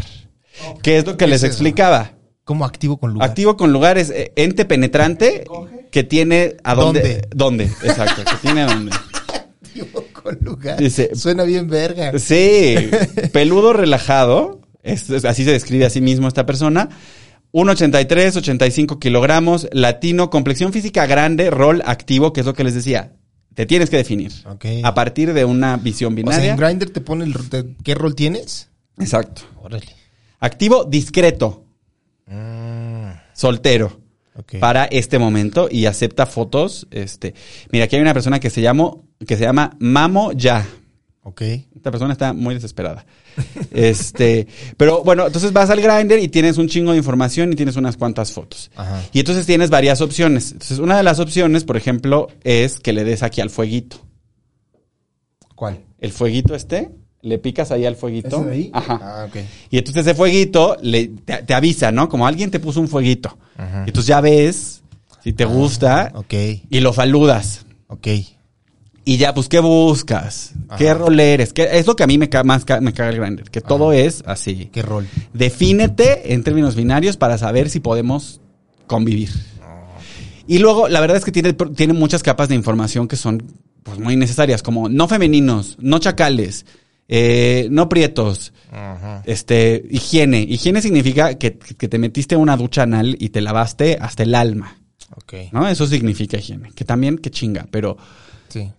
¿Qué 0.84 0.98
es 0.98 1.06
lo 1.06 1.14
que 1.14 1.26
¿Qué 1.26 1.28
les 1.32 1.42
es 1.44 1.50
explicaba? 1.50 2.12
¿Cómo 2.44 2.66
activo 2.66 2.98
con 2.98 3.14
lugar? 3.14 3.30
Activo 3.30 3.58
con 3.58 3.74
lugar 3.74 3.98
es 3.98 4.10
eh, 4.10 4.32
ente 4.36 4.66
penetrante 4.66 5.44
que 5.92 6.04
tiene 6.04 6.56
a 6.64 6.76
dónde. 6.76 7.28
¿Dónde? 7.36 7.66
Exacto, 7.84 8.24
que 8.24 8.38
tiene 8.42 8.62
a 8.62 8.68
dónde. 8.68 8.92
Activo 9.64 10.04
con 10.14 10.38
lugar. 10.42 10.78
Dice- 10.78 11.12
Suena 11.16 11.44
bien 11.44 11.68
verga. 11.70 12.18
Sí, 12.20 12.76
peludo 13.34 13.74
relajado, 13.74 14.62
es- 14.84 15.10
es- 15.10 15.26
así 15.26 15.44
se 15.44 15.52
describe 15.52 15.86
a 15.86 15.90
sí 15.90 16.02
mismo 16.02 16.28
esta 16.28 16.46
persona. 16.46 16.90
1,83, 17.54 18.36
85 18.38 19.00
kilogramos, 19.00 19.68
latino, 19.72 20.30
complexión 20.30 20.74
física 20.74 21.06
grande, 21.06 21.50
rol 21.50 21.82
activo, 21.86 22.34
que 22.34 22.42
es 22.42 22.46
lo 22.46 22.54
que 22.54 22.64
les 22.64 22.74
decía. 22.76 23.14
Te 23.56 23.66
tienes 23.66 23.90
que 23.90 23.98
definir. 23.98 24.32
Ok. 24.46 24.66
A 24.84 24.94
partir 24.94 25.34
de 25.34 25.44
una 25.46 25.78
visión 25.78 26.14
O 26.14 26.16
sea, 26.16 26.24
binaria. 26.24 26.52
en 26.52 26.58
Grindr 26.58 26.90
te 26.92 27.02
pone 27.02 27.24
el, 27.26 27.34
te- 27.50 27.76
qué 27.84 27.96
rol 27.96 28.14
tienes. 28.16 28.70
Exacto. 29.00 29.42
Órale. 29.62 29.88
Activo, 30.40 30.84
discreto, 30.84 31.64
soltero. 33.34 34.02
Ok. 34.40 34.60
para 34.60 34.86
este 34.86 35.18
momento 35.18 35.68
y 35.72 35.88
acepta 35.88 36.28
fotos. 36.28 36.86
Este, 36.92 37.34
mira, 37.72 37.86
aquí 37.86 37.96
hay 37.96 38.04
una 38.04 38.14
persona 38.14 38.40
que 38.40 38.52
se 38.52 38.62
llama, 38.62 38.92
que 39.26 39.36
se 39.36 39.44
llama 39.46 39.76
Mamo 39.80 40.32
Ya. 40.34 40.64
Ok. 41.24 41.42
Esta 41.76 41.90
persona 41.90 42.14
está 42.14 42.34
muy 42.34 42.54
desesperada. 42.54 43.04
Este, 43.72 44.48
pero 44.78 45.04
bueno, 45.04 45.28
entonces 45.28 45.54
vas 45.54 45.70
al 45.70 45.82
grinder 45.82 46.20
y 46.20 46.28
tienes 46.28 46.58
un 46.58 46.68
chingo 46.68 46.92
de 46.92 46.98
información 46.98 47.52
y 47.54 47.56
tienes 47.56 47.76
unas 47.76 47.98
cuantas 47.98 48.32
fotos. 48.32 48.72
Ajá. 48.76 49.02
Y 49.14 49.20
entonces 49.20 49.46
tienes 49.46 49.70
varias 49.70 50.02
opciones. 50.02 50.52
Entonces, 50.54 50.80
una 50.80 50.98
de 50.98 51.04
las 51.04 51.20
opciones, 51.20 51.64
por 51.64 51.78
ejemplo, 51.78 52.28
es 52.44 52.80
que 52.80 52.94
le 52.94 53.04
des 53.04 53.24
aquí 53.24 53.42
al 53.42 53.50
fueguito. 53.50 53.98
¿Cuál? 55.56 55.80
El 56.00 56.12
fueguito 56.12 56.56
este, 56.56 56.90
le 57.22 57.40
picas 57.40 57.72
ahí 57.72 57.86
al 57.86 57.96
fueguito. 57.96 58.38
¿Ese 58.42 58.46
de 58.46 58.52
ahí? 58.52 58.70
Ajá. 58.74 59.00
Ah, 59.02 59.26
ok. 59.28 59.38
Y 59.70 59.78
entonces 59.78 60.06
ese 60.06 60.16
fueguito 60.16 60.78
le, 60.82 61.08
te, 61.08 61.44
te 61.44 61.54
avisa, 61.54 61.92
¿no? 61.92 62.10
Como 62.10 62.28
alguien 62.28 62.52
te 62.52 62.60
puso 62.60 62.80
un 62.80 62.88
fueguito. 62.88 63.38
Ajá. 63.58 63.84
Y 63.86 63.90
entonces 63.90 64.08
ya 64.08 64.22
ves 64.22 64.82
si 65.24 65.34
te 65.34 65.46
gusta 65.46 66.12
Ok. 66.16 66.34
y 66.70 66.80
lo 66.80 66.94
saludas. 66.94 67.66
Ok. 67.88 68.08
Y 69.10 69.16
ya, 69.16 69.34
pues, 69.34 69.48
¿qué 69.48 69.60
buscas? 69.60 70.52
¿Qué 70.78 70.94
rol 70.94 71.18
eres? 71.18 71.54
¿Qué, 71.54 71.66
es 71.72 71.88
lo 71.88 71.96
que 71.96 72.04
a 72.04 72.08
mí 72.08 72.18
me, 72.18 72.28
ca- 72.28 72.44
más 72.44 72.66
ca- 72.66 72.82
me 72.82 72.92
caga 72.92 73.12
el 73.12 73.22
grinder, 73.22 73.50
que 73.50 73.62
todo 73.62 73.94
es 73.94 74.22
así. 74.26 74.70
¿Qué 74.74 74.82
rol? 74.82 75.08
Defínete 75.34 76.34
en 76.34 76.44
términos 76.44 76.76
binarios 76.76 77.16
para 77.16 77.38
saber 77.38 77.70
si 77.70 77.80
podemos 77.80 78.42
convivir. 78.86 79.30
Y 80.46 80.60
luego, 80.60 80.90
la 80.90 81.00
verdad 81.00 81.16
es 81.16 81.24
que 81.24 81.32
tiene, 81.32 81.54
tiene 81.54 81.94
muchas 81.94 82.22
capas 82.22 82.50
de 82.50 82.56
información 82.56 83.08
que 83.08 83.16
son 83.16 83.44
pues, 83.84 83.98
muy 83.98 84.18
necesarias, 84.18 84.62
como 84.62 84.90
no 84.90 85.08
femeninos, 85.08 85.78
no 85.80 86.00
chacales, 86.00 86.66
eh, 87.08 87.70
no 87.72 87.88
prietos, 87.88 88.52
Ajá. 88.74 89.24
este, 89.26 89.86
higiene. 89.90 90.42
Higiene 90.42 90.82
significa 90.82 91.36
que, 91.36 91.58
que 91.58 91.88
te 91.88 91.98
metiste 91.98 92.36
una 92.36 92.58
ducha 92.58 92.84
anal 92.84 93.16
y 93.20 93.30
te 93.30 93.40
lavaste 93.40 93.98
hasta 94.02 94.24
el 94.24 94.36
alma, 94.36 94.80
Ok. 95.16 95.34
¿no? 95.54 95.66
Eso 95.66 95.88
significa 95.88 96.38
higiene. 96.38 96.72
Que 96.76 96.84
también, 96.84 97.18
que 97.18 97.32
chinga, 97.32 97.68
pero... 97.72 97.96
Sí. 98.50 98.70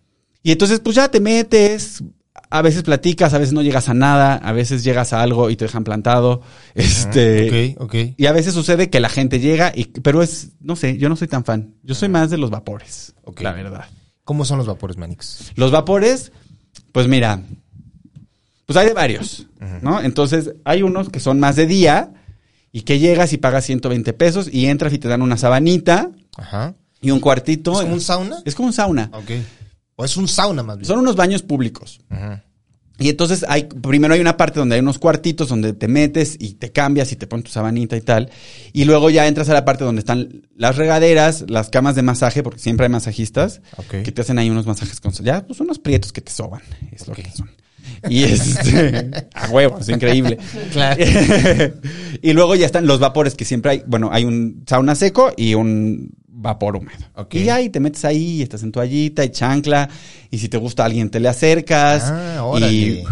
Y 0.43 0.53
entonces, 0.53 0.81
pues 0.81 0.97
ya 0.97 1.09
te 1.11 1.21
metes, 1.21 2.03
a 2.51 2.63
veces 2.63 2.83
platicas, 2.83 3.35
a 3.35 3.39
veces 3.39 3.53
no 3.53 3.63
llegas 3.63 3.89
a 3.89 3.95
nada, 3.95 4.35
a 4.37 4.53
veces 4.53 4.85
llegas 4.85 5.13
a 5.13 5.23
algo 5.23 5.51
y 5.51 5.57
te 5.57 5.65
dejan 5.67 5.85
plantado. 5.85 6.41
Este. 6.75 7.75
Ok, 7.79 7.83
ok. 7.83 7.95
Y 8.17 8.27
a 8.27 8.33
veces 8.33 8.55
sucede 8.55 8.89
que 8.91 9.01
la 9.01 9.09
gente 9.09 9.41
llega, 9.41 9.73
y, 9.75 9.85
pero 9.87 10.23
es, 10.23 10.51
no 10.61 10.77
sé, 10.77 10.97
yo 10.99 11.09
no 11.09 11.17
soy 11.17 11.29
tan 11.29 11.45
fan. 11.45 11.75
Yo 11.83 11.95
soy 11.95 12.09
más 12.09 12.31
de 12.31 12.39
los 12.39 12.51
vapores, 12.51 13.15
Ok. 13.25 13.41
la 13.43 13.53
verdad. 13.53 13.85
¿Cómo 14.25 14.45
son 14.45 14.59
los 14.59 14.67
vapores, 14.67 14.97
Manix? 14.97 15.53
Los 15.57 15.71
vapores, 15.71 16.33
pues 16.93 17.09
mira, 17.09 17.43
pues 18.67 18.77
hay 18.77 18.87
de 18.87 18.93
varios, 18.95 19.47
¿no? 19.83 20.01
Entonces, 20.03 20.53
hay 20.65 20.83
unos 20.83 21.09
que 21.09 21.19
son 21.21 21.41
más 21.41 21.57
de 21.57 21.67
día 21.67 22.13
y 22.71 22.83
que 22.83 22.99
llegas 22.99 23.33
y 23.33 23.39
pagas 23.39 23.65
120 23.65 24.13
pesos 24.13 24.49
y 24.53 24.67
entras 24.67 24.93
y 24.93 24.99
te 24.99 25.09
dan 25.09 25.23
una 25.23 25.39
sabanita 25.39 26.11
Ajá. 26.37 26.75
y 27.01 27.11
un 27.11 27.21
cuartito. 27.21 27.73
¿Es 27.73 27.81
como 27.81 27.95
un 27.95 28.01
sauna? 28.03 28.37
Es 28.45 28.55
como 28.55 28.67
un 28.69 28.75
sauna. 28.75 29.09
Ok. 29.15 29.31
O 30.01 30.05
es 30.05 30.17
un 30.17 30.29
sauna 30.29 30.63
más 30.63 30.79
bien. 30.79 30.87
Son 30.87 31.01
unos 31.01 31.17
baños 31.17 31.43
públicos. 31.43 32.01
Ajá. 32.09 32.45
Y 33.01 33.09
entonces 33.09 33.45
hay, 33.49 33.65
primero 33.65 34.15
hay 34.15 34.21
una 34.21 34.37
parte 34.37 34.59
donde 34.59 34.75
hay 34.75 34.81
unos 34.81 34.99
cuartitos 34.99 35.49
donde 35.49 35.73
te 35.73 35.87
metes 35.87 36.37
y 36.39 36.55
te 36.55 36.73
cambias 36.73 37.13
y 37.13 37.17
te 37.17 37.29
pones 37.29 37.45
tu 37.45 37.53
sabanita 37.53 37.97
y 37.97 38.01
tal. 38.01 38.29
Y 38.73 38.85
luego 38.85 39.09
ya 39.09 39.29
entras 39.29 39.49
a 39.49 39.55
la 39.55 39.65
parte 39.65 39.85
donde 39.85 40.01
están 40.01 40.43
las 40.57 40.77
regaderas, 40.77 41.45
las 41.49 41.69
camas 41.69 41.95
de 41.95 42.03
masaje, 42.03 42.43
porque 42.43 42.59
siempre 42.59 42.87
hay 42.87 42.91
masajistas 42.91 43.61
que 43.89 44.11
te 44.11 44.21
hacen 44.21 44.39
ahí 44.39 44.51
unos 44.51 44.67
masajes 44.67 45.01
con 45.01 45.13
ya, 45.13 45.47
pues 45.47 45.61
unos 45.61 45.79
prietos 45.79 46.13
que 46.13 46.21
te 46.21 46.33
soban. 46.33 46.63
Es 46.91 47.07
lo 47.07 47.15
que 47.15 47.31
son. 47.31 47.49
Y 48.09 48.25
este, 48.25 49.11
a 49.35 49.49
huevo, 49.49 49.79
es 49.79 49.89
increíble. 49.89 50.39
Claro. 50.73 51.05
y 52.23 52.33
luego 52.33 52.57
ya 52.57 52.67
están 52.67 52.87
los 52.87 52.99
vapores 52.99 53.37
que 53.37 53.45
siempre 53.45 53.71
hay, 53.71 53.83
bueno, 53.87 54.11
hay 54.13 54.25
un 54.25 54.65
sauna 54.67 54.97
seco 54.97 55.33
y 55.37 55.55
un 55.55 56.11
vapor 56.41 56.77
húmedo. 56.77 57.05
Ok. 57.17 57.35
Y 57.35 57.45
ya, 57.45 57.61
y 57.61 57.69
te 57.69 57.81
metes 57.81 58.05
ahí, 58.05 58.39
y 58.39 58.43
estás 58.43 58.63
en 58.63 58.73
toallita 58.73 59.25
y 59.25 59.31
chancla, 59.31 59.89
y 60.31 60.39
si 60.39 60.49
te 60.49 60.57
gusta 60.57 60.85
alguien 60.85 61.11
te 61.11 61.21
le 61.21 61.29
acercas. 61.29 62.05
Ah, 62.05 62.45
órale. 62.45 62.73
y 62.73 63.05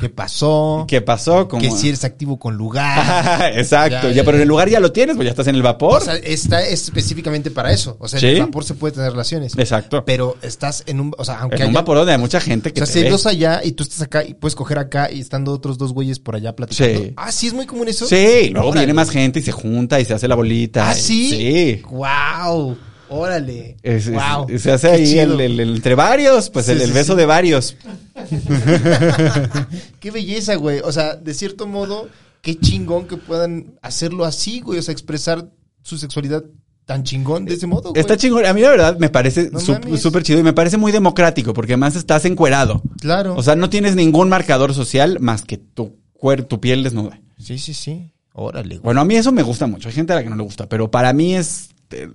¿Qué 0.00 0.08
pasó? 0.08 0.84
¿Qué 0.88 1.00
pasó? 1.00 1.48
Como... 1.48 1.62
Que 1.62 1.70
si 1.70 1.88
eres 1.88 2.04
activo 2.04 2.38
con 2.38 2.56
lugar. 2.56 3.52
Exacto, 3.56 3.94
Ya, 3.94 4.02
ya, 4.08 4.12
ya, 4.12 4.24
pero 4.24 4.36
en 4.38 4.42
el 4.42 4.48
lugar 4.48 4.68
ya 4.68 4.80
lo 4.80 4.90
tienes, 4.90 5.16
pues 5.16 5.26
ya 5.26 5.30
estás 5.30 5.46
en 5.46 5.54
el 5.54 5.62
vapor. 5.62 6.02
O 6.02 6.04
sea, 6.04 6.16
está 6.16 6.62
específicamente 6.62 7.50
para 7.50 7.72
eso. 7.72 7.96
O 8.00 8.08
sea, 8.08 8.18
en 8.18 8.26
el 8.26 8.40
vapor 8.40 8.64
se 8.64 8.74
puede 8.74 8.94
tener 8.94 9.12
relaciones. 9.12 9.56
Exacto. 9.56 10.04
Pero 10.04 10.36
estás 10.42 10.82
en 10.86 11.00
un. 11.00 11.14
O 11.18 11.24
sea, 11.24 11.40
aunque 11.40 11.62
en 11.62 11.68
un 11.68 11.74
vapor 11.74 11.98
donde 11.98 12.12
hay 12.12 12.18
mucha 12.18 12.40
gente 12.40 12.72
que 12.72 12.82
O 12.82 12.86
sea, 12.86 12.92
te 12.94 13.00
si 13.00 13.04
hay 13.04 13.10
dos 13.10 13.26
allá 13.26 13.60
y 13.62 13.72
tú 13.72 13.82
estás 13.84 14.02
acá 14.02 14.24
y 14.24 14.34
puedes 14.34 14.54
coger 14.54 14.78
acá 14.78 15.10
y 15.10 15.20
estando 15.20 15.52
otros 15.52 15.78
dos 15.78 15.92
güeyes 15.92 16.18
por 16.18 16.34
allá 16.34 16.56
platicando. 16.56 17.00
Sí. 17.00 17.12
Ah, 17.16 17.30
sí, 17.30 17.46
es 17.48 17.54
muy 17.54 17.66
común 17.66 17.88
eso. 17.88 18.06
Sí, 18.06 18.50
luego 18.50 18.68
Órale. 18.68 18.86
viene 18.86 18.94
más 18.94 19.10
gente 19.10 19.40
y 19.40 19.42
se 19.42 19.52
junta 19.52 20.00
y 20.00 20.04
se 20.04 20.14
hace 20.14 20.26
la 20.26 20.34
bolita. 20.34 20.90
Ah, 20.90 20.94
sí. 20.94 21.30
Sí. 21.30 21.82
Wow. 21.90 22.71
Órale. 23.12 23.76
Es- 23.82 24.06
es- 24.06 24.12
wow. 24.12 24.46
se 24.58 24.72
hace 24.72 24.88
Qué 24.88 24.94
ahí 24.94 25.18
el, 25.18 25.40
el- 25.40 25.60
el- 25.60 25.76
entre 25.76 25.94
varios, 25.94 26.50
pues 26.50 26.66
Sí, 26.66 26.72
el, 26.72 26.80
sí, 26.80 26.90
beso 26.92 27.12
sí. 27.12 27.18
de 27.18 27.26
varios. 27.26 27.76
Qué 30.00 30.10
belleza, 30.10 30.54
güey. 30.56 30.80
O 30.80 30.92
sea, 30.92 31.16
de 31.16 31.34
cierto 31.34 31.66
modo, 31.66 32.08
qué 32.40 32.58
chingón 32.58 33.06
que 33.06 33.16
puedan 33.16 33.74
hacerlo 33.82 34.24
así, 34.24 34.60
güey. 34.60 34.78
O 34.78 34.82
sea, 34.82 34.92
expresar 34.92 35.48
su 35.82 35.98
sexualidad 35.98 36.44
tan 36.84 37.04
chingón 37.04 37.44
de 37.44 37.54
ese 37.54 37.66
modo, 37.66 37.90
güey. 37.90 38.00
Está 38.00 38.16
chingón. 38.16 38.44
A 38.46 38.52
mí 38.52 38.60
la 38.60 38.70
verdad 38.70 38.98
me 38.98 39.08
parece 39.08 39.50
No 39.50 39.60
súper 39.60 40.22
chido 40.22 40.40
y 40.40 40.42
me 40.42 40.52
parece 40.52 40.76
muy 40.76 40.92
democrático 40.92 41.52
porque 41.54 41.72
además 41.74 41.96
estás 41.96 42.24
encuerado. 42.24 42.82
Claro. 43.00 43.34
O 43.36 43.42
sea, 43.42 43.56
no 43.56 43.70
tienes 43.70 43.94
ningún 43.96 44.28
marcador 44.28 44.74
social 44.74 45.18
más 45.20 45.42
que 45.42 45.58
tu, 45.58 45.96
cuer 46.12 46.44
tu 46.44 46.60
piel 46.60 46.82
desnuda. 46.82 47.20
sí, 47.38 47.58
sí, 47.58 47.74
sí. 47.74 48.08
Órale, 48.34 48.76
güey. 48.76 48.80
Bueno, 48.84 49.02
a 49.02 49.04
mí 49.04 49.14
eso 49.14 49.30
me 49.30 49.42
gusta 49.42 49.66
mucho. 49.66 49.88
Hay 49.90 49.94
gente 49.94 50.14
a 50.14 50.16
la 50.16 50.22
que 50.24 50.30
no 50.30 50.36
le 50.36 50.42
gusta, 50.42 50.66
pero 50.66 50.90
para 50.90 51.12
mí 51.12 51.34
es 51.36 51.68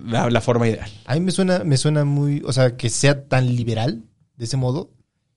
la, 0.04 0.28
la 0.30 0.40
forma 0.40 0.68
ideal. 0.68 0.90
A 1.06 1.14
mí 1.14 1.20
me 1.20 1.30
suena, 1.30 1.64
me 1.64 1.76
suena 1.76 2.04
muy, 2.04 2.42
o 2.46 2.52
sea, 2.52 2.76
que 2.76 2.90
sea 2.90 3.24
tan 3.28 3.54
liberal 3.56 4.04
de 4.36 4.44
ese 4.44 4.56
modo 4.56 4.90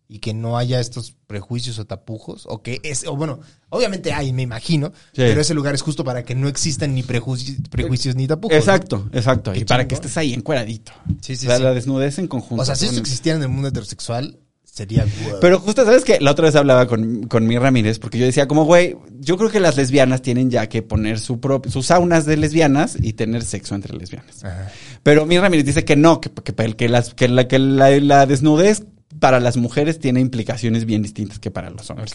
y 0.07 0.19
que 0.19 0.33
no 0.33 0.57
haya 0.57 0.81
estos 0.81 1.15
prejuicios 1.25 1.79
o 1.79 1.85
tapujos, 1.85 2.45
o 2.49 2.61
que 2.61 2.81
es, 2.83 3.07
o 3.07 3.15
bueno, 3.15 3.39
obviamente 3.69 4.11
hay, 4.11 4.33
me 4.33 4.41
imagino, 4.41 4.91
pero 5.13 5.39
ese 5.39 5.53
lugar 5.53 5.73
es 5.73 5.81
justo 5.81 6.03
para 6.03 6.23
que 6.23 6.35
no 6.35 6.49
existan 6.49 6.93
ni 6.93 7.01
prejuicios, 7.01 7.57
prejuicios 7.69 8.15
ni 8.15 8.27
tapujos. 8.27 8.53
¿no? 8.53 8.59
Exacto, 8.59 9.09
exacto. 9.13 9.53
Qué 9.53 9.59
y 9.59 9.63
para 9.65 9.87
que 9.87 9.95
estés 9.95 10.17
ahí 10.17 10.33
encueradito. 10.33 10.91
Sí, 11.21 11.37
sí, 11.37 11.45
O 11.45 11.49
sea, 11.49 11.57
sí. 11.57 11.63
la 11.63 11.73
desnudez 11.73 12.19
en 12.19 12.27
conjunto. 12.27 12.61
O 12.61 12.65
sea, 12.65 12.75
si 12.75 12.85
esto 12.85 12.95
Son- 12.95 13.01
existiera 13.01 13.37
en 13.37 13.43
el 13.43 13.49
mundo 13.49 13.69
heterosexual, 13.69 14.37
sería 14.73 15.05
guau. 15.25 15.39
Pero 15.41 15.59
justo, 15.59 15.83
¿sabes 15.83 16.03
que 16.05 16.19
La 16.21 16.31
otra 16.31 16.45
vez 16.45 16.55
hablaba 16.55 16.87
con, 16.87 17.23
con 17.27 17.45
mi 17.45 17.57
Ramírez, 17.57 17.99
porque 17.99 18.17
yo 18.17 18.25
decía, 18.25 18.47
como, 18.47 18.63
güey, 18.65 18.95
yo 19.19 19.37
creo 19.37 19.49
que 19.51 19.59
las 19.59 19.75
lesbianas 19.75 20.21
tienen 20.21 20.49
ya 20.49 20.67
que 20.69 20.81
poner 20.81 21.19
su 21.19 21.39
propio, 21.39 21.71
sus 21.71 21.87
saunas 21.87 22.25
de 22.25 22.37
lesbianas 22.37 22.97
y 22.99 23.13
tener 23.13 23.43
sexo 23.43 23.75
entre 23.75 23.95
lesbianas. 23.95 24.43
Ajá. 24.45 24.71
Pero 25.03 25.25
mi 25.25 25.37
Ramírez 25.37 25.65
dice 25.65 25.83
que 25.83 25.95
no, 25.95 26.21
que, 26.21 26.29
que, 26.31 26.53
que 26.75 26.89
las, 26.89 27.13
que, 27.13 27.27
la, 27.27 27.47
que 27.47 27.59
la, 27.59 27.89
la 27.99 28.25
desnudez 28.25 28.83
para 29.19 29.39
las 29.41 29.57
mujeres 29.57 29.99
tiene 29.99 30.21
implicaciones 30.21 30.85
bien 30.85 31.01
distintas 31.03 31.37
que 31.39 31.51
para 31.51 31.69
los 31.69 31.89
hombres. 31.89 32.13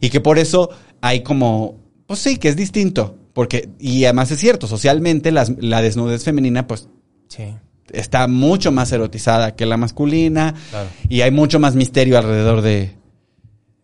Y 0.00 0.10
que 0.10 0.20
por 0.20 0.38
eso 0.40 0.70
hay 1.00 1.22
como, 1.22 1.78
pues 2.06 2.18
sí, 2.18 2.36
que 2.36 2.48
es 2.48 2.56
distinto. 2.56 3.16
Porque, 3.32 3.68
y 3.78 4.04
además 4.04 4.30
es 4.32 4.38
cierto, 4.40 4.66
socialmente 4.66 5.30
las- 5.30 5.52
la 5.60 5.82
desnudez 5.82 6.24
femenina, 6.24 6.66
pues 6.66 6.88
Sí. 7.28 7.44
Está 7.92 8.26
mucho 8.28 8.72
más 8.72 8.90
erotizada 8.92 9.54
que 9.56 9.66
la 9.66 9.76
masculina 9.76 10.54
Claro. 10.70 10.88
y 11.08 11.20
hay 11.22 11.30
mucho 11.30 11.58
más 11.60 11.74
misterio 11.74 12.18
alrededor 12.18 12.62
de, 12.62 12.96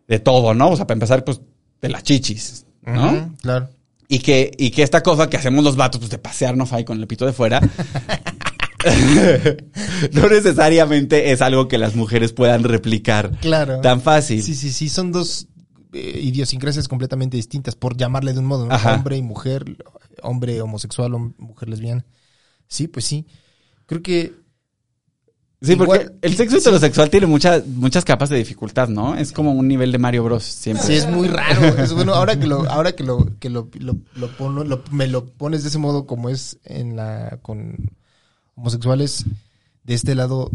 de 0.07 0.19
todo, 0.19 0.53
¿no? 0.53 0.69
O 0.71 0.75
sea, 0.75 0.85
para 0.87 0.95
empezar, 0.95 1.23
pues, 1.23 1.41
de 1.81 1.89
las 1.89 2.03
chichis, 2.03 2.65
¿no? 2.85 3.33
Claro. 3.41 3.69
Y 4.09 4.19
que, 4.19 4.51
y 4.57 4.69
que 4.71 4.83
esta 4.83 5.01
cosa 5.01 5.29
que 5.29 5.37
hacemos 5.37 5.63
los 5.63 5.75
vatos, 5.75 5.99
pues, 5.99 6.11
de 6.11 6.17
pasearnos 6.17 6.71
ahí 6.73 6.83
con 6.83 6.99
el 6.99 7.07
pito 7.07 7.25
de 7.25 7.33
fuera, 7.33 7.59
no 10.11 10.29
necesariamente 10.29 11.31
es 11.31 11.41
algo 11.41 11.67
que 11.67 11.77
las 11.77 11.95
mujeres 11.95 12.33
puedan 12.33 12.63
replicar 12.63 13.31
Claro. 13.39 13.81
tan 13.81 14.01
fácil. 14.01 14.41
Sí, 14.43 14.55
sí, 14.55 14.71
sí, 14.71 14.89
son 14.89 15.11
dos 15.11 15.47
eh, 15.93 16.19
idiosincrasias 16.21 16.87
completamente 16.87 17.37
distintas, 17.37 17.75
por 17.75 17.95
llamarle 17.97 18.33
de 18.33 18.39
un 18.39 18.45
modo, 18.45 18.65
¿no? 18.67 18.73
Ajá. 18.73 18.95
Hombre 18.95 19.17
y 19.17 19.21
mujer, 19.21 19.77
hombre 20.21 20.61
homosexual, 20.61 21.11
hom- 21.13 21.33
mujer 21.37 21.69
lesbiana. 21.69 22.05
Sí, 22.67 22.87
pues 22.87 23.05
sí. 23.05 23.25
Creo 23.85 24.01
que 24.01 24.33
Sí, 25.61 25.77
porque 25.77 26.09
el 26.21 26.35
sexo 26.35 26.57
sí. 26.57 26.61
heterosexual 26.61 27.09
tiene 27.09 27.25
muchas, 27.25 27.65
muchas 27.65 28.03
capas 28.03 28.27
de 28.29 28.35
dificultad, 28.37 28.89
¿no? 28.89 29.15
Es 29.15 29.31
como 29.31 29.53
un 29.53 29.65
nivel 29.69 29.93
de 29.93 29.97
Mario 29.97 30.25
Bros. 30.25 30.43
siempre. 30.43 30.85
sí 30.85 30.93
es 30.93 31.09
muy 31.09 31.29
raro. 31.29 31.65
Es 31.81 31.93
bueno, 31.93 32.13
ahora 32.13 32.37
que 32.37 32.47
lo, 32.47 32.69
ahora 32.69 32.91
que 32.93 33.03
lo, 33.05 33.29
que 33.39 33.49
lo, 33.49 33.69
lo, 33.79 33.95
lo 34.15 34.27
pono- 34.37 34.65
lo- 34.65 34.83
me 34.91 35.07
lo 35.07 35.25
pones 35.25 35.63
de 35.63 35.69
ese 35.69 35.77
modo 35.77 36.05
como 36.05 36.27
es 36.29 36.59
en 36.65 36.97
la 36.97 37.39
con 37.41 37.91
homosexuales 38.55 39.25
de 39.85 39.93
este 39.93 40.15
lado, 40.15 40.51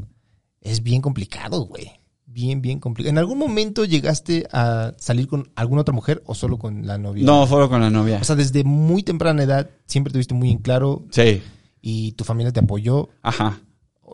es 0.61 0.83
bien 0.83 1.01
complicado, 1.01 1.63
güey. 1.63 1.91
Bien, 2.27 2.61
bien 2.61 2.79
complicado. 2.79 3.11
¿En 3.11 3.19
algún 3.19 3.39
momento 3.39 3.87
llegaste 3.87 4.47
a 4.53 4.93
salir 4.99 5.27
con 5.27 5.51
alguna 5.57 5.81
otra 5.81 5.95
mujer 5.95 6.23
o 6.27 6.35
solo 6.35 6.59
con 6.59 6.87
la 6.87 6.99
novia? 6.99 7.25
No, 7.25 7.47
solo 7.47 7.69
con 7.71 7.81
la 7.81 7.89
novia. 7.91 8.19
O 8.21 8.25
sea, 8.25 8.37
desde 8.37 8.63
muy 8.63 9.03
temprana 9.03 9.43
edad 9.43 9.71
siempre 9.87 10.13
tuviste 10.13 10.35
muy 10.35 10.51
en 10.51 10.59
claro 10.59 11.05
Sí, 11.11 11.43
y 11.81 12.13
tu 12.13 12.25
familia 12.25 12.53
te 12.53 12.61
apoyó 12.61 13.09
ajá, 13.23 13.61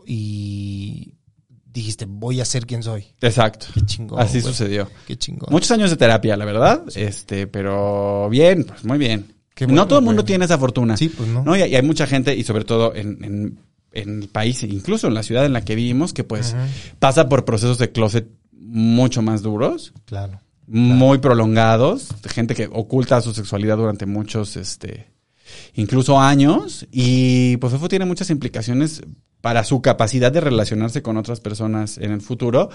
y 0.05 1.13
dijiste, 1.65 2.05
voy 2.07 2.39
a 2.41 2.45
ser 2.45 2.65
quien 2.65 2.83
soy. 2.83 3.05
exacto. 3.21 3.67
Qué 3.73 3.81
chingón. 3.85 4.19
Así 4.19 4.39
güey. 4.39 4.53
sucedió. 4.53 4.89
Qué 5.07 5.17
chingón. 5.17 5.49
Muchos 5.51 5.71
años 5.71 5.89
de 5.89 5.97
terapia, 5.97 6.37
la 6.37 6.45
verdad. 6.45 6.83
Este, 6.95 7.47
pero 7.47 8.29
bien, 8.29 8.63
pues 8.63 8.85
muy 8.85 8.97
bien. 8.97 9.33
Qué 9.53 9.67
no 9.67 9.87
todo 9.87 9.99
el 9.99 10.05
mundo 10.05 10.23
tiene 10.23 10.45
esa 10.45 10.57
fortuna. 10.57 10.95
Sí, 10.97 11.09
pues 11.09 11.27
no. 11.29 11.43
¿no? 11.43 11.55
Y, 11.55 11.61
hay 11.61 11.81
mucha 11.81 12.07
gente, 12.07 12.35
y 12.35 12.43
sobre 12.43 12.65
todo 12.65 12.93
en, 12.95 13.23
en, 13.23 13.59
en 13.91 14.21
el 14.23 14.29
país, 14.29 14.63
incluso 14.63 15.07
en 15.07 15.13
la 15.13 15.23
ciudad 15.23 15.45
en 15.45 15.53
la 15.53 15.63
que 15.65 15.75
vivimos, 15.75 16.13
que 16.13 16.23
pues 16.23 16.55
pasa 16.99 17.27
por 17.29 17.45
procesos 17.45 17.77
de 17.77 17.91
closet 17.91 18.27
mucho 18.51 19.21
más 19.21 19.41
duros, 19.41 19.93
Claro. 20.05 20.39
muy 20.67 21.19
prolongados, 21.19 22.09
gente 22.29 22.55
que 22.55 22.67
oculta 22.71 23.21
su 23.21 23.33
sexualidad 23.33 23.77
durante 23.77 24.05
muchos, 24.05 24.57
este, 24.57 25.07
incluso 25.75 26.19
años, 26.19 26.87
y 26.91 27.57
pues 27.57 27.73
eso 27.73 27.87
tiene 27.87 28.05
muchas 28.05 28.29
implicaciones 28.29 29.01
para 29.41 29.63
su 29.63 29.79
capacidad 29.81 30.31
de 30.31 30.41
relacionarse 30.41 31.03
con 31.03 31.17
otras 31.17 31.39
personas 31.39 31.99
en 31.99 32.11
el 32.11 32.21
futuro 32.21 32.69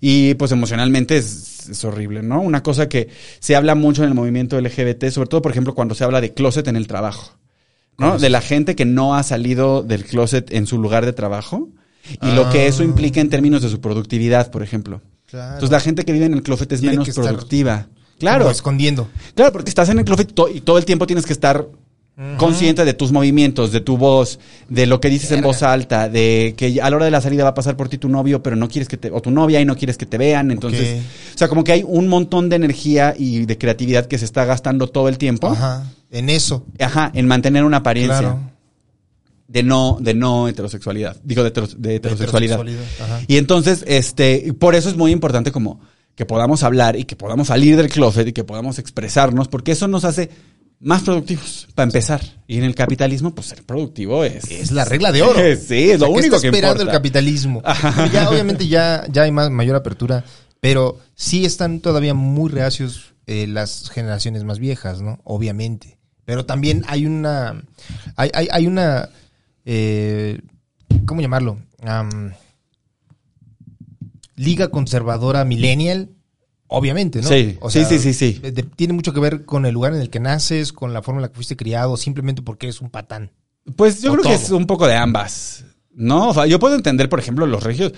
y 0.00 0.32
pues 0.34 0.52
emocionalmente 0.52 1.18
es, 1.18 1.68
es 1.68 1.84
horrible, 1.84 2.22
¿no? 2.22 2.40
Una 2.40 2.62
cosa 2.62 2.88
que 2.88 3.08
se 3.40 3.54
habla 3.56 3.74
mucho 3.74 4.02
en 4.04 4.08
el 4.08 4.14
movimiento 4.14 4.58
LGBT, 4.58 5.10
sobre 5.10 5.28
todo 5.28 5.42
por 5.42 5.52
ejemplo 5.52 5.74
cuando 5.74 5.94
se 5.94 6.02
habla 6.02 6.22
de 6.22 6.32
closet 6.32 6.66
en 6.68 6.76
el 6.76 6.86
trabajo, 6.86 7.36
¿no? 7.98 8.18
De 8.18 8.30
la 8.30 8.40
gente 8.40 8.74
que 8.74 8.86
no 8.86 9.14
ha 9.14 9.22
salido 9.22 9.82
del 9.82 10.06
closet 10.06 10.50
en 10.52 10.66
su 10.66 10.78
lugar 10.78 11.04
de 11.04 11.12
trabajo 11.12 11.68
y 12.22 12.32
lo 12.32 12.48
que 12.50 12.68
eso 12.68 12.82
Ah. 12.82 12.86
implica 12.86 13.20
en 13.20 13.28
términos 13.28 13.60
de 13.60 13.68
su 13.68 13.82
productividad, 13.82 14.50
por 14.50 14.62
ejemplo. 14.62 15.02
Claro. 15.26 15.48
Entonces 15.54 15.70
la 15.72 15.80
gente 15.80 16.04
que 16.06 16.12
vive 16.12 16.24
en 16.24 16.32
el 16.34 16.42
closet 16.42 16.72
es 16.72 16.80
Tiene 16.80 16.96
menos 16.98 17.14
productiva. 17.14 17.88
Claro, 18.18 18.44
Como 18.44 18.50
escondiendo. 18.52 19.08
claro, 19.34 19.52
porque 19.52 19.68
estás 19.68 19.90
en 19.90 19.98
el 19.98 20.04
closet 20.06 20.32
y 20.54 20.60
todo 20.62 20.78
el 20.78 20.86
tiempo 20.86 21.06
tienes 21.06 21.26
que 21.26 21.32
estar 21.34 21.66
consciente 22.38 22.84
de 22.84 22.94
tus 22.94 23.10
movimientos, 23.10 23.72
de 23.72 23.80
tu 23.80 23.96
voz, 23.96 24.38
de 24.68 24.86
lo 24.86 25.00
que 25.00 25.08
dices 25.10 25.32
en 25.32 25.40
voz 25.42 25.64
alta, 25.64 26.08
de 26.08 26.54
que 26.56 26.80
a 26.80 26.88
la 26.88 26.96
hora 26.96 27.04
de 27.06 27.10
la 27.10 27.20
salida 27.20 27.42
va 27.42 27.50
a 27.50 27.54
pasar 27.54 27.76
por 27.76 27.88
ti 27.88 27.98
tu 27.98 28.08
novio, 28.08 28.40
pero 28.42 28.54
no 28.54 28.68
quieres 28.68 28.88
que 28.88 28.96
te, 28.96 29.10
o 29.10 29.20
tu 29.20 29.32
novia 29.32 29.60
y 29.60 29.64
no 29.64 29.76
quieres 29.76 29.98
que 29.98 30.06
te 30.06 30.16
vean. 30.16 30.52
Entonces, 30.52 31.02
o 31.34 31.38
sea, 31.38 31.48
como 31.48 31.64
que 31.64 31.72
hay 31.72 31.84
un 31.86 32.06
montón 32.06 32.48
de 32.48 32.56
energía 32.56 33.14
y 33.18 33.46
de 33.46 33.58
creatividad 33.58 34.06
que 34.06 34.18
se 34.18 34.24
está 34.26 34.44
gastando 34.44 34.86
todo 34.86 35.08
el 35.08 35.18
tiempo. 35.18 35.48
Ajá, 35.48 35.76
Ajá. 35.82 35.90
En 36.12 36.30
eso. 36.30 36.64
en 37.14 37.26
mantener 37.26 37.64
una 37.64 37.78
apariencia 37.78 38.20
Claro. 38.20 38.38
de 39.48 39.62
no, 39.64 39.98
de 40.00 40.14
no 40.14 40.46
heterosexualidad. 40.46 41.16
Digo, 41.24 41.42
de, 41.42 41.50
de 41.50 41.66
De 41.76 41.94
heterosexualidad. 41.96 42.60
heterosexualidad, 42.60 42.84
ajá. 43.16 43.24
Y 43.26 43.36
entonces, 43.38 43.84
este, 43.88 44.52
por 44.56 44.76
eso 44.76 44.88
es 44.88 44.96
muy 44.96 45.10
importante 45.10 45.50
como 45.50 45.80
que 46.14 46.26
podamos 46.26 46.62
hablar 46.62 46.94
y 46.94 47.04
que 47.06 47.16
podamos 47.16 47.48
salir 47.48 47.76
del 47.76 47.88
closet 47.88 48.28
y 48.28 48.32
que 48.32 48.44
podamos 48.44 48.78
expresarnos, 48.78 49.48
porque 49.48 49.72
eso 49.72 49.88
nos 49.88 50.04
hace 50.04 50.30
más 50.80 51.02
productivos, 51.02 51.68
para 51.74 51.84
empezar. 51.84 52.20
Y 52.46 52.58
en 52.58 52.64
el 52.64 52.74
capitalismo, 52.74 53.34
pues 53.34 53.48
ser 53.48 53.62
productivo 53.64 54.24
es... 54.24 54.44
Es 54.50 54.70
la 54.70 54.84
regla 54.84 55.12
de 55.12 55.22
oro. 55.22 55.38
sí, 55.68 55.90
es 55.90 56.00
lo 56.00 56.06
O 56.06 56.08
sea, 56.08 56.14
¿qué 56.14 56.20
único 56.20 56.36
está 56.36 56.40
que 56.42 56.48
esperando 56.48 56.82
importa. 56.82 56.82
el 56.82 56.98
capitalismo. 56.98 57.62
Ya, 58.12 58.28
obviamente 58.28 58.68
ya, 58.68 59.06
ya 59.10 59.22
hay 59.22 59.32
más, 59.32 59.50
mayor 59.50 59.76
apertura, 59.76 60.24
pero 60.60 60.98
sí 61.14 61.44
están 61.44 61.80
todavía 61.80 62.14
muy 62.14 62.50
reacios 62.50 63.14
eh, 63.26 63.46
las 63.46 63.88
generaciones 63.90 64.44
más 64.44 64.58
viejas, 64.58 65.00
¿no? 65.00 65.20
Obviamente. 65.24 65.98
Pero 66.24 66.46
también 66.46 66.84
hay 66.88 67.06
una, 67.06 67.62
hay, 68.16 68.30
hay, 68.34 68.48
hay 68.50 68.66
una, 68.66 69.08
eh, 69.64 70.40
¿cómo 71.06 71.20
llamarlo? 71.20 71.58
Am, 71.82 72.32
liga 74.36 74.68
conservadora 74.68 75.44
millennial, 75.44 76.10
obviamente, 76.68 77.20
¿no? 77.20 77.28
Sí, 77.28 77.58
sí, 77.68 77.84
sí, 77.84 77.98
sí, 77.98 78.14
sí. 78.14 78.38
de- 78.40 78.52
de- 78.52 78.62
tiene 78.62 78.92
mucho 78.92 79.12
que 79.12 79.20
ver 79.20 79.44
con 79.44 79.66
el 79.66 79.74
lugar 79.74 79.94
en 79.94 80.00
el 80.00 80.10
que 80.10 80.20
naces, 80.20 80.72
con 80.72 80.92
la 80.92 81.02
forma 81.02 81.18
en 81.20 81.22
la 81.22 81.28
que 81.28 81.34
fuiste 81.36 81.56
criado, 81.56 81.96
simplemente 81.96 82.42
porque 82.42 82.66
eres 82.66 82.80
un 82.80 82.90
patán. 82.90 83.30
Pues 83.76 84.02
yo 84.02 84.10
O 84.12 84.16
creo 84.16 84.24
que 84.24 84.34
es 84.34 84.50
un 84.50 84.66
poco 84.66 84.86
de 84.86 84.94
ambas. 84.96 85.64
¿No? 85.96 86.30
O 86.30 86.34
sea, 86.34 86.46
yo 86.46 86.58
puedo 86.58 86.74
entender, 86.74 87.08
por 87.08 87.20
ejemplo, 87.20 87.46
los 87.46 87.62
regios. 87.62 87.92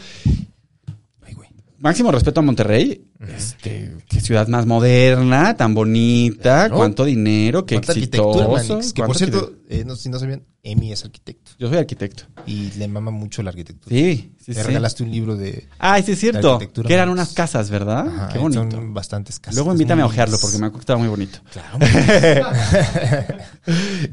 Máximo 1.78 2.10
respeto 2.10 2.40
a 2.40 2.42
Monterrey. 2.42 3.04
Este, 3.36 3.96
qué 4.08 4.20
ciudad 4.20 4.48
más 4.48 4.66
moderna, 4.66 5.56
tan 5.56 5.74
bonita, 5.74 6.70
cuánto 6.70 7.04
dinero, 7.04 7.64
qué 7.66 7.76
¿Cuánta 7.76 7.92
exitoso. 7.92 8.30
arquitectura, 8.40 8.76
Manix? 8.76 8.92
Que 8.92 9.02
por 9.02 9.16
cierto, 9.16 9.52
eh, 9.68 9.84
no 9.86 9.96
si 9.96 10.08
no 10.08 10.18
sabían, 10.18 10.42
Emi 10.62 10.90
es 10.92 11.04
arquitecto 11.04 11.52
Yo 11.58 11.68
soy 11.68 11.78
arquitecto. 11.78 12.24
y 12.46 12.72
le 12.72 12.88
mama 12.88 13.10
mucho 13.10 13.42
la 13.42 13.50
arquitectura. 13.50 13.94
Sí, 13.94 14.32
sí, 14.38 14.52
Le 14.52 14.54
sí. 14.54 14.62
regalaste 14.62 15.02
un 15.02 15.10
libro 15.10 15.36
de... 15.36 15.68
Ay, 15.78 16.02
sí 16.02 16.12
es 16.12 16.20
cierto. 16.20 16.58
Que 16.58 16.94
eran 16.94 17.08
unas 17.08 17.32
casas, 17.32 17.70
¿verdad? 17.70 18.08
Ajá, 18.08 18.28
qué 18.32 18.38
bonito. 18.38 18.68
Son 18.70 18.92
bastantes 18.94 19.38
casas. 19.38 19.54
Luego 19.54 19.72
invítame 19.72 20.02
a 20.02 20.06
ojearlo 20.06 20.38
porque 20.40 20.58
me 20.58 20.70
que 20.72 20.78
estaba 20.78 20.98
muy 20.98 21.08
bonito. 21.08 21.38
Claro. 21.52 21.78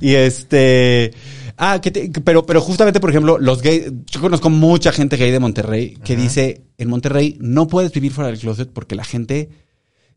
y 0.01 0.13
este. 0.13 1.13
Ah, 1.57 1.79
que 1.81 1.91
te- 1.91 2.09
pero, 2.23 2.45
pero 2.45 2.61
justamente, 2.61 2.99
por 2.99 3.09
ejemplo, 3.09 3.37
los 3.37 3.61
gays. 3.61 3.91
Yo 4.11 4.21
conozco 4.21 4.49
mucha 4.49 4.91
gente 4.91 5.17
gay 5.17 5.31
de 5.31 5.39
Monterrey 5.39 5.95
que 6.03 6.15
dice: 6.15 6.63
en 6.77 6.89
Monterrey 6.89 7.37
no 7.39 7.67
puedes 7.67 7.91
vivir 7.91 8.11
fuera 8.11 8.29
del 8.29 8.39
closet 8.39 8.69
porque 8.71 8.95
la 8.95 9.03
gente 9.03 9.49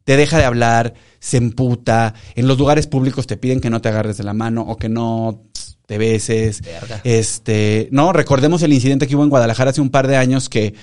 te 0.05 0.17
deja 0.17 0.39
de 0.39 0.45
hablar, 0.45 0.95
se 1.19 1.37
emputa. 1.37 2.15
En 2.37 2.47
los 2.47 2.59
lugares 2.59 2.87
públicos 2.87 3.27
te 3.27 3.37
piden 3.37 3.61
que 3.61 3.71
no 3.71 3.81
te 3.81 3.89
agarres 3.89 4.17
de 4.17 4.25
la 4.25 4.35
mano 4.35 4.63
o 4.63 4.77
que 4.77 4.89
no 4.89 5.43
te 5.87 5.99
beses. 5.99 6.63
Verga. 6.63 7.01
Este, 7.05 7.89
no, 7.93 8.13
recordemos 8.13 8.63
el 8.63 8.73
incidente 8.73 9.07
que 9.07 9.15
hubo 9.17 9.23
en 9.25 9.31
Guadalajara 9.31 9.71
hace 9.71 9.81
un 9.81 9.91
par 9.91 10.09
de 10.09 10.17
años 10.17 10.49
que 10.49 10.75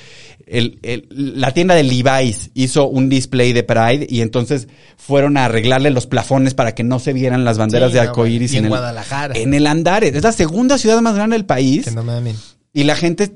el- 0.47 0.79
el- 0.81 1.07
la 1.11 1.51
tienda 1.51 1.75
de 1.75 1.83
Levi's 1.83 2.51
hizo 2.53 2.87
un 2.87 3.09
display 3.09 3.53
de 3.53 3.63
Pride 3.63 4.07
y 4.09 4.21
entonces 4.21 4.67
fueron 4.97 5.37
a 5.37 5.45
arreglarle 5.45 5.89
los 5.91 6.07
plafones 6.07 6.53
para 6.53 6.73
que 6.73 6.83
no 6.83 6.99
se 6.99 7.13
vieran 7.13 7.43
las 7.45 7.57
banderas 7.57 7.91
Sí, 7.91 7.97
de 7.97 8.03
no, 8.03 8.09
arcoíris 8.09 8.53
en 8.53 8.65
el, 8.65 8.69
Guadalajara. 8.69 9.33
En 9.37 9.53
el 9.53 9.67
Andares. 9.67 10.15
Es 10.15 10.23
la 10.23 10.31
segunda 10.31 10.77
ciudad 10.77 11.01
más 11.01 11.15
grande 11.15 11.35
del 11.35 11.45
país 11.45 11.85
Que 11.85 11.91
no 11.91 12.03
mamen. 12.03 12.35
y 12.73 12.83
la 12.83 12.95
gente 12.95 13.31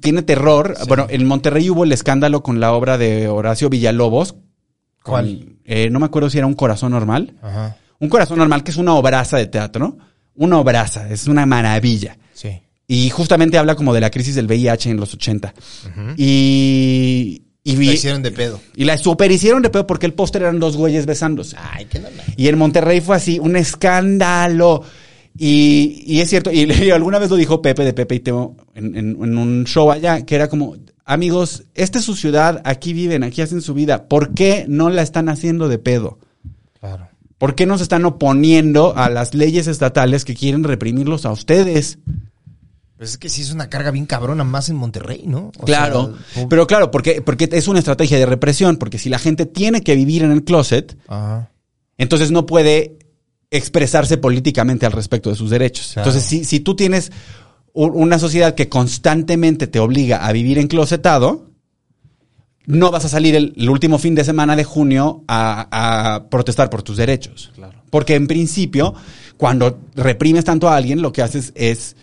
tiene 0.00 0.22
terror. 0.22 0.76
Bueno, 0.86 1.06
en 1.08 1.26
Monterrey 1.26 1.68
hubo 1.70 1.84
el 1.84 1.92
escándalo 1.92 2.42
con 2.42 2.60
la 2.60 2.72
obra 2.72 2.98
de 2.98 3.26
Horacio 3.28 3.68
Villalobos. 3.70 4.32
con- 4.32 5.12
¿Cuál? 5.12 5.56
eh, 5.64 5.88
no 5.90 5.98
me 6.00 6.06
acuerdo 6.06 6.28
si 6.28 6.36
era 6.38 6.46
un 6.46 6.54
corazón 6.54 6.92
normal. 6.92 7.34
Ajá. 7.40 7.76
Un 7.98 8.08
corazón 8.10 8.36
normal 8.38 8.62
que 8.62 8.70
es 8.72 8.76
una 8.76 8.94
obraza 8.94 9.38
de 9.38 9.46
teatro. 9.46 9.96
Una 10.38 10.58
obraza, 10.58 11.08
es 11.10 11.26
una 11.26 11.44
maravilla. 11.46 12.16
Sí. 12.32 12.60
Y 12.86 13.10
justamente 13.10 13.58
habla 13.58 13.74
como 13.74 13.92
de 13.92 14.00
la 14.00 14.10
crisis 14.10 14.34
del 14.34 14.46
VIH 14.46 14.90
en 14.90 14.96
los 14.98 15.12
80. 15.12 15.52
Y, 16.16 17.42
y, 17.64 17.76
vi- 17.76 17.86
La 17.86 17.92
hicieron 17.92 18.22
de 18.22 18.30
pedo. 18.30 18.60
y 18.76 18.84
la 18.84 18.96
super 18.96 19.30
hicieron 19.30 19.62
de 19.62 19.70
pedo 19.70 19.86
porque 19.86 20.06
el 20.06 20.14
póster 20.14 20.42
eran 20.42 20.58
dos 20.60 20.76
güeyes 20.76 21.04
besándose. 21.06 21.56
Ay, 21.58 21.84
que 21.86 21.98
no 21.98 22.08
mames. 22.10 22.34
Y 22.36 22.48
en 22.48 22.56
Monterrey 22.58 23.00
fue 23.00 23.16
así, 23.16 23.38
un 23.38 23.56
escándalo. 23.56 24.82
Y, 25.36 26.02
y 26.06 26.20
es 26.20 26.30
cierto, 26.30 26.50
y, 26.50 26.60
y 26.84 26.90
alguna 26.90 27.18
vez 27.18 27.30
lo 27.30 27.36
dijo 27.36 27.60
Pepe 27.62 27.84
de 27.84 27.92
Pepe 27.92 28.14
y 28.16 28.20
Teo 28.20 28.56
en, 28.74 28.96
en- 28.96 29.16
en 29.22 29.38
un 29.38 29.64
show 29.64 29.90
allá, 29.90 30.24
que 30.24 30.34
era 30.34 30.48
como, 30.48 30.76
amigos, 31.04 31.64
esta 31.74 31.98
es 31.98 32.04
su 32.04 32.14
ciudad, 32.16 32.60
aquí 32.64 32.92
viven, 32.92 33.22
aquí 33.22 33.42
hacen 33.42 33.60
su 33.60 33.74
vida, 33.74 34.06
¿por 34.08 34.34
qué 34.34 34.64
no 34.68 34.90
la 34.90 35.02
están 35.02 35.28
haciendo 35.28 35.68
de 35.68 35.78
pedo? 35.78 36.18
Claro. 36.80 37.08
¿Por 37.38 37.54
qué 37.54 37.66
no 37.66 37.76
se 37.76 37.84
están 37.84 38.04
oponiendo 38.04 38.96
a 38.96 39.08
las 39.08 39.32
leyes 39.34 39.66
estatales 39.68 40.24
que 40.24 40.34
quieren 40.34 40.64
reprimirlos 40.64 41.24
a 41.24 41.30
ustedes? 41.30 41.98
Pues 42.96 43.10
es 43.10 43.18
que 43.18 43.28
sí 43.28 43.42
es 43.42 43.52
una 43.52 43.70
carga 43.70 43.92
bien 43.92 44.06
cabrona 44.06 44.42
más 44.42 44.68
en 44.70 44.76
Monterrey, 44.76 45.22
¿no? 45.24 45.52
O 45.56 45.64
Claro, 45.64 46.16
sea, 46.34 46.48
pero 46.48 46.66
claro, 46.66 46.90
porque, 46.90 47.22
porque 47.22 47.48
es 47.52 47.68
una 47.68 47.78
estrategia 47.78 48.18
de 48.18 48.26
represión, 48.26 48.76
porque 48.76 48.98
si 48.98 49.08
la 49.08 49.20
gente 49.20 49.46
tiene 49.46 49.82
que 49.82 49.94
vivir 49.94 50.24
en 50.24 50.32
el 50.32 50.42
closet, 50.42 50.98
Ajá. 51.06 51.48
entonces 51.96 52.32
no 52.32 52.44
puede 52.44 52.98
expresarse 53.52 54.18
políticamente 54.18 54.84
al 54.84 54.92
respecto 54.92 55.30
de 55.30 55.36
sus 55.36 55.48
derechos. 55.50 55.92
Claro. 55.94 56.08
Entonces, 56.10 56.28
si, 56.28 56.44
si 56.44 56.58
tú 56.60 56.74
tienes 56.74 57.12
una 57.72 58.18
sociedad 58.18 58.56
que 58.56 58.68
constantemente 58.68 59.68
te 59.68 59.78
obliga 59.78 60.26
a 60.26 60.32
vivir 60.32 60.58
enclosetado, 60.58 61.47
no 62.68 62.90
vas 62.90 63.04
a 63.04 63.08
salir 63.08 63.34
el, 63.34 63.54
el 63.56 63.68
último 63.70 63.98
fin 63.98 64.14
de 64.14 64.22
semana 64.24 64.54
de 64.54 64.62
junio 64.62 65.24
a, 65.26 66.14
a 66.14 66.28
protestar 66.28 66.68
por 66.70 66.82
tus 66.82 66.96
derechos. 66.98 67.50
Porque 67.90 68.14
en 68.14 68.26
principio, 68.26 68.94
cuando 69.36 69.78
reprimes 69.96 70.44
tanto 70.44 70.68
a 70.68 70.76
alguien, 70.76 71.00
lo 71.02 71.10
que 71.12 71.22
haces 71.22 71.52
es 71.56 71.96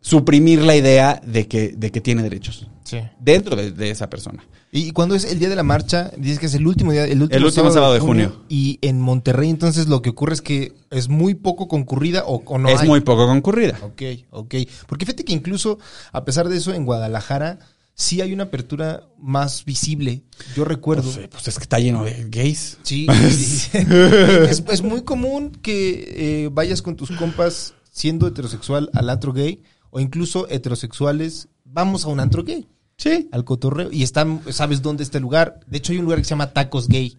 suprimir 0.00 0.60
la 0.62 0.74
idea 0.76 1.20
de 1.24 1.46
que, 1.46 1.68
de 1.76 1.90
que 1.90 2.00
tiene 2.00 2.22
derechos 2.22 2.66
Sí. 2.84 2.98
dentro 3.20 3.54
de, 3.56 3.70
de 3.70 3.90
esa 3.90 4.10
persona. 4.10 4.44
Y 4.72 4.90
cuando 4.90 5.14
es 5.14 5.24
el 5.24 5.38
día 5.38 5.48
de 5.48 5.54
la 5.56 5.62
marcha, 5.62 6.10
dices 6.16 6.38
que 6.38 6.46
es 6.46 6.54
el 6.54 6.66
último 6.66 6.92
día, 6.92 7.04
el 7.04 7.22
último, 7.22 7.38
El 7.38 7.44
último 7.44 7.70
sábado 7.70 7.94
de 7.94 8.00
junio. 8.00 8.42
Y 8.48 8.78
en 8.82 9.00
Monterrey, 9.00 9.50
entonces 9.50 9.86
lo 9.86 10.02
que 10.02 10.10
ocurre 10.10 10.32
es 10.34 10.42
que 10.42 10.72
es 10.90 11.08
muy 11.08 11.34
poco 11.34 11.68
concurrida 11.68 12.24
o, 12.26 12.42
o 12.44 12.58
no 12.58 12.68
es 12.68 12.80
hay. 12.80 12.88
muy 12.88 13.00
poco 13.00 13.26
concurrida. 13.26 13.78
Ok, 13.82 14.02
ok. 14.30 14.54
Porque 14.88 15.06
fíjate 15.06 15.24
que 15.24 15.32
incluso, 15.32 15.78
a 16.12 16.24
pesar 16.24 16.48
de 16.48 16.56
eso, 16.56 16.72
en 16.74 16.84
Guadalajara 16.86 17.58
sí 17.94 18.20
hay 18.20 18.32
una 18.32 18.44
apertura 18.44 19.08
más 19.18 19.64
visible. 19.64 20.22
Yo 20.56 20.64
recuerdo. 20.64 21.04
Pues, 21.04 21.16
eh, 21.16 21.28
pues 21.30 21.48
es 21.48 21.56
que 21.56 21.62
está 21.62 21.78
lleno 21.78 22.04
de 22.04 22.26
gays. 22.28 22.78
Sí, 22.82 23.06
sí. 23.30 23.70
es, 23.74 24.62
es 24.68 24.82
muy 24.82 25.02
común 25.02 25.50
que 25.62 26.44
eh, 26.44 26.48
vayas 26.52 26.82
con 26.82 26.96
tus 26.96 27.10
compas 27.12 27.74
siendo 27.90 28.26
heterosexual 28.26 28.90
al 28.94 29.10
antro 29.10 29.32
gay 29.32 29.62
o 29.90 30.00
incluso 30.00 30.48
heterosexuales, 30.48 31.48
vamos 31.64 32.04
a 32.04 32.08
un 32.08 32.20
antro 32.20 32.42
gay, 32.44 32.66
Sí. 32.96 33.28
al 33.32 33.44
cotorreo 33.44 33.90
y 33.92 34.02
están, 34.02 34.40
sabes 34.50 34.80
dónde 34.80 35.02
está 35.02 35.18
el 35.18 35.22
lugar. 35.22 35.60
De 35.66 35.78
hecho 35.78 35.92
hay 35.92 35.98
un 35.98 36.04
lugar 36.04 36.18
que 36.18 36.24
se 36.24 36.30
llama 36.30 36.52
Tacos 36.52 36.88
Gay. 36.88 37.18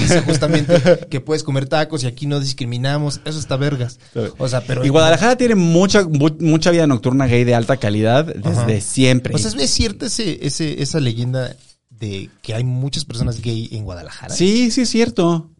Dice 0.00 0.20
justamente 0.26 0.80
que 1.10 1.20
puedes 1.20 1.42
comer 1.42 1.66
tacos 1.68 2.02
y 2.04 2.06
aquí 2.06 2.26
no 2.26 2.40
discriminamos. 2.40 3.20
Eso 3.24 3.38
está 3.38 3.56
vergas. 3.56 3.98
O 4.38 4.48
sea, 4.48 4.62
pero 4.62 4.84
Y 4.84 4.88
Guadalajara 4.88 5.36
tiene 5.36 5.54
mucha, 5.54 6.04
mu- 6.06 6.36
mucha 6.40 6.70
vida 6.70 6.86
nocturna 6.86 7.26
gay 7.26 7.44
de 7.44 7.54
alta 7.54 7.76
calidad 7.76 8.24
desde 8.24 8.48
Ajá. 8.76 8.80
siempre. 8.80 9.34
O 9.34 9.38
sea, 9.38 9.50
es, 9.58 9.70
cierta 9.70 10.06
ese, 10.06 10.38
ese, 10.46 10.82
esa 10.82 11.00
leyenda 11.00 11.54
de 11.90 12.30
que 12.42 12.54
hay 12.54 12.64
muchas 12.64 13.04
personas 13.04 13.40
gay 13.40 13.68
en 13.72 13.84
Guadalajara. 13.84 14.34
sí, 14.34 14.70
sí 14.70 14.82
es 14.82 14.88
cierto. 14.90 15.50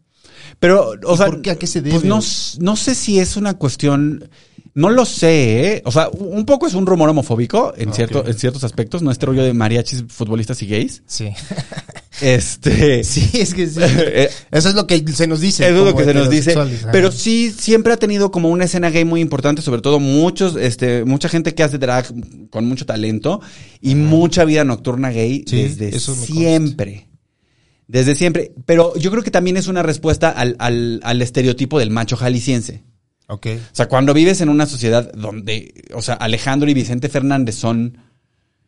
Pero, 0.59 0.91
o 1.05 1.13
¿Y 1.13 1.17
sea, 1.17 1.25
por 1.27 1.41
qué? 1.41 1.51
¿A 1.51 1.55
qué 1.55 1.67
se 1.67 1.81
Pues 1.81 1.95
debe? 1.95 2.07
no, 2.07 2.19
s- 2.19 2.57
no 2.61 2.75
sé 2.75 2.95
si 2.95 3.19
es 3.19 3.37
una 3.37 3.55
cuestión, 3.55 4.29
no 4.73 4.89
lo 4.89 5.05
sé, 5.05 5.73
¿eh? 5.73 5.81
O 5.85 5.91
sea, 5.91 6.09
un 6.09 6.45
poco 6.45 6.65
es 6.67 6.73
un 6.73 6.85
rumor 6.85 7.09
homofóbico 7.09 7.73
en, 7.77 7.89
Ok. 7.89 7.95
cierto, 7.95 8.25
en 8.27 8.33
ciertos 8.33 8.63
aspectos, 8.63 9.01
no 9.01 9.11
este 9.11 9.25
rollo 9.25 9.43
de 9.43 9.53
mariachis, 9.53 10.05
futbolistas 10.07 10.61
y 10.63 10.67
gays. 10.67 11.03
Sí. 11.05 11.29
Este... 12.21 13.03
Sí, 13.03 13.29
es 13.33 13.53
que 13.53 13.67
sí. 13.67 13.79
Eh, 13.83 14.29
Eso 14.51 14.69
es 14.69 14.75
lo 14.75 14.87
que 14.87 15.03
se 15.13 15.27
nos 15.27 15.41
dice. 15.41 15.67
Eso 15.67 15.79
es 15.79 15.91
lo 15.91 15.95
que 15.95 16.03
se 16.03 16.13
nos 16.13 16.29
dice. 16.29 16.55
Pero 16.91 17.11
sí, 17.11 17.53
siempre 17.57 17.93
ha 17.93 17.97
tenido 17.97 18.31
como 18.31 18.49
una 18.49 18.65
escena 18.65 18.89
gay 18.89 19.05
muy 19.05 19.21
importante, 19.21 19.61
sobre 19.61 19.81
todo 19.81 19.99
muchos, 19.99 20.55
este, 20.55 21.05
mucha 21.05 21.29
gente 21.29 21.53
que 21.53 21.63
hace 21.63 21.77
drag 21.77 22.05
con 22.49 22.65
mucho 22.65 22.85
talento 22.85 23.41
y 23.81 23.95
mucha 23.95 24.45
vida 24.45 24.63
nocturna 24.63 25.11
gay 25.11 25.43
Sí, 25.47 25.63
desde 25.63 25.99
siempre. 25.99 27.07
Desde 27.87 28.15
siempre. 28.15 28.53
Pero 28.65 28.95
yo 28.97 29.11
creo 29.11 29.23
que 29.23 29.31
también 29.31 29.57
es 29.57 29.67
una 29.67 29.83
respuesta 29.83 30.29
al, 30.29 30.55
al, 30.59 30.99
al 31.03 31.21
estereotipo 31.21 31.79
del 31.79 31.89
macho 31.89 32.17
jalisciense. 32.17 32.83
Ok. 33.27 33.47
O 33.71 33.75
sea, 33.75 33.87
cuando 33.87 34.13
vives 34.13 34.41
en 34.41 34.49
una 34.49 34.65
sociedad 34.65 35.11
donde, 35.13 35.73
o 35.93 36.01
sea, 36.01 36.15
Alejandro 36.15 36.69
y 36.69 36.73
Vicente 36.73 37.09
Fernández 37.09 37.55
son 37.55 37.97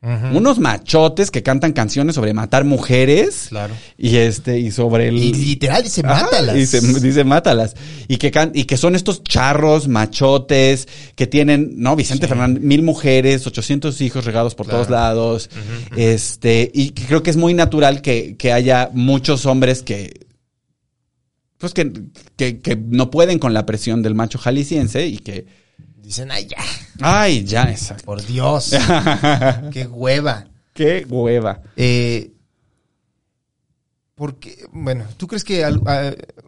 Unos 0.01 0.59
machotes 0.59 1.29
que 1.29 1.43
cantan 1.43 1.73
canciones 1.73 2.15
sobre 2.15 2.33
matar 2.33 2.63
mujeres. 2.63 3.47
Claro. 3.49 3.73
Y 3.97 4.15
este, 4.15 4.57
y 4.57 4.71
sobre 4.71 5.09
el. 5.09 5.17
Y 5.17 5.33
literal 5.33 5.83
dice, 5.83 6.01
Ajá, 6.05 6.23
mátalas. 6.23 6.55
y 6.55 6.65
se- 6.65 6.79
dice, 7.01 7.25
mátalas. 7.25 7.75
Y 8.07 8.15
que, 8.15 8.31
can- 8.31 8.51
y 8.53 8.63
que 8.63 8.77
son 8.77 8.95
estos 8.95 9.23
charros, 9.25 9.89
machotes, 9.89 10.87
que 11.15 11.27
tienen, 11.27 11.73
¿no? 11.75 11.97
Vicente 11.97 12.27
Sí. 12.27 12.29
Fernández, 12.29 12.63
mil 12.63 12.81
mujeres, 12.81 13.45
800 13.45 13.99
hijos 13.99 14.23
regados 14.23 14.55
por 14.55 14.67
Claro. 14.67 14.77
todos 14.79 14.89
lados. 14.89 15.49
Este, 15.97 16.71
y 16.73 16.91
creo 16.91 17.21
que 17.21 17.31
es 17.31 17.37
muy 17.37 17.53
natural 17.53 18.01
que, 18.01 18.37
que 18.37 18.53
haya 18.53 18.89
muchos 18.93 19.45
hombres 19.45 19.83
que, 19.83 20.27
pues 21.57 21.73
que, 21.73 21.91
que, 22.37 22.59
que 22.59 22.77
no 22.77 23.11
pueden 23.11 23.37
con 23.37 23.53
la 23.53 23.65
presión 23.65 24.01
del 24.01 24.15
macho 24.15 24.39
jalisciense 24.39 25.07
y 25.07 25.17
que, 25.17 25.45
Dicen, 26.01 26.31
ay, 26.31 26.47
ya. 26.47 26.57
ay, 27.01 27.43
ya, 27.45 27.63
exacto. 27.63 28.05
Por 28.05 28.25
Dios. 28.25 28.71
qué 29.71 29.85
hueva. 29.87 30.47
Qué 30.73 31.05
hueva. 31.09 31.61
Eh, 31.75 32.31
Porque, 34.15 34.65
bueno, 34.71 35.05
¿tú 35.17 35.27
crees 35.27 35.43
que... 35.43 35.63
al- 35.63 35.81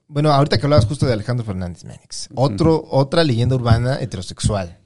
bueno, 0.08 0.32
ahorita 0.32 0.58
que 0.58 0.66
hablabas 0.66 0.86
justo 0.86 1.06
de 1.06 1.14
Alejandro 1.14 1.46
Fernández 1.46 1.86
Manix, 1.86 2.28
otro, 2.36 2.86
otra 2.90 3.24
leyenda 3.24 3.56
urbana 3.56 3.98
heterosexual. 4.02 4.78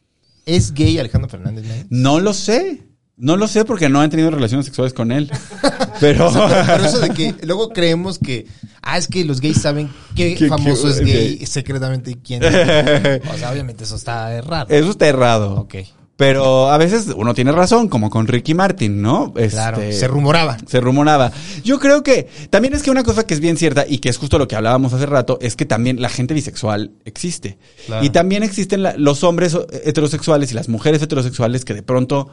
¿Es 0.46 0.72
gay 0.74 1.00
Alejandro 1.00 1.30
Fernández 1.30 1.66
Manix? 1.66 1.88
No 1.90 2.20
lo 2.20 2.34
sé. 2.34 2.84
No 3.18 3.38
lo 3.38 3.48
sé 3.48 3.64
porque 3.64 3.88
no 3.88 4.02
han 4.02 4.10
tenido 4.10 4.30
relaciones 4.30 4.66
sexuales 4.66 4.94
con 4.94 5.12
él. 5.12 5.32
Pero. 6.02 6.32
Pero 6.34 6.86
eso 6.86 7.00
de 7.00 7.10
que 7.12 7.34
luego 7.44 7.70
creemos 7.70 8.20
que, 8.20 8.46
ah, 8.82 8.98
es 8.98 9.08
que 9.08 9.24
los 9.24 9.40
gays 9.40 9.62
saben 9.62 9.90
qué 10.16 10.36
¿Qué- 10.40 10.48
famoso 10.50 10.84
qué- 10.84 10.90
es 10.90 11.00
gay 11.02 11.46
secretamente 11.46 12.12
y 12.12 12.16
quién. 12.16 12.42
no. 12.42 12.48
O 12.48 13.38
sea, 13.38 13.52
obviamente 13.52 13.86
eso 13.86 13.96
está 13.96 14.34
errado. 14.34 14.68
Eso 14.70 14.92
está 14.92 15.08
errado. 15.08 15.56
Ok. 15.56 15.76
Pero 16.18 16.70
a 16.72 16.78
veces 16.78 17.08
uno 17.14 17.34
tiene 17.34 17.52
razón, 17.52 17.90
como 17.90 18.10
con 18.10 18.26
Ricky 18.28 18.54
Martin, 18.54 19.02
¿no? 19.02 19.34
Claro, 19.34 19.82
Este, 19.82 19.92
se 20.00 20.08
rumoraba. 20.08 20.58
Se 20.66 20.80
rumoraba. 20.80 21.34
Yo 21.66 21.78
creo 21.78 22.04
que 22.04 22.30
también 22.50 22.74
es 22.74 22.84
que 22.84 22.92
una 22.92 23.04
cosa 23.04 23.26
que 23.28 23.34
es 23.34 23.42
bien 23.42 23.58
cierta 23.58 23.86
y 23.86 23.98
que 23.98 24.08
es 24.08 24.18
justo 24.18 24.38
lo 24.40 24.48
que 24.48 24.56
hablábamos 24.56 24.94
hace 24.94 25.06
rato 25.08 25.38
es 25.42 25.58
que 25.58 25.66
también 25.66 26.02
la 26.02 26.08
gente 26.08 26.34
bisexual 26.34 26.92
existe. 27.04 27.58
Claro. 27.86 28.06
Y 28.06 28.12
también 28.12 28.44
existen 28.44 28.82
la- 28.84 28.96
los 28.98 29.26
hombres 29.26 29.58
heterosexuales 29.84 30.52
y 30.54 30.56
las 30.56 30.70
mujeres 30.70 31.02
heterosexuales 31.02 31.66
que 31.66 31.74
de 31.74 31.84
pronto 31.84 32.30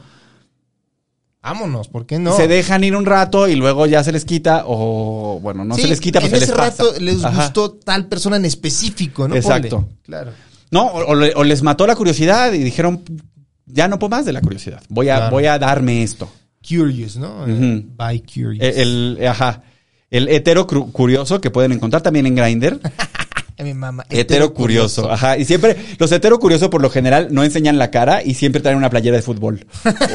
Vámonos, 1.43 1.89
¿por 1.89 2.05
qué 2.05 2.19
no? 2.19 2.35
se 2.35 2.47
dejan 2.47 2.83
ir 2.85 2.95
un 2.95 3.05
rato 3.05 3.47
y 3.49 3.55
luego 3.55 3.85
ya 3.85 4.03
se 4.03 4.11
les 4.13 4.23
quita 4.23 4.63
o 4.65 5.39
bueno, 5.41 5.65
no 5.65 5.75
Sí, 5.75 5.81
se 5.83 5.87
les 5.89 5.99
quita, 5.99 6.19
en 6.19 6.25
se 6.25 6.31
les 6.31 6.43
ese 6.43 6.53
pasa. 6.53 6.83
rato 6.83 6.99
les 7.01 7.23
Ajá. 7.23 7.43
gustó 7.43 7.71
tal 7.73 8.07
persona 8.07 8.37
en 8.37 8.45
específico, 8.45 9.27
¿no? 9.27 9.35
Exacto. 9.35 9.81
Ponle. 9.81 9.95
Claro. 10.03 10.31
No, 10.71 10.85
o, 10.87 11.05
o 11.11 11.15
le- 11.15 11.33
o 11.35 11.43
les 11.43 11.61
mató 11.61 11.85
la 11.85 11.95
curiosidad 11.97 12.53
y 12.53 12.59
dijeron, 12.59 13.03
ya 13.65 13.87
no 13.89 13.99
puedo 13.99 14.09
más 14.11 14.25
de 14.25 14.31
la 14.33 14.41
curiosidad. 14.41 14.81
Voy 14.89 15.09
a, 15.09 15.17
Claro. 15.17 15.31
voy 15.31 15.45
a 15.45 15.59
darme 15.59 16.01
esto. 16.01 16.29
Curious, 16.67 17.17
¿no? 17.17 17.43
Ujú. 17.43 17.83
By 17.97 18.21
curious. 18.21 18.63
El, 18.77 19.17
el- 19.19 19.27
ajá. 19.27 19.63
El 20.09 20.29
hetero 20.29 20.65
curioso 20.67 21.41
que 21.41 21.49
pueden 21.51 21.71
encontrar 21.73 22.01
también 22.01 22.25
en 22.27 22.35
Grindr. 22.35 22.79
Ay, 23.57 23.65
mi 23.65 23.73
mamá. 23.73 24.05
hetero 24.09 24.53
curioso. 24.53 25.11
Ajá. 25.11 25.37
Y 25.37 25.45
siempre, 25.45 25.75
los 25.99 26.11
hetero 26.11 26.39
curiosos 26.39 26.69
por 26.69 26.81
lo 26.81 26.89
general 26.89 27.27
no 27.31 27.43
enseñan 27.43 27.77
la 27.77 27.91
cara 27.91 28.23
y 28.23 28.33
siempre 28.33 28.61
traen 28.61 28.77
una 28.77 28.89
playera 28.89 29.15
de 29.17 29.21
fútbol. 29.23 29.65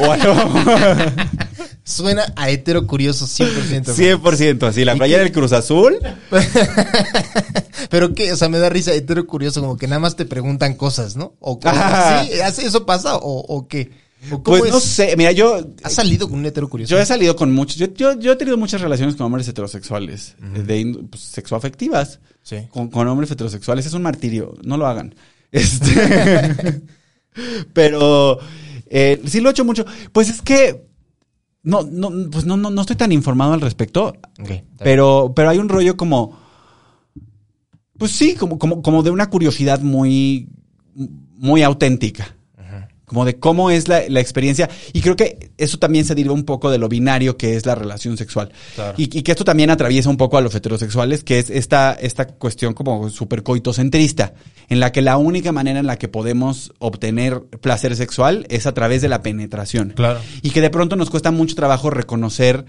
O 0.01 0.11
algo. 0.11 0.35
Suena 1.83 2.31
a 2.35 2.49
hetero 2.49 2.85
curioso 2.85 3.25
100%. 3.25 3.85
100% 4.21 4.63
así. 4.67 4.85
La 4.85 4.93
¿Y 4.93 4.97
playera 4.97 5.19
qué? 5.19 5.23
del 5.23 5.33
Cruz 5.33 5.53
Azul. 5.53 5.97
Pero 7.89 8.13
que, 8.13 8.31
o 8.31 8.35
sea, 8.35 8.49
me 8.49 8.59
da 8.59 8.69
risa 8.69 8.93
hetero 8.93 9.25
curioso, 9.25 9.61
como 9.61 9.77
que 9.77 9.87
nada 9.87 9.99
más 9.99 10.15
te 10.15 10.25
preguntan 10.25 10.75
cosas, 10.75 11.15
¿no? 11.15 11.33
O 11.39 11.59
¿hace- 11.63 12.65
¿eso 12.65 12.85
pasa 12.85 13.15
o, 13.17 13.39
o 13.47 13.67
qué? 13.67 13.89
¿O 14.31 14.43
cómo 14.43 14.57
Pues 14.57 14.71
no 14.71 14.79
sé. 14.79 15.15
Mira, 15.17 15.31
yo. 15.31 15.59
¿Has 15.83 15.93
salido 15.93 16.29
con 16.29 16.39
un 16.39 16.45
hetero 16.45 16.69
curioso? 16.69 16.91
Yo 16.91 16.99
he 16.99 17.05
salido 17.05 17.35
con 17.35 17.51
muchos. 17.53 17.77
Yo, 17.77 17.87
yo, 17.93 18.19
yo 18.19 18.33
he 18.33 18.35
tenido 18.35 18.57
muchas 18.57 18.81
relaciones 18.81 19.15
con 19.15 19.25
hombres 19.25 19.47
heterosexuales. 19.47 20.35
De 20.65 21.05
pues, 21.09 21.23
sexoafectivas. 21.23 22.19
Sí. 22.41 22.67
con, 22.69 22.89
con 22.89 23.07
hombres 23.07 23.31
heterosexuales 23.31 23.85
es 23.85 23.93
un 23.93 24.01
martirio. 24.01 24.55
No 24.63 24.77
lo 24.77 24.87
hagan. 24.87 25.15
Este, 25.51 26.83
pero 27.73 28.37
eh, 28.85 29.19
sí 29.25 29.39
lo 29.39 29.49
he 29.49 29.51
hecho 29.51 29.65
mucho. 29.65 29.83
Pues 30.11 30.29
es 30.29 30.43
que 30.43 30.89
no, 31.63 31.83
no, 31.83 32.11
pues 32.31 32.45
no, 32.45 32.55
no, 32.55 32.69
no 32.69 32.81
estoy 32.81 32.95
tan 32.95 33.11
informado 33.11 33.53
al 33.53 33.61
respecto. 33.61 34.13
Ok, 34.39 34.49
está 34.51 34.83
Pero, 34.83 35.33
pero 35.35 35.49
hay 35.49 35.57
un 35.57 35.69
rollo 35.69 35.97
como. 35.97 36.37
Pues 37.97 38.11
sí, 38.11 38.35
como, 38.35 38.59
como, 38.59 38.81
como 38.81 39.03
de 39.03 39.09
una 39.09 39.29
curiosidad 39.29 39.81
muy, 39.81 40.49
muy 40.93 41.63
auténtica. 41.63 42.35
Como 43.09 43.25
de 43.25 43.39
cómo 43.39 43.71
es 43.71 43.87
la, 43.87 44.03
la 44.07 44.19
experiencia. 44.19 44.69
Y 44.93 45.01
creo 45.01 45.15
que 45.15 45.49
eso 45.57 45.79
también 45.79 46.05
se 46.05 46.13
deriva 46.13 46.33
un 46.33 46.43
poco 46.43 46.69
de 46.69 46.77
lo 46.77 46.87
binario 46.87 47.37
que 47.37 47.55
es 47.55 47.65
la 47.65 47.73
relación 47.73 48.17
sexual. 48.17 48.51
Claro. 48.75 48.93
Y, 48.97 49.17
y 49.17 49.23
que 49.23 49.31
esto 49.31 49.43
también 49.43 49.71
atraviesa 49.71 50.09
un 50.09 50.17
poco 50.17 50.37
a 50.37 50.41
los 50.41 50.53
heterosexuales, 50.53 51.23
que 51.23 51.39
es 51.39 51.49
esta, 51.49 51.93
esta 51.93 52.27
cuestión 52.27 52.75
como 52.75 53.09
súper 53.09 53.41
coitocentrista, 53.41 54.33
en 54.69 54.79
la 54.79 54.91
que 54.91 55.01
la 55.01 55.17
única 55.17 55.51
manera 55.51 55.79
en 55.79 55.87
la 55.87 55.97
que 55.97 56.07
podemos 56.07 56.71
obtener 56.77 57.41
placer 57.61 57.95
sexual 57.95 58.45
es 58.49 58.67
a 58.67 58.73
través 58.73 59.01
de 59.01 59.09
la 59.09 59.23
penetración. 59.23 59.93
Claro. 59.95 60.19
Y 60.43 60.51
que 60.51 60.61
de 60.61 60.69
pronto 60.69 60.95
nos 60.95 61.09
cuesta 61.09 61.31
mucho 61.31 61.55
trabajo 61.55 61.89
reconocer 61.89 62.65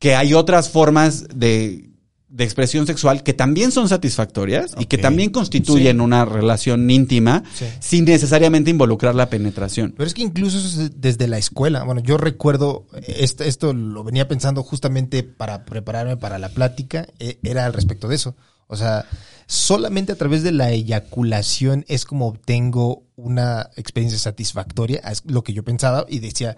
que 0.00 0.16
hay 0.16 0.34
otras 0.34 0.70
formas 0.70 1.26
de, 1.32 1.89
de 2.30 2.44
expresión 2.44 2.86
sexual 2.86 3.24
que 3.24 3.34
también 3.34 3.72
son 3.72 3.88
satisfactorias 3.88 4.76
y 4.78 4.86
que 4.86 4.98
también 4.98 5.30
constituyen 5.30 6.00
una 6.00 6.24
relación 6.24 6.88
íntima 6.88 7.42
Sí. 7.54 7.66
sin 7.80 8.04
necesariamente 8.04 8.70
involucrar 8.70 9.16
la 9.16 9.28
penetración. 9.28 9.92
Pero 9.96 10.06
es 10.06 10.14
que 10.14 10.22
incluso 10.22 10.58
eso 10.58 10.82
es 10.82 11.00
desde 11.00 11.26
la 11.26 11.38
escuela. 11.38 11.82
Bueno, 11.82 12.00
yo 12.00 12.16
recuerdo, 12.18 12.86
esto, 13.08 13.42
esto 13.42 13.72
lo 13.72 14.04
venía 14.04 14.28
pensando 14.28 14.62
justamente 14.62 15.24
para 15.24 15.64
prepararme 15.64 16.16
para 16.16 16.38
la 16.38 16.50
plática, 16.50 17.08
eh, 17.18 17.38
era 17.42 17.66
al 17.66 17.72
respecto 17.72 18.06
de 18.06 18.14
eso. 18.14 18.36
O 18.68 18.76
sea, 18.76 19.06
solamente 19.48 20.12
a 20.12 20.16
través 20.16 20.44
de 20.44 20.52
la 20.52 20.70
eyaculación 20.70 21.84
es 21.88 22.04
como 22.04 22.28
obtengo 22.28 23.02
una 23.16 23.70
experiencia 23.76 24.20
satisfactoria, 24.20 25.00
es 25.00 25.24
lo 25.26 25.42
que 25.42 25.52
yo 25.52 25.64
pensaba 25.64 26.06
y 26.08 26.20
decía, 26.20 26.56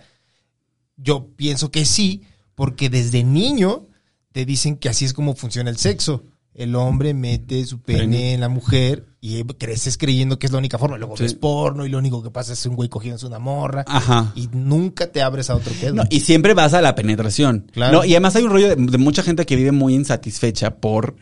yo 0.99 1.29
pienso 1.35 1.71
que 1.71 1.87
sí, 1.87 2.25
porque 2.55 2.91
desde 2.91 3.25
niño 3.25 3.87
te 4.33 4.45
dicen 4.45 4.77
que 4.77 4.89
así 4.89 5.05
es 5.05 5.13
como 5.13 5.35
funciona 5.35 5.71
el 5.71 5.77
sexo. 5.79 6.25
El 6.55 6.75
hombre 6.77 7.15
mete 7.15 7.65
su 7.65 7.81
pene 7.81 8.35
en 8.35 8.41
la 8.41 8.51
mujer 8.51 9.07
y 9.23 9.43
creces 9.45 9.97
creyendo 9.97 10.39
que 10.39 10.47
es 10.47 10.53
la 10.53 10.59
única 10.59 10.77
forma. 10.77 10.99
Luego 10.99 11.17
Sí. 11.17 11.23
ves 11.23 11.33
porno 11.35 11.87
y 11.87 11.89
lo 11.89 11.97
único 11.97 12.23
que 12.23 12.31
pasa 12.31 12.53
es 12.53 12.67
un 12.67 12.77
güey 12.77 12.91
cogiéndose 12.91 13.27
una 13.27 13.39
morra. 13.39 13.85
Ajá. 13.87 14.33
Y 14.35 14.49
nunca 14.53 15.07
te 15.11 15.23
abres 15.23 15.49
a 15.49 15.57
otro 15.57 15.73
pedo. 15.81 15.95
No, 15.95 16.03
y 16.11 16.21
siempre 16.21 16.53
vas 16.53 16.75
a 16.75 16.83
la 16.83 16.95
penetración. 16.95 17.71
Claro. 17.73 17.99
No, 18.01 18.05
y 18.05 18.11
además 18.13 18.37
hay 18.37 18.43
un 18.45 18.51
rollo 18.51 18.69
de, 18.69 18.77
de 18.77 18.99
mucha 18.99 19.23
gente 19.23 19.47
que 19.47 19.57
vive 19.57 19.73
muy 19.73 19.95
insatisfecha 19.95 20.77
por 20.77 21.17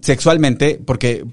sexualmente, 0.00 0.80
porque 0.84 1.26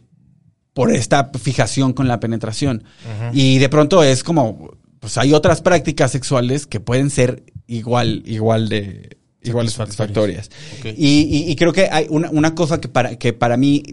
por 0.74 0.92
esta 0.92 1.32
fijación 1.40 1.94
con 1.94 2.08
la 2.08 2.20
penetración. 2.20 2.84
Y 3.32 3.60
de 3.60 3.70
pronto 3.70 4.04
es 4.04 4.24
como, 4.24 4.72
pues 5.00 5.18
hay 5.18 5.34
otras 5.34 5.62
prácticas 5.62 6.12
sexuales 6.12 6.66
que 6.66 6.80
pueden 6.80 7.10
ser 7.10 7.44
igual, 7.68 8.24
igual 8.26 8.70
de 8.70 9.18
igual 9.44 9.70
Satisfactorias. 9.70 10.50
Y, 10.84 11.22
y- 11.22 11.52
y 11.52 11.56
creo 11.56 11.74
que 11.74 11.88
hay 11.92 12.08
una, 12.10 12.30
una 12.32 12.56
cosa 12.56 12.80
que 12.82 12.88
para, 12.88 13.18
que 13.18 13.34
para 13.34 13.58
mí 13.58 13.84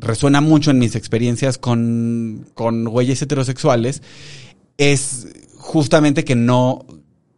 resuena 0.00 0.40
mucho 0.40 0.70
en 0.70 0.78
mis 0.78 0.96
experiencias 0.96 1.56
con, 1.58 2.46
con 2.54 2.84
güeyes 2.84 3.22
heterosexuales 3.22 4.02
es 4.76 5.28
justamente 5.56 6.24
que 6.24 6.34
no, 6.34 6.84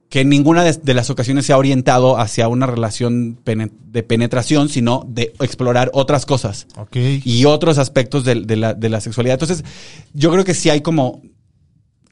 que 0.09 0.21
en 0.21 0.31
ninguna 0.31 0.65
de, 0.65 0.73
de 0.73 0.95
las 0.95 1.11
ocasiones 1.11 1.45
se 1.45 1.53
ha 1.53 1.59
orientado 1.59 2.19
hacia 2.19 2.49
una 2.49 2.67
relación 2.67 3.39
de 3.45 4.03
penetración, 4.03 4.69
sino 4.71 5.05
de 5.09 5.35
explorar 5.41 5.91
otras 5.93 6.25
cosas 6.25 6.67
Ok. 6.79 6.97
y 7.25 7.45
otros 7.45 7.77
aspectos 7.79 8.25
de, 8.25 8.37
de 8.37 8.57
la, 8.57 8.73
de 8.75 8.89
la 8.89 9.01
sexualidad. 9.03 9.35
Entonces, 9.35 9.65
yo 10.15 10.31
creo 10.31 10.45
que 10.45 10.55
sí 10.55 10.71
hay 10.71 10.81
como, 10.81 11.21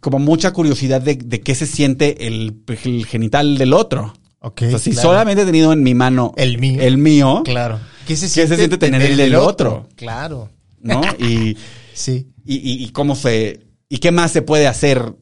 como 0.00 0.18
mucha 0.18 0.52
curiosidad 0.52 1.00
de, 1.00 1.14
de 1.14 1.40
qué 1.40 1.54
se 1.54 1.66
siente 1.66 2.26
el, 2.26 2.60
el 2.84 3.06
genital 3.06 3.56
del 3.56 3.72
otro. 3.72 4.12
Ok. 4.42 4.62
O 4.66 4.70
sea, 4.70 4.78
si 4.78 4.90
claro. 4.92 5.08
solamente 5.08 5.42
he 5.42 5.46
tenido 5.46 5.72
en 5.72 5.82
mi 5.82 5.94
mano 5.94 6.32
El 6.36 6.58
mío. 6.58 6.82
el 6.82 6.98
mío, 6.98 7.42
Claro. 7.44 7.80
¿Qué 8.06 8.16
se 8.16 8.26
¿Qué 8.26 8.46
se 8.48 8.56
siente 8.56 8.76
tener 8.78 9.00
el 9.02 9.16
del 9.16 9.34
otro? 9.36 9.88
Claro. 9.96 10.50
¿no? 10.80 11.00
Y, 11.18 11.56
Sí. 11.94 12.26
y, 12.44 12.56
y- 12.56 12.84
y 12.84 12.88
cómo 12.90 13.14
se, 13.14 13.60
y 13.88 13.98
qué 13.98 14.10
más 14.10 14.32
se 14.32 14.42
puede 14.42 14.66
hacer, 14.66 15.14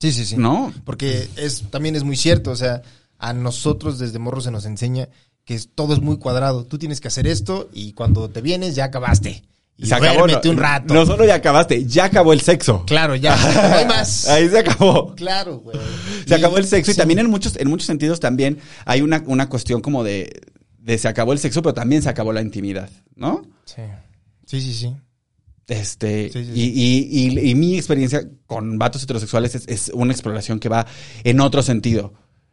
Sí, 0.00 0.10
sí, 0.10 0.24
sí. 0.24 0.36
¿no? 0.36 0.72
Porque 0.84 1.28
es, 1.36 1.64
también 1.70 1.94
es 1.94 2.02
muy 2.02 2.16
cierto, 2.16 2.50
o 2.50 2.56
sea, 2.56 2.82
a 3.18 3.32
nosotros 3.32 3.98
desde 4.00 4.18
morro 4.18 4.40
se 4.40 4.50
nos 4.50 4.64
enseña 4.64 5.08
que 5.44 5.54
es- 5.54 5.68
todo 5.74 5.92
es 5.94 6.00
muy 6.00 6.16
cuadrado. 6.18 6.64
Tú 6.64 6.78
tienes 6.78 7.00
que 7.00 7.08
hacer 7.08 7.26
esto 7.28 7.68
y 7.72 7.92
cuando 7.92 8.28
te 8.30 8.40
vienes 8.40 8.74
ya 8.74 8.86
acabaste. 8.86 9.44
Y 9.76 9.86
se 9.86 9.94
acabó. 9.94 10.26
no, 10.26 10.40
un 10.50 10.56
rato. 10.56 10.94
No 10.94 11.06
solo 11.06 11.24
ya 11.24 11.34
acabaste, 11.36 11.84
ya 11.86 12.04
acabó 12.04 12.32
el 12.32 12.40
sexo. 12.40 12.84
Claro, 12.86 13.16
ya. 13.16 13.36
No 13.70 13.76
hay 13.76 13.86
más. 13.86 14.28
Ahí 14.28 14.48
se 14.48 14.58
acabó. 14.58 15.14
Claro, 15.16 15.58
güey. 15.58 15.76
Se 16.26 16.34
acabó 16.34 16.58
el 16.58 16.66
sexo 16.66 16.92
y 16.92 16.94
también 16.94 17.18
en 17.18 17.28
muchos, 17.30 17.56
en 17.56 17.68
muchos 17.68 17.86
sentidos 17.86 18.20
también 18.20 18.58
hay 18.84 19.02
una, 19.02 19.22
una 19.26 19.48
cuestión 19.48 19.80
como 19.80 20.04
de, 20.04 20.30
de 20.78 20.98
se 20.98 21.08
acabó 21.08 21.32
el 21.32 21.38
sexo, 21.38 21.62
pero 21.62 21.74
también 21.74 22.02
se 22.02 22.08
acabó 22.10 22.32
la 22.32 22.42
intimidad, 22.42 22.90
¿no? 23.16 23.42
Sí. 23.64 23.82
Sí, 24.46 24.60
sí, 24.60 24.72
sí. 24.74 24.94
Este, 25.68 26.30
Sí, 26.32 26.44
sí, 26.44 26.52
y, 26.54 26.62
y- 26.64 27.38
y- 27.40 27.50
y 27.50 27.54
mi 27.54 27.76
experiencia 27.76 28.22
con 28.46 28.78
vatos 28.78 29.02
heterosexuales 29.04 29.54
es, 29.54 29.68
es 29.68 29.90
una 29.94 30.12
exploración 30.12 30.58
que 30.58 30.68
va 30.68 30.86
en 31.24 31.40
otro 31.40 31.62
sentido, 31.62 32.12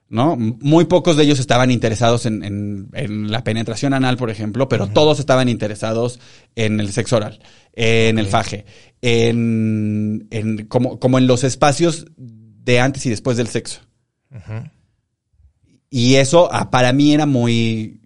¿no? 0.09 0.35
Muy 0.37 0.85
pocos 0.85 1.15
de 1.17 1.23
ellos 1.23 1.39
estaban 1.39 1.69
interesados 1.71 2.25
en, 2.25 2.43
en- 2.43 2.89
en 2.93 3.31
la 3.31 3.43
penetración 3.43 3.93
anal, 3.93 4.17
por 4.17 4.29
ejemplo, 4.29 4.67
pero 4.67 4.87
todos 4.87 5.19
estaban 5.19 5.49
interesados 5.49 6.19
en 6.55 6.79
el 6.79 6.91
sexo 6.91 7.17
oral, 7.17 7.39
en 7.73 8.17
el 8.19 8.25
faje, 8.27 8.65
en, 9.01 10.27
en 10.31 10.65
como, 10.67 10.99
como 10.99 11.17
en 11.19 11.27
los 11.27 11.43
espacios 11.43 12.05
de 12.17 12.79
antes 12.79 13.05
y 13.05 13.09
después 13.09 13.37
del 13.37 13.47
sexo. 13.47 13.81
Y 15.89 16.15
eso 16.15 16.49
ah, 16.51 16.69
para 16.69 16.93
mí 16.93 17.13
era 17.13 17.25
muy, 17.25 18.01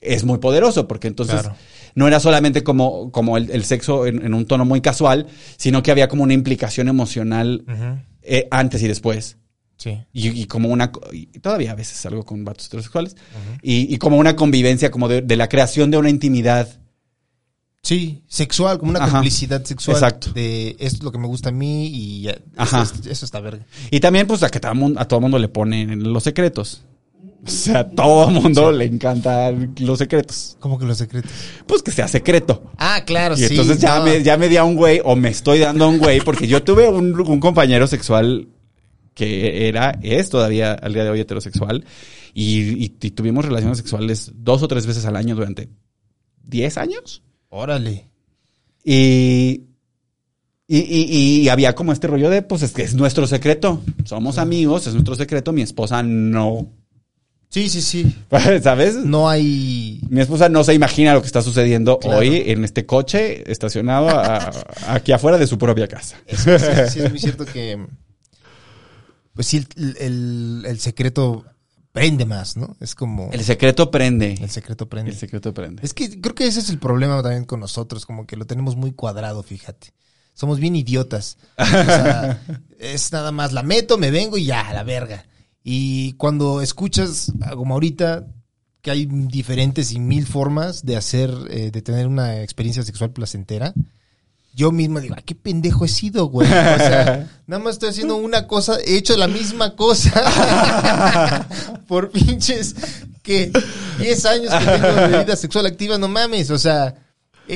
es 0.00 0.24
muy 0.24 0.38
poderoso, 0.38 0.86
porque 0.86 1.08
entonces 1.08 1.40
Claro. 1.42 1.56
no 1.94 2.06
era 2.06 2.20
solamente 2.20 2.62
como, 2.62 3.10
como 3.10 3.36
el, 3.36 3.50
el 3.50 3.64
sexo 3.64 4.06
en, 4.06 4.24
en 4.24 4.34
un 4.34 4.46
tono 4.46 4.64
muy 4.64 4.80
casual, 4.80 5.26
sino 5.56 5.82
que 5.82 5.90
había 5.90 6.08
como 6.08 6.22
una 6.22 6.34
implicación 6.34 6.88
emocional 6.88 7.64
eh, 8.22 8.46
antes 8.50 8.82
y 8.82 8.88
después. 8.88 9.38
Sí. 9.80 9.98
Y, 10.12 10.28
y 10.42 10.44
como 10.44 10.68
una, 10.68 10.92
y 11.10 11.24
todavía 11.38 11.72
a 11.72 11.74
veces 11.74 11.96
salgo 11.96 12.22
con 12.22 12.44
vatos 12.44 12.66
heterosexuales, 12.66 13.16
y, 13.62 13.94
y 13.94 13.96
como 13.96 14.18
una 14.18 14.36
convivencia, 14.36 14.90
como 14.90 15.08
de, 15.08 15.22
de 15.22 15.36
la 15.36 15.48
creación 15.48 15.90
de 15.90 15.96
una 15.96 16.10
intimidad. 16.10 16.68
Sí, 17.82 18.22
sexual, 18.28 18.78
como 18.78 18.90
una 18.90 19.02
Ajá. 19.02 19.12
complicidad 19.12 19.64
sexual. 19.64 19.96
Exacto. 19.96 20.32
De 20.32 20.76
esto 20.78 20.98
es 20.98 21.02
lo 21.02 21.10
que 21.10 21.16
me 21.18 21.26
gusta 21.26 21.48
a 21.48 21.52
mí 21.52 21.86
y 21.86 22.22
ya, 22.24 22.36
Ajá. 22.58 22.82
Eso, 22.82 22.94
eso 23.10 23.24
está 23.24 23.40
verga. 23.40 23.64
Y 23.90 24.00
también, 24.00 24.26
pues, 24.26 24.42
a 24.42 24.50
que 24.50 24.60
todo 24.60 24.74
mundo, 24.74 25.00
a 25.00 25.08
todo 25.08 25.18
mundo 25.22 25.38
le 25.38 25.48
ponen 25.48 26.12
los 26.12 26.22
secretos. 26.24 26.82
O 27.42 27.48
sea, 27.50 27.78
a 27.78 27.88
todo 27.88 28.28
mundo 28.28 28.70
le 28.70 28.84
encantan 28.84 29.74
los 29.78 29.98
secretos. 29.98 30.58
¿Cómo 30.60 30.78
que 30.78 30.84
los 30.84 30.98
secretos? 30.98 31.30
Pues 31.66 31.82
que 31.82 31.90
sea 31.90 32.06
secreto. 32.06 32.70
Ah, 32.76 33.02
claro, 33.06 33.34
Y 33.34 33.38
sí. 33.38 33.46
entonces 33.48 33.78
ya, 33.78 33.98
me, 34.00 34.22
ya 34.22 34.36
me 34.36 34.50
di 34.50 34.58
a 34.58 34.64
un 34.64 34.76
güey, 34.76 35.00
o 35.02 35.16
me 35.16 35.30
estoy 35.30 35.60
dando 35.60 35.86
a 35.86 35.88
un 35.88 35.96
güey, 35.96 36.20
porque 36.20 36.46
yo 36.46 36.62
tuve 36.62 36.86
un, 36.86 37.18
un 37.18 37.40
compañero 37.40 37.86
sexual 37.86 38.46
que 39.14 39.68
era, 39.68 39.98
es 40.02 40.30
todavía 40.30 40.72
al 40.72 40.92
día 40.94 41.04
de 41.04 41.10
hoy 41.10 41.20
heterosexual, 41.20 41.84
y, 42.34 42.60
y- 42.84 42.96
y 43.00 43.10
tuvimos 43.10 43.44
relaciones 43.44 43.78
sexuales 43.78 44.30
dos 44.34 44.62
o 44.62 44.68
tres 44.68 44.86
veces 44.86 45.04
al 45.04 45.16
año 45.16 45.34
durante 45.34 45.68
10 46.44 46.78
años. 46.78 47.22
Órale. 47.48 48.08
Y, 48.84 49.62
y, 50.66 50.78
y- 50.78 51.40
y 51.42 51.48
había 51.48 51.74
como 51.74 51.92
este 51.92 52.06
rollo 52.06 52.30
de, 52.30 52.42
pues 52.42 52.62
es 52.62 52.72
que 52.72 52.82
es 52.82 52.94
nuestro 52.94 53.26
secreto. 53.26 53.82
Somos 54.04 54.38
amigos, 54.38 54.86
es 54.86 54.94
nuestro 54.94 55.14
secreto. 55.16 55.52
Mi 55.52 55.62
esposa 55.62 56.02
no. 56.02 56.72
Sí, 57.48 57.68
sí, 57.68 57.82
sí. 57.82 58.16
¿Sabes? 58.62 58.94
No 59.04 59.28
hay. 59.28 60.00
Mi 60.08 60.20
esposa 60.20 60.48
no 60.48 60.62
se 60.62 60.72
imagina 60.72 61.14
lo 61.14 61.20
que 61.20 61.26
está 61.26 61.42
sucediendo 61.42 61.98
Claro. 61.98 62.18
hoy 62.20 62.44
en 62.46 62.62
este 62.64 62.86
coche 62.86 63.50
estacionado 63.50 64.08
a- 64.08 64.52
aquí 64.86 65.10
afuera 65.10 65.36
de 65.36 65.48
su 65.48 65.58
propia 65.58 65.88
casa. 65.88 66.16
Sí, 66.28 66.36
sí, 66.90 67.00
es 67.00 67.10
muy 67.10 67.18
cierto 67.18 67.44
que. 67.44 67.84
Pues 69.34 69.46
sí, 69.46 69.64
el, 69.76 69.96
el- 69.98 70.64
el 70.66 70.78
secreto 70.80 71.44
prende 71.92 72.24
más, 72.24 72.56
¿no? 72.56 72.76
Es 72.80 72.94
como. 72.94 73.30
El 73.32 73.44
secreto 73.44 73.90
prende. 73.90 74.34
el 74.40 74.50
secreto 74.50 74.88
prende. 74.88 75.10
El 75.10 75.16
secreto 75.16 75.52
prende. 75.54 75.84
Es 75.84 75.94
que 75.94 76.20
creo 76.20 76.34
que 76.34 76.46
ese 76.46 76.60
es 76.60 76.70
el 76.70 76.78
problema 76.78 77.22
también 77.22 77.44
con 77.44 77.60
nosotros, 77.60 78.06
como 78.06 78.26
que 78.26 78.36
lo 78.36 78.46
tenemos 78.46 78.76
muy 78.76 78.92
cuadrado, 78.92 79.42
fíjate. 79.42 79.92
Somos 80.34 80.58
bien 80.60 80.74
idiotas. 80.76 81.36
O 81.58 81.64
sea, 81.64 82.42
es 82.78 83.12
nada 83.12 83.30
más 83.32 83.52
la 83.52 83.62
meto, 83.62 83.98
me 83.98 84.10
vengo 84.10 84.38
y 84.38 84.46
ya, 84.46 84.68
a 84.68 84.72
la 84.74 84.84
verga. 84.84 85.26
Y 85.62 86.12
cuando 86.14 86.62
escuchas, 86.62 87.32
como 87.54 87.74
ahorita, 87.74 88.26
que 88.80 88.90
hay 88.90 89.04
diferentes 89.06 89.92
y 89.92 89.98
mil 90.00 90.26
formas 90.26 90.86
de 90.86 90.96
hacer, 90.96 91.30
eh, 91.50 91.70
de 91.70 91.82
tener 91.82 92.06
una 92.06 92.40
experiencia 92.42 92.82
sexual 92.82 93.10
placentera, 93.12 93.74
yo 94.52 94.72
mismo 94.72 95.00
digo, 95.00 95.14
"Ah, 95.16 95.22
qué 95.24 95.34
pendejo 95.34 95.84
he 95.84 95.88
sido, 95.88 96.26
güey. 96.26 96.46
O 96.46 96.50
sea, 96.50 97.28
nada 97.46 97.62
más 97.62 97.74
estoy 97.74 97.90
haciendo 97.90 98.16
una 98.16 98.46
cosa, 98.46 98.78
he 98.84 98.96
hecho 98.96 99.16
la 99.16 99.28
misma 99.28 99.76
cosa 99.76 101.46
por 101.88 102.10
pinches, 102.10 102.74
que 103.22 103.52
10 103.98 104.26
años 104.26 104.52
que 104.54 104.64
tengo 104.64 104.94
de 105.08 105.24
vida 105.24 105.36
sexual 105.36 105.66
activa, 105.66 105.98
no 105.98 106.08
mames, 106.08 106.50
o 106.50 106.58
sea, 106.58 106.94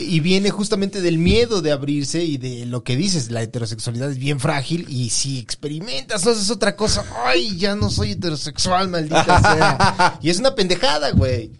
y 0.01 0.21
viene 0.21 0.51
justamente 0.51 1.01
del 1.01 1.19
miedo 1.19 1.63
de 1.63 1.73
abrirse 1.73 2.25
y 2.25 2.37
de 2.39 2.67
lo 2.67 2.83
que 2.83 2.97
dices, 2.97 3.31
la 3.31 3.43
heterosexualidad 3.43 4.11
es 4.11 4.19
bien 4.19 4.41
frágil 4.41 4.87
y 4.89 5.11
si 5.11 5.39
experimentas 5.39 6.27
o 6.27 6.31
haces 6.31 6.51
otra 6.51 6.75
cosa, 6.77 7.05
ay, 7.25 7.57
ya 7.57 7.75
no 7.77 7.91
soy 7.91 8.13
heterosexual, 8.13 8.89
maldita 8.89 9.25
sea. 9.41 10.19
Y 10.23 10.31
es 10.31 10.39
una 10.39 10.55
pendejada, 10.55 11.11
güey. 11.13 11.53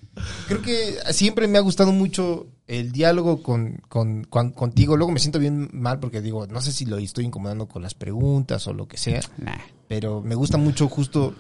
Creo 0.49 0.63
que 0.63 0.97
siempre 1.13 1.47
me 1.49 1.59
ha 1.59 1.63
gustado 1.63 1.93
mucho 1.93 2.47
el 2.67 2.93
diálogo 2.93 3.43
con, 3.43 3.83
con- 3.89 4.25
con- 4.25 4.53
contigo. 4.53 4.97
Luego 4.97 5.13
me 5.13 5.21
siento 5.21 5.39
bien 5.39 5.69
mal 5.73 5.99
porque 6.01 6.21
digo, 6.23 6.47
no 6.47 6.61
sé 6.63 6.73
si 6.73 6.87
lo 6.87 6.99
estoy 6.99 7.27
incomodando 7.27 7.67
con 7.69 7.83
las 7.83 7.95
preguntas 7.95 8.67
o 8.67 8.73
lo 8.73 8.89
que 8.89 8.97
sea, 8.97 9.21
Nah. 9.39 9.53
pero 9.89 10.23
me 10.23 10.35
gusta 10.35 10.57
mucho 10.57 10.89
justo 10.89 11.35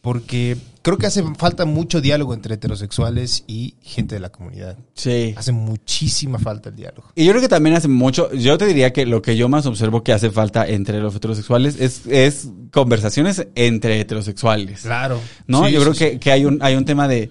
porque 0.00 0.56
creo 0.88 0.98
que 0.98 1.06
hace 1.06 1.22
falta 1.36 1.66
mucho 1.66 2.00
diálogo 2.00 2.32
entre 2.32 2.54
heterosexuales 2.54 3.44
y 3.46 3.74
gente 3.82 4.14
de 4.14 4.20
la 4.20 4.30
comunidad. 4.30 4.78
Sí. 4.94 5.34
Hace 5.36 5.52
muchísima 5.52 6.38
falta 6.38 6.70
el 6.70 6.76
diálogo. 6.76 7.12
Y 7.14 7.26
yo 7.26 7.32
creo 7.32 7.42
que 7.42 7.48
también 7.48 7.76
hace 7.76 7.88
mucho, 7.88 8.32
yo 8.32 8.56
te 8.56 8.64
diría 8.64 8.92
que 8.92 9.04
lo 9.04 9.20
que 9.20 9.36
yo 9.36 9.50
más 9.50 9.66
observo 9.66 10.02
que 10.02 10.14
hace 10.14 10.30
falta 10.30 10.66
entre 10.66 11.00
los 11.00 11.14
heterosexuales 11.14 11.78
es, 11.78 12.06
es 12.06 12.48
conversaciones 12.72 13.46
entre 13.54 14.00
heterosexuales. 14.00 14.80
Claro. 14.80 15.20
¿No? 15.46 15.66
Sí, 15.66 15.72
yo 15.72 15.80
creo 15.82 15.92
sí, 15.92 15.98
que, 15.98 16.18
que 16.20 16.32
hay 16.32 16.46
un, 16.46 16.58
hay 16.62 16.74
un 16.74 16.86
tema 16.86 17.06
de. 17.06 17.30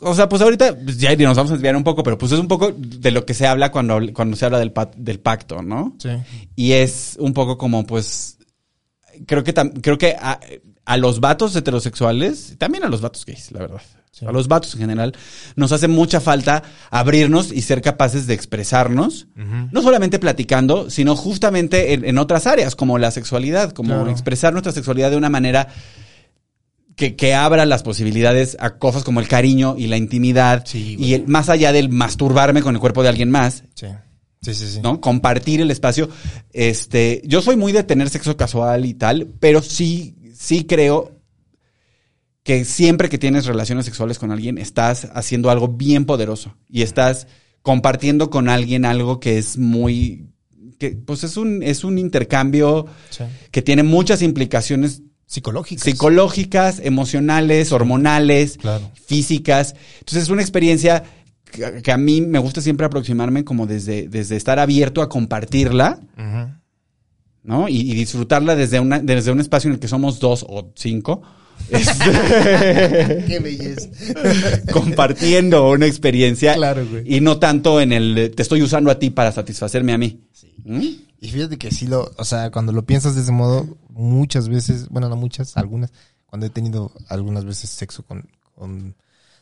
O 0.00 0.14
sea, 0.14 0.28
pues 0.28 0.42
ahorita 0.42 0.76
pues, 0.76 0.98
ya 0.98 1.16
nos 1.16 1.38
vamos 1.38 1.52
a 1.52 1.54
desviar 1.54 1.74
un 1.74 1.84
poco, 1.84 2.02
pero 2.02 2.18
pues 2.18 2.32
es 2.32 2.38
un 2.38 2.48
poco 2.48 2.70
de 2.76 3.10
lo 3.12 3.24
que 3.24 3.32
se 3.32 3.46
habla 3.46 3.72
cuando, 3.72 3.98
cuando 4.12 4.36
se 4.36 4.44
habla 4.44 4.58
del, 4.58 4.74
del 4.96 5.20
pacto, 5.20 5.62
¿no? 5.62 5.96
Sí. 5.98 6.10
Y 6.54 6.72
es 6.72 7.16
un 7.18 7.32
poco 7.32 7.56
como, 7.56 7.86
pues. 7.86 8.34
Creo 9.26 9.42
que, 9.42 9.54
creo 9.54 9.96
que 9.96 10.14
a, 10.86 10.96
los 10.96 11.20
vatos 11.20 11.54
heterosexuales, 11.54 12.54
también 12.58 12.84
a 12.84 12.88
los 12.88 13.00
vatos 13.02 13.26
gays, 13.26 13.52
la 13.52 13.60
verdad. 13.60 13.82
Sí. 14.12 14.24
A 14.24 14.32
los 14.32 14.48
vatos 14.48 14.72
en 14.74 14.80
general, 14.80 15.12
nos 15.56 15.72
hace 15.72 15.88
mucha 15.88 16.20
falta 16.22 16.62
abrirnos 16.90 17.52
y 17.52 17.60
ser 17.60 17.82
capaces 17.82 18.26
de 18.26 18.32
expresarnos. 18.32 19.26
No 19.34 19.82
solamente 19.82 20.18
platicando, 20.18 20.88
sino 20.88 21.14
justamente 21.16 21.92
en, 21.92 22.02
en 22.06 22.16
otras 22.16 22.46
áreas, 22.46 22.74
como 22.76 22.96
la 22.96 23.10
sexualidad, 23.10 23.72
como 23.72 23.90
Claro. 23.90 24.10
expresar 24.10 24.54
nuestra 24.54 24.72
sexualidad 24.72 25.10
de 25.10 25.18
una 25.18 25.28
manera 25.28 25.68
que, 26.94 27.14
que 27.14 27.34
abra 27.34 27.66
las 27.66 27.82
posibilidades 27.82 28.56
a 28.58 28.78
cosas 28.78 29.04
como 29.04 29.20
el 29.20 29.28
cariño 29.28 29.74
y 29.76 29.86
la 29.88 29.98
intimidad. 29.98 30.64
Sí, 30.66 30.96
y 30.98 31.12
el- 31.12 31.26
más 31.28 31.50
allá 31.50 31.72
del 31.72 31.90
masturbarme 31.90 32.62
con 32.62 32.74
el 32.74 32.80
cuerpo 32.80 33.02
de 33.02 33.10
alguien 33.10 33.30
más, 33.30 33.64
Sí. 33.74 33.86
Sí, 34.42 34.54
sí, 34.54 34.66
sí. 34.74 34.80
¿no? 34.80 35.00
Compartir 35.00 35.60
el 35.60 35.70
espacio. 35.70 36.08
Este, 36.52 37.20
yo 37.24 37.42
soy 37.42 37.56
muy 37.56 37.72
de 37.72 37.82
tener 37.82 38.08
sexo 38.10 38.36
casual 38.36 38.86
y 38.86 38.94
tal, 38.94 39.26
pero 39.40 39.60
sí, 39.60 40.14
sí 40.36 40.64
creo 40.64 41.12
que 42.42 42.64
siempre 42.64 43.08
que 43.08 43.18
tienes 43.18 43.46
relaciones 43.46 43.84
sexuales 43.86 44.18
con 44.18 44.30
alguien, 44.30 44.58
estás 44.58 45.08
haciendo 45.14 45.50
algo 45.50 45.68
bien 45.68 46.04
poderoso 46.04 46.54
y 46.68 46.82
estás 46.82 47.26
compartiendo 47.62 48.30
con 48.30 48.48
alguien 48.48 48.84
algo 48.84 49.18
que 49.18 49.38
es 49.38 49.58
muy, 49.58 50.28
que 50.78 50.90
pues 50.92 51.24
es 51.24 51.36
un, 51.36 51.62
es 51.64 51.82
un 51.82 51.98
intercambio 51.98 52.86
Sí. 53.10 53.24
que 53.50 53.62
tiene 53.62 53.82
muchas 53.82 54.22
implicaciones 54.22 55.02
Psicológicas. 55.28 55.82
psicológicas, 55.82 56.78
emocionales, 56.84 57.72
hormonales, 57.72 58.58
Claro. 58.58 58.92
físicas. 58.94 59.74
Entonces 59.98 60.22
es 60.22 60.30
una 60.30 60.42
experiencia 60.42 61.02
que, 61.50 61.82
que 61.82 61.90
a 61.90 61.96
mí 61.96 62.20
me 62.20 62.38
gusta 62.38 62.60
siempre 62.60 62.86
aproximarme 62.86 63.42
como 63.42 63.66
desde, 63.66 64.08
desde 64.08 64.36
estar 64.36 64.60
abierto 64.60 65.02
a 65.02 65.08
compartirla, 65.08 65.98
Ujú. 66.16 66.54
¿No? 67.46 67.68
Y, 67.68 67.80
y 67.80 67.94
disfrutarla 67.94 68.54
desde, 68.54 68.78
una, 68.80 68.98
desde 68.98 69.32
un 69.32 69.40
espacio 69.40 69.68
en 69.68 69.74
el 69.74 69.80
que 69.80 69.88
somos 69.88 70.20
dos 70.20 70.44
o 70.46 70.72
cinco. 70.76 71.22
Este, 71.70 72.04
Qué 73.26 73.38
belleza. 73.42 73.88
compartiendo 74.72 75.70
una 75.70 75.86
experiencia 75.86 76.54
Claro, 76.54 76.86
güey. 76.86 77.02
y 77.16 77.20
no 77.20 77.38
tanto 77.38 77.80
en 77.80 77.92
el 77.92 78.32
te 78.36 78.42
estoy 78.42 78.62
usando 78.62 78.90
a 78.90 78.98
ti 78.98 79.10
para 79.10 79.32
satisfacerme 79.32 79.92
a 79.92 79.98
mí. 79.98 80.20
¿Mm? 80.64 80.80
Y 81.20 81.28
fíjate 81.28 81.56
que 81.56 81.70
sí 81.70 81.86
lo, 81.86 82.12
o 82.18 82.24
sea, 82.24 82.50
cuando 82.50 82.72
lo 82.72 82.84
piensas 82.84 83.14
de 83.14 83.22
ese 83.22 83.32
modo, 83.32 83.78
muchas 83.88 84.48
veces, 84.50 84.88
bueno, 84.90 85.08
no 85.08 85.16
muchas, 85.16 85.56
algunas, 85.56 85.92
cuando 86.26 86.44
he 86.46 86.50
tenido 86.50 86.92
algunas 87.08 87.44
veces 87.46 87.70
sexo 87.70 88.02
con, 88.04 88.28
con 88.54 88.94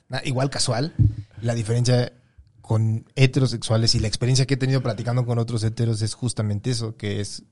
na- 0.09 0.23
igual 0.25 0.51
casual, 0.51 0.95
la 1.43 1.55
diferencia 1.55 2.13
con 2.61 3.05
heterosexuales 3.17 3.95
y 3.95 4.01
la 4.01 4.07
experiencia 4.09 4.47
que 4.47 4.55
he 4.55 4.59
tenido 4.59 4.83
platicando 4.83 5.27
con 5.27 5.39
otros 5.39 5.65
heteros 5.65 6.01
es 6.03 6.15
justamente 6.15 6.71
eso, 6.71 6.97
que 6.97 7.21
es 7.21 7.43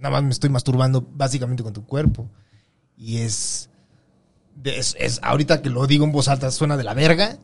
nada 0.00 0.10
más 0.10 0.22
me 0.22 0.30
estoy 0.30 0.50
masturbando 0.50 1.06
básicamente 1.14 1.62
con 1.62 1.72
tu 1.72 1.84
cuerpo. 1.86 2.28
Y 2.96 3.18
es, 3.18 3.70
es, 4.64 4.96
es 4.98 5.20
ahorita 5.22 5.62
que 5.62 5.70
lo 5.70 5.86
digo 5.86 6.04
en 6.04 6.12
voz 6.12 6.28
alta 6.28 6.50
suena 6.50 6.76
de 6.76 6.84
la 6.84 6.94
verga, 6.94 7.38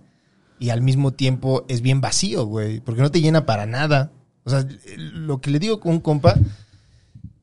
y 0.59 0.70
al 0.70 0.80
mismo 0.82 1.12
tiempo 1.12 1.64
es 1.68 1.82
bien 1.82 2.00
vacío, 2.00 2.46
güey, 2.46 2.80
porque 2.80 3.02
no 3.02 3.11
te 3.11 3.20
llena 3.20 3.44
para 3.46 3.66
nada. 3.66 4.11
O 4.44 4.50
sea, 4.50 4.66
lo 4.96 5.40
que 5.40 5.50
le 5.50 5.59
digo 5.59 5.80
con 5.80 5.92
un 5.92 6.00
compa, 6.00 6.34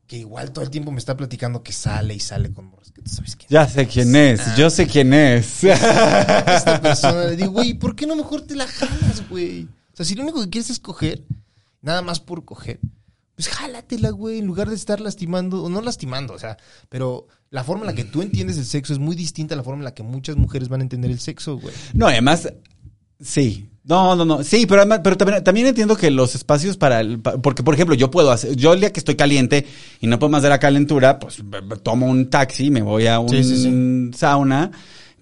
que 0.08 0.18
igual 0.18 0.52
todo 0.52 0.64
el 0.64 0.72
tiempo 0.72 0.92
me 0.92 0.98
está 1.00 1.16
platicando 1.16 1.62
que 1.64 1.74
sale 1.74 2.14
y 2.16 2.20
sale 2.20 2.52
con 2.52 2.66
morros, 2.66 2.92
que 2.92 3.02
tú 3.02 3.12
sabes 3.12 3.36
quién 3.36 3.50
Ya 3.50 3.68
sé 3.68 3.88
quién 3.88 4.16
es, 4.16 4.40
Ah. 4.48 4.56
yo 4.58 4.70
sé 4.70 4.88
quién 4.88 5.14
es. 5.14 5.64
esta 5.64 6.80
persona. 6.82 7.26
Le 7.26 7.36
digo, 7.36 7.52
güey, 7.52 7.74
¿por 7.76 7.96
qué 7.96 8.08
no 8.08 8.16
mejor 8.16 8.42
te 8.42 8.56
la 8.56 8.66
jalas, 8.68 9.30
güey? 9.30 9.66
O 9.66 9.96
sea, 9.96 10.06
si 10.06 10.16
lo 10.16 10.24
único 10.24 10.42
que 10.42 10.50
quieres 10.50 10.70
es 10.72 10.80
coger, 10.80 11.24
nada 11.82 12.02
más 12.02 12.20
por 12.20 12.46
coger, 12.46 12.80
pues 13.36 13.48
jálatela, 13.50 14.12
güey, 14.12 14.40
en 14.40 14.46
lugar 14.46 14.70
de 14.70 14.76
estar 14.76 15.02
lastimando, 15.02 15.64
o 15.64 15.70
no 15.70 15.82
lastimando, 15.82 16.34
o 16.34 16.40
sea, 16.40 16.58
pero 16.90 17.28
la 17.50 17.64
forma 17.64 17.82
en 17.84 17.88
la 17.88 17.96
que 17.96 18.04
tú 18.04 18.22
entiendes 18.22 18.58
el 18.58 18.66
sexo 18.66 18.94
es 18.94 19.00
muy 19.00 19.16
distinta 19.16 19.56
a 19.56 19.58
la 19.58 19.64
forma 19.64 19.80
en 19.80 19.86
la 19.86 19.94
que 19.94 20.04
muchas 20.04 20.36
mujeres 20.36 20.70
van 20.70 20.82
a 20.82 20.84
entender 20.84 21.10
el 21.12 21.20
sexo, 21.20 21.58
güey. 21.58 21.74
No, 21.94 22.08
además, 22.08 22.52
sí. 23.20 23.70
No, 23.86 24.16
no, 24.16 24.24
no. 24.24 24.44
Sí, 24.44 24.66
pero 24.66 24.82
además, 24.82 25.02
pero 25.04 25.18
también, 25.18 25.44
también 25.44 25.68
entiendo 25.68 25.98
que 25.98 26.10
los 26.10 26.36
espacios 26.36 26.78
para 26.78 27.02
el, 27.02 27.20
porque 27.20 27.64
por 27.64 27.74
ejemplo, 27.74 27.96
yo 27.96 28.10
puedo 28.10 28.32
hacer, 28.32 28.56
yo 28.56 28.72
el 28.74 28.80
día 28.80 28.94
que 28.94 29.00
estoy 29.02 29.16
caliente 29.16 29.66
y 30.00 30.08
no 30.08 30.20
puedo 30.20 30.30
más 30.30 30.42
de 30.44 30.48
la 30.50 30.60
calentura, 30.60 31.20
pues 31.20 31.44
tomo 31.84 32.06
un 32.08 32.30
taxi, 32.30 32.72
me 32.72 32.82
voy 32.82 33.08
a 33.08 33.20
un 33.20 33.28
Sí, 33.30 33.44
sí, 33.44 33.58
sí. 33.58 34.12
sauna, 34.18 34.72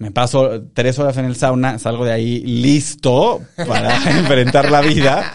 me 0.02 0.10
paso 0.10 0.62
tres 0.74 0.98
horas 0.98 1.16
en 1.16 1.26
el 1.26 1.36
sauna, 1.36 1.78
salgo 1.78 2.04
de 2.04 2.10
ahí 2.12 2.40
listo 2.40 3.40
para 3.56 3.96
enfrentar 4.18 4.68
la 4.68 4.80
vida. 4.80 5.32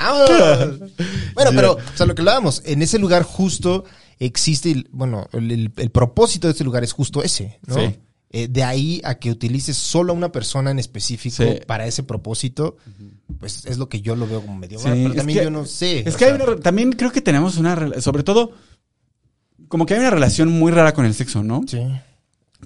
Bueno, 1.33 1.51
pero, 1.55 1.71
o 1.93 1.97
sea, 1.97 2.05
lo 2.05 2.13
que 2.13 2.21
hablábamos, 2.21 2.61
en 2.65 2.81
ese 2.81 2.99
lugar 2.99 3.23
justo 3.23 3.85
existe, 4.19 4.83
bueno, 4.91 5.27
el, 5.31 5.51
el- 5.51 5.71
el 5.77 5.89
propósito 5.89 6.47
de 6.47 6.51
este 6.51 6.63
lugar 6.65 6.83
es 6.83 6.91
justo 6.91 7.23
ese, 7.23 7.59
¿no? 7.65 7.75
Sí. 7.75 7.95
Eh, 8.29 8.49
de 8.49 8.61
ahí 8.65 8.99
a 9.05 9.15
que 9.15 9.31
utilices 9.31 9.77
solo 9.77 10.11
a 10.11 10.15
una 10.15 10.33
persona 10.33 10.69
en 10.69 10.79
específico 10.79 11.43
Sí. 11.43 11.59
para 11.65 11.87
ese 11.87 12.03
propósito, 12.03 12.75
pues 13.39 13.65
es 13.65 13.77
lo 13.77 13.87
que 13.87 14.01
yo 14.01 14.17
lo 14.17 14.27
veo 14.27 14.41
como 14.41 14.57
medio 14.57 14.79
Sí, 14.79 14.87
mal, 14.89 14.97
pero 15.01 15.13
también 15.15 15.39
que- 15.39 15.43
yo 15.45 15.49
no 15.49 15.65
sé. 15.65 16.03
Es 16.07 16.17
que 16.17 16.25
hay 16.25 16.33
una 16.33 16.57
también 16.57 16.91
creo 16.91 17.11
que 17.13 17.21
tenemos 17.21 17.55
una, 17.55 18.01
sobre 18.01 18.23
todo, 18.23 18.51
como 19.69 19.85
que 19.85 19.93
hay 19.93 20.01
una 20.01 20.09
relación 20.09 20.49
muy 20.51 20.73
rara 20.73 20.93
con 20.93 21.05
el 21.05 21.13
sexo, 21.13 21.41
¿no? 21.41 21.61
Sí, 21.67 21.79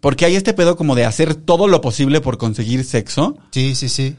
Porque 0.02 0.26
hay 0.26 0.36
este 0.36 0.54
pedo 0.54 0.76
como 0.76 0.95
de 0.95 1.06
hacer 1.06 1.36
todo 1.36 1.68
lo 1.68 1.80
posible 1.80 2.20
por 2.22 2.38
conseguir 2.38 2.84
sexo, 2.84 3.38
sí, 3.52 3.76
sí, 3.76 3.88
sí. 3.88 4.18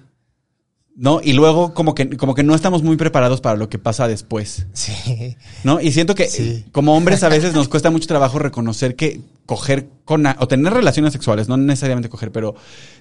¿no? 0.95 1.21
Y 1.23 1.33
luego 1.33 1.75
como 1.75 1.95
que, 1.95 2.17
como 2.19 2.35
que 2.35 2.43
no 2.43 2.55
estamos 2.55 2.83
muy 2.83 2.97
preparados 2.97 3.41
para 3.41 3.57
lo 3.57 3.69
que 3.69 3.79
pasa 3.79 4.07
después, 4.09 4.67
Sí, 4.75 5.37
¿no? 5.65 5.81
Y 5.81 5.91
siento 5.93 6.15
que 6.15 6.29
Sí. 6.29 6.65
como 6.71 6.95
hombres 6.97 7.23
a 7.23 7.29
veces 7.31 7.55
nos 7.55 7.69
cuesta 7.69 7.91
mucho 7.91 8.07
trabajo 8.07 8.39
reconocer 8.39 8.95
que 8.95 9.21
coger 9.47 9.89
con, 10.05 10.25
o 10.27 10.47
tener 10.49 10.73
relaciones 10.73 11.13
sexuales, 11.15 11.49
no 11.49 11.57
necesariamente 11.57 12.09
coger, 12.11 12.31
pero 12.31 12.55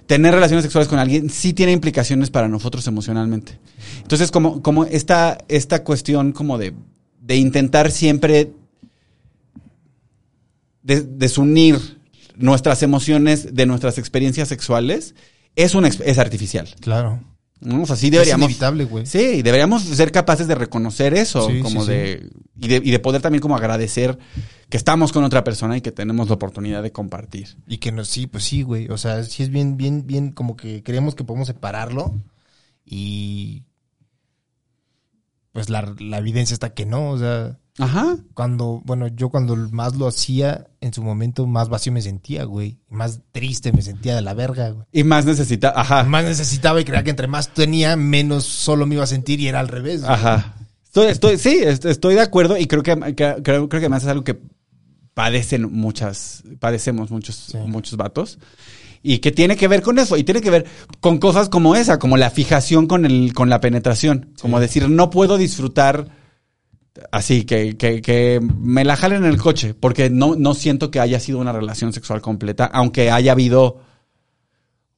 tener 0.06 0.34
relaciones 0.34 0.62
sexuales 0.64 0.88
con 0.88 0.98
alguien 0.98 1.28
sí 1.30 1.52
tiene 1.52 1.72
implicaciones 1.72 2.30
para 2.30 2.48
nosotros 2.48 2.86
emocionalmente. 2.88 3.60
Entonces 4.00 4.30
como, 4.32 4.60
como 4.62 4.84
esta, 4.86 5.38
esta 5.48 5.84
cuestión 5.84 6.32
como 6.32 6.58
de, 6.58 6.72
de 7.20 7.36
intentar 7.36 7.90
siempre 7.92 8.52
de- 10.82 11.02
desunir 11.02 12.00
nuestras 12.42 12.82
emociones 12.82 13.54
de 13.54 13.64
nuestras 13.66 13.96
experiencias 13.98 14.48
sexuales 14.48 15.14
es, 15.56 15.74
ex- 15.74 16.00
es 16.04 16.18
artificial. 16.18 16.68
claro. 16.80 17.20
¿no? 17.60 17.82
O 17.82 17.86
sea, 17.86 17.94
sí 17.94 18.06
Es 18.06 18.12
deberíamos... 18.12 18.46
inevitable, 18.50 18.84
güey. 18.84 19.06
Sí, 19.06 19.40
deberíamos 19.42 19.84
ser 19.84 20.10
capaces 20.10 20.48
de 20.48 20.56
reconocer 20.56 21.14
eso, 21.14 21.48
Sí, 21.48 21.60
como 21.60 21.84
sí, 21.84 21.90
de, 21.92 22.30
Y 22.60 22.66
de 22.66 22.76
y 22.84 22.90
de 22.90 22.98
poder 22.98 23.22
también 23.22 23.40
como 23.40 23.54
agradecer 23.56 24.18
que 24.68 24.76
estamos 24.76 25.12
con 25.12 25.22
otra 25.22 25.44
persona 25.44 25.76
y 25.76 25.80
que 25.80 25.92
tenemos 25.92 26.26
la 26.28 26.34
oportunidad 26.34 26.82
de 26.82 26.90
compartir. 26.90 27.56
Y 27.68 27.78
que 27.78 27.92
no, 27.92 28.04
sí, 28.04 28.26
pues 28.26 28.42
sí, 28.42 28.62
güey. 28.62 28.88
O 28.88 28.98
sea, 28.98 29.22
sí 29.22 29.44
es 29.44 29.50
bien, 29.50 29.76
bien, 29.76 30.08
bien, 30.08 30.32
como 30.32 30.56
que 30.56 30.82
creemos 30.82 31.14
que 31.14 31.22
podemos 31.22 31.46
separarlo. 31.46 32.20
Y 32.84 33.62
pues 35.52 35.70
la, 35.70 35.94
la 36.00 36.18
evidencia 36.18 36.54
está 36.54 36.74
que 36.74 36.84
no. 36.86 37.10
O 37.10 37.18
sea, 37.18 37.58
Ajá. 37.78 38.16
cuando, 38.34 38.82
bueno, 38.84 39.06
yo 39.08 39.30
cuando 39.30 39.56
más 39.56 39.96
lo 39.96 40.06
hacía, 40.06 40.66
en 40.82 40.92
su 40.92 41.02
momento 41.02 41.46
más 41.46 41.68
vacío 41.70 41.90
me 41.92 42.02
sentía, 42.02 42.44
güey. 42.44 42.78
Más 42.90 43.20
triste 43.32 43.72
me 43.72 43.80
sentía 43.82 44.14
de 44.14 44.20
la 44.22 44.34
verga, 44.34 44.70
güey. 44.70 44.86
Y 44.92 45.04
más 45.04 45.24
necesita, 45.24 45.72
ajá, 45.74 46.04
Más 46.04 46.24
necesitaba 46.24 46.80
y 46.80 46.84
creía 46.84 47.02
que 47.02 47.10
entre 47.10 47.28
más 47.28 47.48
tenía, 47.54 47.96
menos 47.96 48.44
solo 48.44 48.84
me 48.86 48.96
iba 48.96 49.04
a 49.04 49.06
sentir 49.06 49.40
y 49.40 49.48
era 49.48 49.60
al 49.60 49.68
revés. 49.68 50.02
güey. 50.02 50.12
ajá. 50.12 50.54
Estoy, 50.84 51.06
estoy, 51.06 51.38
sí, 51.38 51.58
est- 51.62 51.86
estoy 51.86 52.14
de 52.14 52.20
acuerdo 52.20 52.58
y 52.58 52.66
creo 52.66 52.82
que, 52.82 52.94
que- 53.14 53.36
creo, 53.42 53.42
creo 53.42 53.68
que 53.68 53.76
además 53.78 54.02
es 54.02 54.08
algo 54.10 54.24
que 54.24 54.38
padecen 55.14 55.72
muchas, 55.72 56.42
padecemos 56.58 57.10
muchos, 57.10 57.34
Sí. 57.36 57.58
muchos 57.66 57.96
vatos. 57.96 58.38
Y 59.02 59.18
que 59.18 59.32
tiene 59.32 59.56
que 59.56 59.66
ver 59.66 59.82
con 59.82 59.98
eso, 59.98 60.16
y 60.16 60.22
tiene 60.24 60.40
que 60.40 60.50
ver 60.50 60.66
con 61.00 61.18
cosas 61.18 61.48
como 61.48 61.74
esa, 61.74 61.98
como 61.98 62.16
la 62.16 62.30
fijación 62.30 62.86
con 62.86 63.04
el, 63.04 63.32
con 63.34 63.48
la 63.50 63.60
penetración. 63.60 64.32
Como 64.40 64.60
decir, 64.60 64.88
no 64.88 65.10
puedo 65.10 65.38
disfrutar 65.38 66.08
así, 67.10 67.44
que, 67.44 67.76
que, 67.76 68.02
que 68.02 68.40
me 68.58 68.84
la 68.84 68.96
jalen 68.96 69.24
en 69.24 69.30
el 69.30 69.38
coche, 69.38 69.74
porque 69.74 70.10
no, 70.10 70.34
no 70.36 70.54
siento 70.54 70.90
que 70.90 71.00
haya 71.00 71.18
sido 71.20 71.38
una 71.38 71.52
relación 71.52 71.92
sexual 71.92 72.20
completa, 72.20 72.66
aunque 72.66 73.10
haya 73.10 73.32
habido 73.32 73.80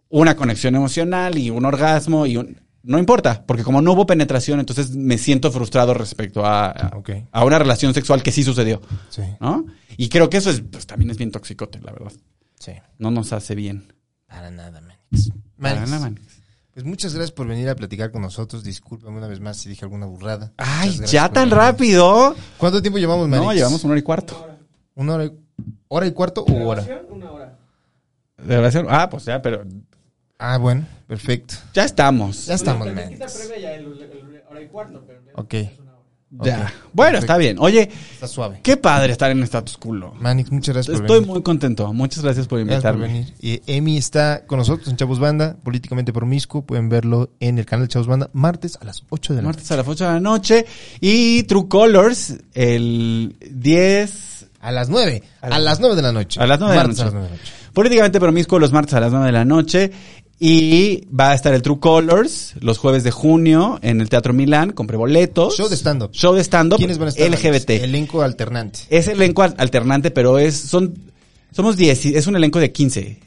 una 0.08 0.36
conexión 0.36 0.74
emocional 0.76 1.38
y 1.38 1.50
un 1.50 1.64
orgasmo 1.64 2.26
y 2.26 2.36
un... 2.36 2.60
No 2.82 2.98
importa, 2.98 3.44
porque 3.46 3.64
como 3.64 3.80
no 3.80 3.92
hubo 3.92 4.04
penetración, 4.06 4.60
entonces 4.60 4.94
me 4.94 5.16
siento 5.16 5.50
frustrado 5.50 5.94
respecto 5.94 6.44
a, 6.44 6.66
a, 6.70 6.96
Ok. 6.98 7.10
a 7.32 7.44
una 7.44 7.58
relación 7.58 7.94
sexual 7.94 8.22
que 8.22 8.30
sí 8.30 8.42
sucedió, 8.44 8.82
Sí, 9.08 9.22
¿no? 9.40 9.64
Y 9.96 10.10
creo 10.10 10.28
que 10.28 10.36
eso 10.36 10.50
es, 10.50 10.60
pues, 10.60 10.86
también 10.86 11.10
es 11.10 11.16
bien 11.16 11.30
toxicote, 11.30 11.80
la 11.80 11.92
verdad. 11.92 12.12
sí. 12.60 12.72
No 12.98 13.10
nos 13.10 13.32
hace 13.32 13.54
bien. 13.54 13.92
Para 14.26 14.50
nada, 14.50 14.80
Manix. 14.82 15.30
Para 15.58 15.74
Manix, 15.76 15.90
nada, 15.90 16.00
man. 16.02 16.18
Pues 16.74 16.84
muchas 16.84 17.14
gracias 17.14 17.30
por 17.30 17.46
venir 17.46 17.68
a 17.68 17.76
platicar 17.76 18.10
con 18.10 18.20
nosotros. 18.22 18.64
Discúlpame 18.64 19.16
una 19.18 19.28
vez 19.28 19.38
más 19.40 19.56
si 19.58 19.68
dije 19.68 19.84
alguna 19.84 20.06
burrada. 20.06 20.52
Ay, 20.56 20.98
ya 21.06 21.28
tan 21.28 21.44
venir. 21.48 21.54
rápido. 21.56 22.34
¿Cuánto 22.58 22.82
tiempo 22.82 22.98
llevamos, 22.98 23.28
Manix? 23.28 23.46
No, 23.46 23.52
llevamos 23.54 23.84
una 23.84 23.92
hora 23.92 24.00
y 24.00 24.02
cuarto. 24.02 24.48
¿Una 24.96 25.14
hora 25.14 25.24
y, 25.26 25.32
hora 25.88 26.06
y 26.06 26.12
cuarto 26.12 26.42
o 26.42 26.66
hora? 26.66 26.84
Una 27.10 27.30
hora. 27.30 27.58
¿De 28.38 28.54
grabación? 28.54 28.86
Ah, 28.90 29.08
pues 29.08 29.24
ya, 29.24 29.40
pero 29.40 29.64
Ah, 30.36 30.58
bueno, 30.58 30.84
perfecto. 31.06 31.54
ya 31.72 31.84
estamos. 31.84 32.46
Ya 32.46 32.54
estamos, 32.54 32.88
hora 32.88 34.60
y 34.60 34.66
cuarto, 34.66 35.04
pero 35.06 35.20
Ok, 35.36 35.54
Ya. 36.42 36.72
Bueno, 36.92 37.12
perfecto. 37.12 37.18
está 37.20 37.36
bien. 37.36 37.56
Oye, 37.60 37.88
está 38.12 38.26
suave. 38.26 38.60
qué 38.62 38.76
padre 38.76 39.12
estar 39.12 39.30
en 39.30 39.42
Status 39.44 39.76
Culo. 39.76 40.14
Manix, 40.18 40.50
muchas 40.50 40.74
gracias 40.74 40.96
por 40.96 41.04
Estoy 41.06 41.20
venir. 41.20 41.32
muy 41.32 41.42
contento. 41.42 41.92
Muchas 41.92 42.22
gracias 42.24 42.46
por 42.48 42.58
Gracias 42.64 42.82
por 42.82 42.94
invitarme. 43.00 43.06
venir. 43.22 43.34
Y 43.40 43.62
Emi 43.72 43.96
está 43.98 44.44
con 44.46 44.58
nosotros 44.58 44.88
en 44.88 44.96
Chavos 44.96 45.18
Banda, 45.20 45.56
políticamente 45.62 46.12
promiscuo. 46.12 46.62
Pueden 46.62 46.88
verlo 46.88 47.30
en 47.40 47.58
el 47.58 47.66
canal 47.66 47.86
de 47.86 47.92
Chavos 47.92 48.08
Banda, 48.08 48.30
martes 48.32 48.76
a 48.80 48.84
las 48.84 49.04
8 49.10 49.34
de 49.34 49.42
la 49.42 49.46
Martes 49.46 49.70
a 49.70 49.76
las 49.76 49.86
8 49.86 50.04
de 50.06 50.10
la 50.12 50.20
noche. 50.20 50.66
Y 51.00 51.44
True 51.44 51.68
Colors 51.68 52.34
el 52.54 53.36
10. 53.50 54.46
A 54.60 54.72
las 54.72 54.88
9. 54.88 55.22
A 55.42 55.58
las 55.58 55.78
9 55.80 55.94
de 55.94 56.02
la 56.02 56.12
noche. 56.12 56.40
A 56.40 56.46
las 56.46 56.58
9 56.58 56.72
de 56.72 56.78
la 56.78 56.84
Martes 56.84 56.98
noche. 56.98 57.02
a 57.02 57.04
las 57.04 57.14
9 57.14 57.26
de 57.28 57.36
la 57.36 57.42
noche. 57.42 57.52
Políticamente 57.74 58.20
promiscuo 58.20 58.58
los 58.58 58.72
martes 58.72 58.94
a 58.94 59.00
las 59.00 59.10
9 59.10 59.26
de 59.26 59.32
la 59.32 59.44
noche. 59.44 59.90
Y 60.40 61.06
va 61.08 61.30
a 61.30 61.34
estar 61.34 61.54
el 61.54 61.62
True 61.62 61.78
Colors 61.80 62.54
los 62.60 62.78
jueves 62.78 63.04
de 63.04 63.10
junio 63.10 63.78
en 63.82 64.00
el 64.00 64.08
Teatro 64.08 64.32
Milán. 64.32 64.72
Compré 64.72 64.96
boletos. 64.96 65.56
Show 65.56 65.68
de 65.68 65.76
stand-up. 65.76 66.10
Show 66.12 66.34
de 66.34 66.42
stand-up. 66.42 66.78
¿Quiénes 66.78 66.98
van 66.98 67.08
a 67.08 67.10
estar? 67.10 67.26
LGBT. 67.30 67.70
Elenco 67.84 68.20
alternante. 68.22 68.80
Es 68.90 69.06
elenco 69.08 69.42
al- 69.42 69.54
alternante, 69.58 70.10
pero 70.10 70.38
es 70.38 70.56
son 70.56 70.94
somos 71.52 71.76
10, 71.76 72.06
y 72.06 72.16
es 72.16 72.26
un 72.26 72.34
elenco 72.36 72.58
de 72.58 72.72
15. 72.72 73.18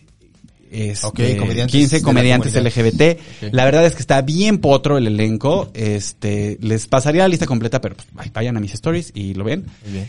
Este, 0.71 1.05
Ok, 1.07 1.19
comediantes 1.39 1.71
15 1.71 1.95
de 1.95 2.01
la 2.01 2.05
comediantes. 2.05 2.53
LGBT. 2.55 3.51
La 3.53 3.65
verdad 3.65 3.85
es 3.85 3.93
que 3.93 3.99
está 4.01 4.21
bien 4.21 4.57
potro 4.59 4.97
el 4.97 5.07
elenco. 5.07 5.69
Este, 5.73 6.57
les 6.61 6.87
pasaría 6.87 7.21
la 7.23 7.27
lista 7.29 7.45
completa, 7.45 7.79
pero 7.81 7.95
pues, 7.95 8.07
ay, 8.17 8.31
vayan 8.33 8.57
a 8.57 8.59
mis 8.59 8.73
stories 8.73 9.11
y 9.15 9.33
lo 9.33 9.43
ven. 9.43 9.65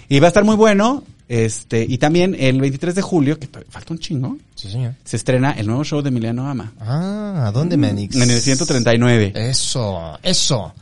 Y 0.09 0.19
va 0.21 0.27
a 0.27 0.29
estar 0.29 0.45
muy 0.45 0.57
bueno. 0.57 1.05
Este, 1.29 1.85
y 1.87 1.99
también 1.99 2.35
el 2.39 2.59
23 2.61 2.95
de 2.95 3.03
julio, 3.03 3.39
que 3.39 3.49
falta 3.69 3.93
un 3.93 3.99
chingo, 3.99 4.39
Sí, 4.55 4.71
señor. 4.71 4.95
se 5.05 5.17
estrena 5.17 5.53
el 5.53 5.67
nuevo 5.67 5.85
show 5.85 6.01
de 6.01 6.09
Emiliano 6.09 6.49
Ama. 6.49 6.73
Ah, 6.81 7.45
¿a 7.49 7.53
dónde, 7.53 7.77
Manix? 7.77 8.17
En 8.17 8.31
el 8.31 8.41
139. 8.41 9.33
Eso, 9.35 10.19
eso. 10.23 10.73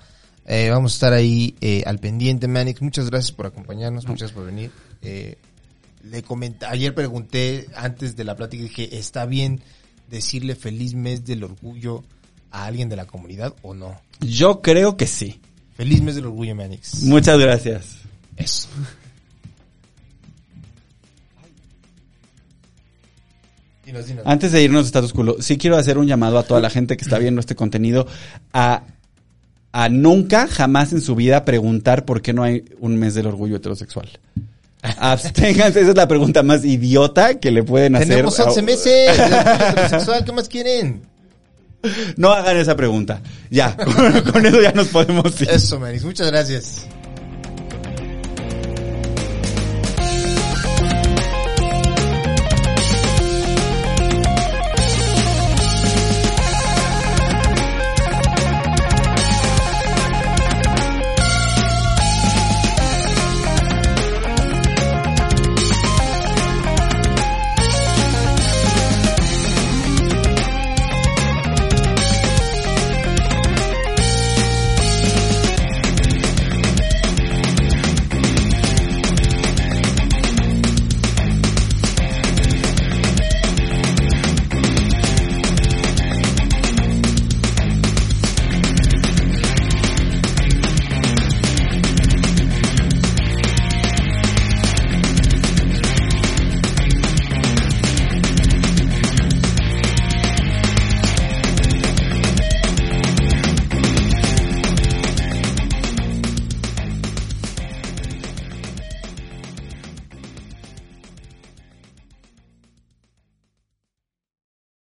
Eh, 0.47 0.71
vamos 0.71 0.93
a 0.93 0.95
estar 0.95 1.13
ahí 1.13 1.57
eh, 1.61 1.83
al 1.85 1.99
pendiente, 1.99 2.47
Manix. 2.47 2.81
Muchas 2.81 3.11
gracias 3.11 3.33
por 3.33 3.47
acompañarnos, 3.47 4.05
muchas 4.07 4.31
gracias 4.31 4.37
por 4.37 4.47
venir. 4.47 4.71
Eh, 5.03 5.37
le 6.11 6.23
comenté, 6.23 6.67
ayer 6.67 6.95
pregunté 6.95 7.67
antes 7.75 8.17
de 8.17 8.25
la 8.25 8.37
plática, 8.37 8.63
dije, 8.63 8.99
¿está 8.99 9.27
bien 9.27 9.61
decirle 10.09 10.55
feliz 10.55 10.95
mes 10.95 11.25
del 11.25 11.45
orgullo 11.45 12.05
a 12.51 12.67
alguien 12.67 12.89
de 12.89 12.97
la 12.97 13.07
comunidad 13.07 13.55
o 13.63 13.75
no? 13.75 14.01
Yo 14.21 14.63
creo 14.63 14.97
que 14.97 15.07
sí. 15.07 15.41
Feliz 15.75 16.01
mes 16.03 16.15
del 16.15 16.27
orgullo, 16.27 16.55
Manix. 16.55 17.03
Muchas 17.03 17.39
gracias. 17.39 17.99
Eso. 18.37 18.69
Dinos, 23.85 24.07
dinos. 24.07 24.25
Antes 24.27 24.53
de 24.53 24.63
irnos 24.63 24.85
de 24.85 24.87
status 24.89 25.13
culo, 25.13 25.37
sí 25.41 25.59
quiero 25.59 25.77
hacer 25.77 25.99
un 25.99 26.07
llamado 26.07 26.39
a 26.39 26.43
toda 26.45 26.61
la 26.61 26.71
gente 26.71 26.97
que 26.97 27.05
está 27.05 27.19
viendo 27.19 27.41
este 27.41 27.55
contenido 27.55 28.07
a, 28.53 28.85
a 29.73 29.89
nunca, 29.89 30.49
jamás 30.49 30.93
en 30.93 31.01
su 31.01 31.15
vida 31.15 31.45
preguntar 31.45 32.05
por 32.05 32.23
qué 32.23 32.33
no 32.33 32.43
hay 32.43 32.65
un 32.81 32.97
mes 32.97 33.15
del 33.15 33.27
orgullo 33.27 33.57
heterosexual. 33.57 34.09
Absténganse, 34.99 35.81
esa 35.81 35.91
es 35.91 35.97
la 35.97 36.09
pregunta 36.09 36.43
más 36.43 36.65
idiota 36.65 37.35
que 37.39 37.51
le 37.51 37.63
pueden 37.63 37.97
hacer. 37.97 38.09
Tenemos 38.09 38.39
11 38.39 38.61
a- 38.61 38.63
meses. 38.63 39.19
heterosexual, 39.19 40.25
¿Qué 40.25 40.33
más 40.33 40.49
quieren? 40.49 41.03
No 42.17 42.33
hagan 42.33 42.57
esa 42.57 42.75
pregunta. 42.77 43.21
Ya, 43.51 43.77
con, 43.85 44.21
con 44.33 44.47
eso 44.47 44.61
ya 44.61 44.73
nos 44.73 44.89
podemos 44.89 45.41
ir. 45.41 45.51
Eso, 45.51 45.79
Manix. 45.79 46.05
Muchas 46.05 46.27
gracias. 46.29 46.87